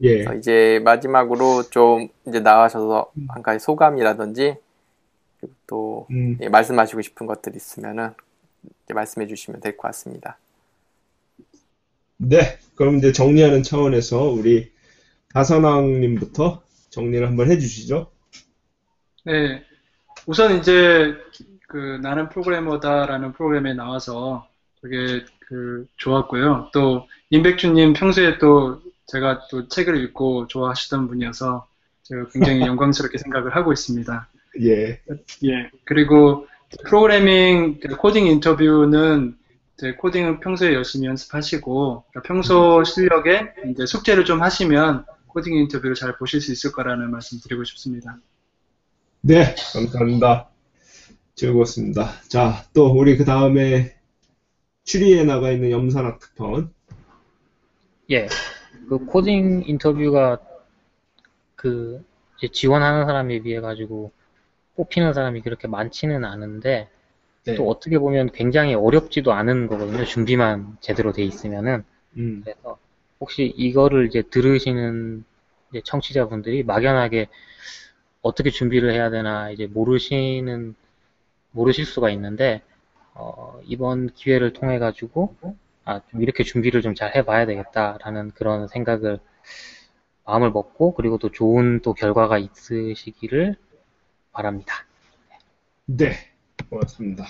예. 0.03 0.25
그래서 0.25 0.35
이제 0.35 0.81
마지막으로 0.85 1.65
좀 1.71 2.09
이제 2.29 2.41
나와셔서 2.41 3.13
한 3.29 3.43
가지 3.43 3.65
소감이라든지 3.65 4.57
그리고 5.41 5.55
또 5.67 6.07
음, 6.11 6.39
예, 6.43 6.49
말씀하시고 6.49 7.01
싶은 7.03 7.27
것들 7.27 7.57
있으면은 7.57 8.11
이제 8.85 8.95
말씀해 8.95 9.27
주시면 9.27 9.61
될 9.61 9.77
것 9.77 9.89
같습니다. 9.89 10.39
네. 12.19 12.59
그럼 12.75 12.97
이제 12.99 13.13
정리하는 13.13 13.63
차원에서 13.63 14.23
우리 14.31 14.71
다선왕님부터 15.33 16.63
정리를 16.91 17.27
한번 17.27 17.51
해주시죠. 17.51 18.11
네. 19.25 19.63
우선 20.27 20.59
이제 20.59 21.15
그 21.69 21.99
나는 22.03 22.29
프로그래머다라는 22.29 23.33
프로그램에 23.33 23.75
나와서 23.75 24.47
되게 24.83 25.25
그 25.41 25.87
좋았고요. 25.97 26.71
또 26.73 27.09
임백준님 27.31 27.93
평소에 27.95 28.39
또 28.39 28.81
제가 29.07 29.47
또 29.51 29.69
책을 29.69 29.97
읽고 30.05 30.49
좋아하시던 30.49 31.09
분이어서 31.09 31.67
제가 32.03 32.27
굉장히 32.33 32.61
영광스럽게 32.67 33.19
생각을 33.19 33.55
하고 33.55 33.73
있습니다. 33.73 34.29
예. 34.63 35.01
예. 35.45 35.71
그리고 35.85 36.47
프로그래밍 36.85 37.81
그 37.81 37.97
코딩 37.97 38.27
인터뷰는 38.27 39.37
이제 39.77 39.93
코딩을 39.93 40.41
평소에 40.41 40.73
열심히 40.75 41.07
연습하시고 41.07 42.05
그러니까 42.11 42.27
평소 42.27 42.83
실력에 42.83 43.53
이제 43.71 43.87
숙제를 43.87 44.25
좀 44.25 44.43
하시면 44.43 45.05
코딩 45.27 45.55
인터뷰를 45.55 45.95
잘 45.95 46.17
보실 46.17 46.41
수 46.41 46.51
있을 46.51 46.73
거라는 46.73 47.11
말씀 47.11 47.39
드리고 47.41 47.65
싶습니다. 47.65 48.17
네. 49.21 49.55
감사합니다. 49.73 50.49
즐거웠습니다. 51.37 52.23
자, 52.29 52.65
또 52.73 52.87
우리 52.87 53.17
그 53.17 53.25
다음에 53.25 53.95
취리히에 54.85 55.25
나가 55.25 55.51
있는 55.51 55.71
염산악 55.71 56.19
특파원. 56.19 56.73
예. 58.11 58.27
그 58.89 59.05
코딩 59.05 59.65
인터뷰가 59.67 60.39
그 61.55 62.03
지원하는 62.53 63.05
사람에 63.07 63.41
비해 63.41 63.61
가지고 63.61 64.13
뽑히는 64.77 65.13
사람이 65.13 65.43
그렇게 65.43 65.69
많지는 65.69 66.25
않은데 66.25 66.89
네. 67.45 67.55
또 67.55 67.69
어떻게 67.69 67.99
보면 67.99 68.33
굉장히 68.33 68.75
어렵지도 68.75 69.33
않은 69.33 69.67
거거든요. 69.67 70.05
준비만 70.05 70.79
제대로 70.81 71.13
돼 71.13 71.23
있으면은. 71.23 71.85
음, 72.17 72.43
그래서 72.45 72.79
혹시 73.21 73.53
이거를 73.57 74.07
이제 74.07 74.23
들으시는 74.23 75.25
이제 75.71 75.83
청취자분들이 75.85 76.63
막연하게 76.63 77.29
어떻게 78.23 78.51
준비를 78.51 78.93
해야 78.93 79.11
되나 79.11 79.51
이제 79.51 79.67
모르시는 79.67 80.75
모르실 81.57 81.87
수가 81.87 82.11
있는데 82.13 82.63
어, 83.15 83.61
이번 83.65 84.09
기회를 84.15 84.53
통해 84.55 84.79
가지고 84.81 85.37
아, 85.85 86.01
좀 86.11 86.23
이렇게 86.23 86.45
준비를 86.45 86.83
좀 86.83 86.95
잘 86.95 87.15
해봐야 87.17 87.47
되겠다라는 87.47 88.33
그런 88.37 88.69
생각을 88.69 89.21
마음을 90.27 90.51
먹고 90.51 90.93
그리고 90.93 91.17
또 91.17 91.31
좋은 91.31 91.81
또 91.81 91.95
결과가 91.95 92.37
있으시기를 92.37 93.57
바랍니다. 94.33 94.87
네, 95.87 96.13
고맙습니다. 96.71 97.25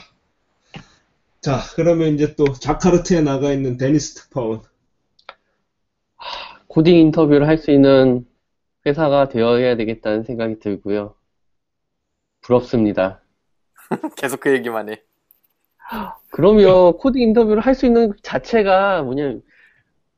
자, 1.40 1.60
그러면 1.76 2.12
이제 2.14 2.34
또 2.34 2.52
자카르타에 2.52 3.22
나가 3.22 3.50
있는 3.52 3.78
데니스 3.78 4.14
특파원. 4.14 4.60
코딩 6.68 6.94
인터뷰를 6.96 7.46
할 7.48 7.58
수 7.58 7.70
있는 7.72 8.24
회사가 8.86 9.28
되어야 9.28 9.76
되겠다는 9.76 10.24
생각이 10.24 10.58
들고요. 10.60 11.14
부럽습니다. 12.40 13.20
계속 14.16 14.40
그 14.40 14.52
얘기만 14.52 14.88
해. 14.90 15.02
그러면 16.30 16.92
코딩 16.98 17.22
인터뷰를 17.22 17.62
할 17.64 17.74
수 17.74 17.86
있는 17.86 18.08
것 18.10 18.22
자체가 18.22 19.02
뭐냐면 19.02 19.42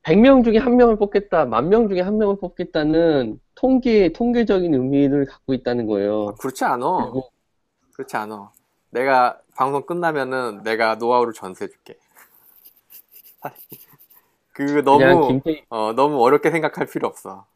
100명 0.03 0.43
중에 0.45 0.59
한 0.59 0.77
명을 0.77 0.97
뽑겠다, 0.99 1.45
만 1.47 1.69
명 1.69 1.89
중에 1.89 2.01
한 2.01 2.19
명을 2.19 2.39
뽑겠다는 2.41 3.41
통계, 3.55 4.13
통계적인 4.13 4.75
의미를 4.75 5.27
갖고 5.27 5.55
있다는 5.55 5.87
거예요. 5.87 6.35
그렇지 6.39 6.65
않아. 6.65 7.13
그렇지 7.95 8.17
않아. 8.17 8.53
내가 8.91 9.41
방송 9.57 9.85
끝나면은 9.87 10.63
내가 10.65 10.97
노하우를 10.97 11.33
전수해줄게. 11.35 11.99
그 14.53 14.83
너무 14.85 15.21
김태, 15.21 15.65
어, 15.71 15.93
너무 15.93 16.21
어렵게 16.23 16.51
생각할 16.51 16.87
필요 16.87 17.09
없어. 17.09 17.47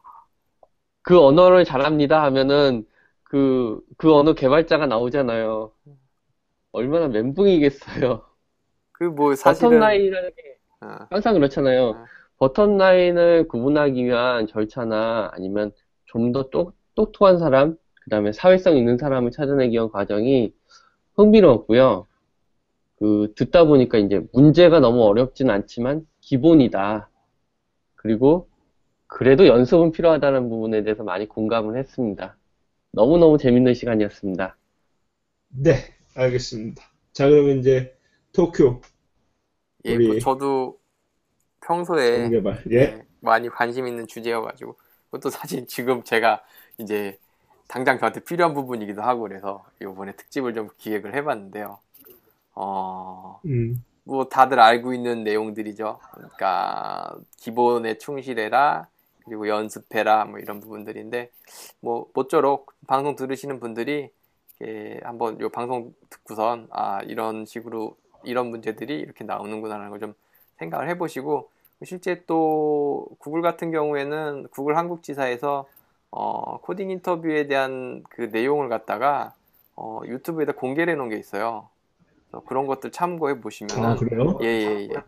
그 1.02 1.18
언어를 1.20 1.64
잘합니다 1.64 2.22
하면은 2.24 2.86
그, 3.24 3.80
그 3.96 4.12
언어 4.14 4.34
개발자가 4.34 4.86
나오잖아요. 4.86 5.72
얼마나 6.72 7.08
멘붕이겠어요. 7.08 8.24
그뭐 8.92 9.34
버튼 9.42 9.78
사실은 9.78 9.78
라인이라는 9.78 10.30
게 10.36 10.58
어, 10.80 11.08
항상 11.10 11.34
그렇잖아요. 11.34 11.96
어. 11.96 12.08
버튼 12.38 12.76
라인을 12.78 13.48
구분하기 13.48 14.04
위한 14.04 14.46
절차나 14.46 15.30
아니면 15.32 15.72
좀 16.06 16.32
더 16.32 16.50
똑똑한 16.94 17.38
사람, 17.38 17.76
그 18.02 18.10
다음에 18.10 18.32
사회성 18.32 18.76
있는 18.76 18.98
사람을 18.98 19.30
찾아내기 19.30 19.74
위한 19.74 19.90
과정이 19.90 20.52
흥미로웠고요. 21.16 22.06
그, 22.98 23.32
듣다 23.36 23.64
보니까 23.64 23.98
이제 23.98 24.22
문제가 24.32 24.80
너무 24.80 25.02
어렵진 25.04 25.50
않지만 25.50 26.06
기본이다. 26.20 27.10
그리고 27.96 28.48
그래도 29.08 29.46
연습은 29.46 29.92
필요하다는 29.92 30.48
부분에 30.50 30.84
대해서 30.84 31.04
많이 31.04 31.26
공감을 31.28 31.78
했습니다. 31.78 32.36
너무너무 32.92 33.38
재밌는 33.38 33.74
시간이었습니다. 33.74 34.56
네, 35.48 35.94
알겠습니다. 36.14 36.82
자, 37.12 37.28
그러면 37.28 37.58
이제 37.58 37.96
토쿄 38.32 38.80
예, 39.84 39.94
우리 39.94 40.08
뭐 40.08 40.18
저도 40.18 40.78
평소에 41.60 42.22
정개발. 42.22 42.64
예. 42.70 42.86
네, 42.86 43.06
많이 43.20 43.48
관심 43.48 43.86
있는 43.86 44.06
주제여가지고 44.06 44.76
그것도 45.10 45.30
사실 45.30 45.66
지금 45.66 46.02
제가 46.02 46.42
이제 46.78 47.18
당장 47.68 47.98
저한테 47.98 48.20
필요한 48.20 48.54
부분이기도 48.54 49.02
하고 49.02 49.22
그래서 49.22 49.64
이번에 49.80 50.12
특집을 50.12 50.54
좀 50.54 50.68
기획을 50.78 51.14
해봤는데요. 51.14 51.78
어, 52.54 53.40
음. 53.46 53.82
뭐 54.04 54.28
다들 54.28 54.60
알고 54.60 54.92
있는 54.92 55.24
내용들이죠. 55.24 55.98
그러니까 56.12 57.16
기본에 57.38 57.98
충실해라 57.98 58.88
그리고 59.24 59.48
연습해라 59.48 60.24
뭐 60.24 60.38
이런 60.38 60.60
부분들인데 60.60 61.30
뭐 61.80 62.08
모쪼록 62.12 62.74
방송 62.86 63.14
들으시는 63.14 63.60
분들이 63.60 64.10
이렇게 64.62 65.00
한번 65.02 65.40
요 65.40 65.48
방송 65.48 65.92
듣고선 66.08 66.68
아 66.70 67.00
이런 67.02 67.44
식으로 67.44 67.96
이런 68.24 68.48
문제들이 68.48 68.98
이렇게 68.98 69.24
나오는구나라는 69.24 69.90
걸 69.90 69.98
좀 70.00 70.14
생각을 70.58 70.88
해보시고 70.90 71.50
실제 71.84 72.22
또 72.26 73.08
구글 73.18 73.42
같은 73.42 73.72
경우에는 73.72 74.46
구글 74.52 74.76
한국 74.76 75.02
지사에서 75.02 75.66
어, 76.12 76.60
코딩 76.60 76.90
인터뷰에 76.90 77.48
대한 77.48 78.04
그 78.10 78.22
내용을 78.22 78.68
갖다가 78.68 79.34
어, 79.74 80.00
유튜브에다 80.04 80.52
공개를 80.52 80.92
해놓은 80.92 81.08
게 81.08 81.16
있어요. 81.16 81.68
그런 82.46 82.66
것들 82.66 82.92
참고해 82.92 83.40
보시면은 83.40 83.84
아, 83.84 83.96
그래요? 83.96 84.38
예, 84.42 84.46
예, 84.46 84.88
예. 84.90 85.02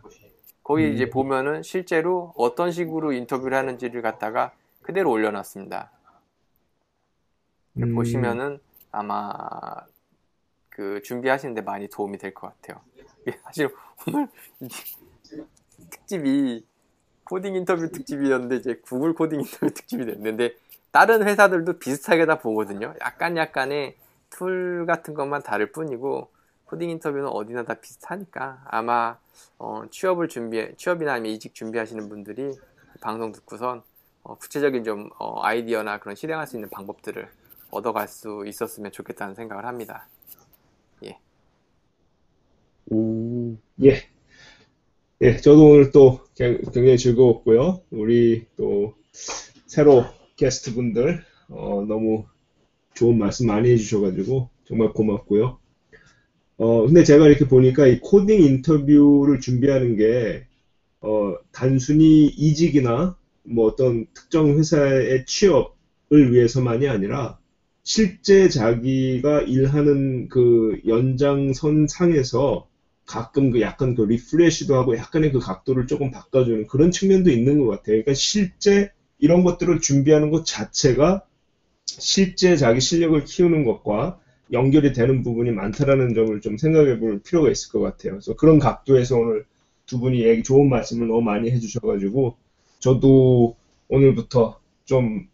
거기 0.64 0.86
음. 0.86 0.92
이제 0.94 1.08
보면은 1.08 1.62
실제로 1.62 2.32
어떤 2.36 2.72
식으로 2.72 3.12
인터뷰를 3.12 3.56
하는지를 3.56 4.02
갖다가 4.02 4.52
그대로 4.82 5.10
올려놨습니다. 5.10 5.90
음. 7.78 7.94
보시면은 7.94 8.58
아마 8.94 9.32
그 10.70 11.00
준비하시는데 11.02 11.62
많이 11.62 11.88
도움이 11.88 12.18
될 12.18 12.34
것 12.34 12.48
같아요. 12.60 12.82
이게 13.22 13.38
사실 13.44 13.74
오늘 14.06 14.28
이 14.60 14.68
특집이 15.90 16.66
코딩 17.24 17.54
인터뷰 17.56 17.90
특집이었는데 17.90 18.56
이제 18.56 18.80
구글 18.82 19.14
코딩 19.14 19.40
인터뷰 19.40 19.70
특집이 19.72 20.04
됐는데 20.06 20.54
다른 20.90 21.26
회사들도 21.26 21.78
비슷하게 21.78 22.26
다 22.26 22.38
보거든요. 22.38 22.94
약간 23.00 23.36
약간의 23.36 23.96
툴 24.30 24.84
같은 24.86 25.14
것만 25.14 25.42
다를 25.42 25.72
뿐이고 25.72 26.30
코딩 26.66 26.90
인터뷰는 26.90 27.28
어디나 27.28 27.64
다 27.64 27.74
비슷하니까 27.74 28.62
아마 28.66 29.16
어, 29.58 29.82
취업을 29.90 30.28
준비 30.28 30.74
취업이나 30.76 31.14
아니면 31.14 31.32
이직 31.34 31.54
준비하시는 31.54 32.08
분들이 32.08 32.52
방송 33.00 33.32
듣고선 33.32 33.82
어, 34.22 34.36
구체적인 34.36 34.84
좀 34.84 35.10
어, 35.18 35.42
아이디어나 35.42 35.98
그런 35.98 36.14
실행할 36.16 36.46
수 36.46 36.56
있는 36.56 36.68
방법들을 36.70 37.28
얻어갈 37.74 38.08
수 38.08 38.44
있었으면 38.46 38.92
좋겠다는 38.92 39.34
생각을 39.34 39.66
합니다. 39.66 40.08
음, 42.92 43.58
예. 43.82 44.08
예, 45.22 45.36
저도 45.36 45.70
오늘 45.70 45.90
또 45.90 46.20
굉- 46.36 46.60
굉장히 46.72 46.98
즐거웠고요. 46.98 47.80
우리 47.90 48.46
또 48.56 48.94
새로 49.66 50.04
게스트 50.36 50.74
분들 50.74 51.22
어, 51.50 51.84
너무 51.88 52.24
좋은 52.94 53.18
말씀 53.18 53.46
많이 53.48 53.70
해주셔가지고 53.70 54.50
정말 54.66 54.92
고맙고요. 54.92 55.58
어, 56.58 56.86
근데 56.86 57.04
제가 57.04 57.26
이렇게 57.28 57.46
보니까 57.48 57.86
이 57.86 58.00
코딩 58.00 58.42
인터뷰를 58.42 59.40
준비하는 59.40 59.96
게 59.96 60.46
어, 61.00 61.36
단순히 61.52 62.26
이직이나 62.26 63.16
뭐 63.44 63.66
어떤 63.66 64.06
특정 64.14 64.58
회사의 64.58 65.26
취업을 65.26 66.32
위해서만이 66.32 66.88
아니라 66.88 67.38
실제 67.84 68.48
자기가 68.48 69.42
일하는 69.42 70.28
그 70.28 70.80
연장선 70.86 71.86
상에서 71.86 72.66
가끔 73.04 73.50
그 73.50 73.60
약간 73.60 73.94
그 73.94 74.02
리프레시도 74.02 74.74
하고 74.74 74.96
약간의 74.96 75.32
그 75.32 75.38
각도를 75.38 75.86
조금 75.86 76.10
바꿔주는 76.10 76.66
그런 76.66 76.90
측면도 76.90 77.30
있는 77.30 77.60
것 77.60 77.66
같아요. 77.66 77.96
그러니까 77.96 78.14
실제 78.14 78.90
이런 79.18 79.44
것들을 79.44 79.80
준비하는 79.80 80.30
것 80.30 80.46
자체가 80.46 81.22
실제 81.84 82.56
자기 82.56 82.80
실력을 82.80 83.22
키우는 83.24 83.64
것과 83.64 84.18
연결이 84.52 84.94
되는 84.94 85.22
부분이 85.22 85.50
많다라는 85.50 86.14
점을 86.14 86.40
좀 86.40 86.56
생각해 86.56 86.98
볼 86.98 87.20
필요가 87.20 87.50
있을 87.50 87.70
것 87.70 87.80
같아요. 87.80 88.12
그래서 88.12 88.34
그런 88.34 88.58
각도에서 88.58 89.18
오늘 89.18 89.44
두 89.84 90.00
분이 90.00 90.24
얘기 90.24 90.42
좋은 90.42 90.70
말씀을 90.70 91.08
너무 91.08 91.20
많이 91.20 91.50
해주셔가지고 91.50 92.36
저도 92.78 93.56
오늘부터 93.88 94.58
좀 94.86 95.28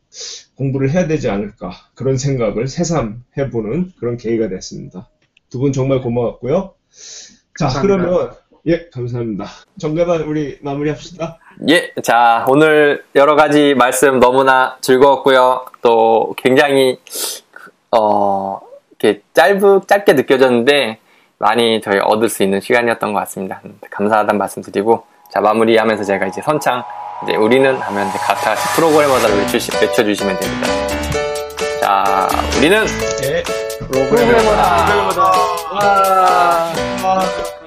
공부를 0.56 0.90
해야 0.90 1.06
되지 1.06 1.30
않을까 1.30 1.72
그런 1.94 2.16
생각을 2.16 2.68
새삼 2.68 3.22
해보는 3.38 3.92
그런 3.98 4.16
계기가 4.16 4.48
됐습니다. 4.48 5.08
두 5.50 5.58
분 5.60 5.72
정말 5.72 6.00
고마웠고요. 6.00 6.74
자, 7.58 7.66
감사합니다. 7.66 7.80
그러면 7.82 8.32
예, 8.66 8.88
감사합니다. 8.90 9.46
정가반 9.78 10.22
우리 10.22 10.58
마무리합시다. 10.62 11.38
예, 11.70 11.92
자, 12.02 12.44
오늘 12.48 13.04
여러 13.14 13.34
가지 13.34 13.74
말씀 13.74 14.20
너무나 14.20 14.76
즐거웠고요. 14.82 15.64
또 15.82 16.34
굉장히, 16.36 16.98
어, 17.90 18.60
이렇게 18.98 19.22
짧, 19.32 19.58
짧게 19.86 20.12
느껴졌는데 20.12 20.98
많이 21.38 21.80
저희 21.80 21.98
얻을 22.00 22.28
수 22.28 22.42
있는 22.42 22.60
시간이었던 22.60 23.12
것 23.12 23.18
같습니다. 23.20 23.60
음, 23.64 23.78
감사하다는 23.90 24.38
말씀 24.38 24.62
드리고, 24.62 25.04
자, 25.32 25.40
마무리하면서 25.40 26.04
제가 26.04 26.26
이제 26.26 26.42
선창, 26.42 26.84
이제 27.22 27.36
우리는 27.36 27.76
하면 27.76 28.08
이제 28.08 28.18
다 28.18 28.34
같이 28.34 28.62
프로그래머다를 28.74 29.38
외주시, 29.40 29.70
외쳐주시면 29.80 30.38
됩니다. 30.38 30.68
자, 31.80 32.28
우리는 32.56 32.86
예. 33.24 33.42
프로그래머다. 33.90 34.86
프로그래머다. 34.86 35.22
와. 37.02 37.59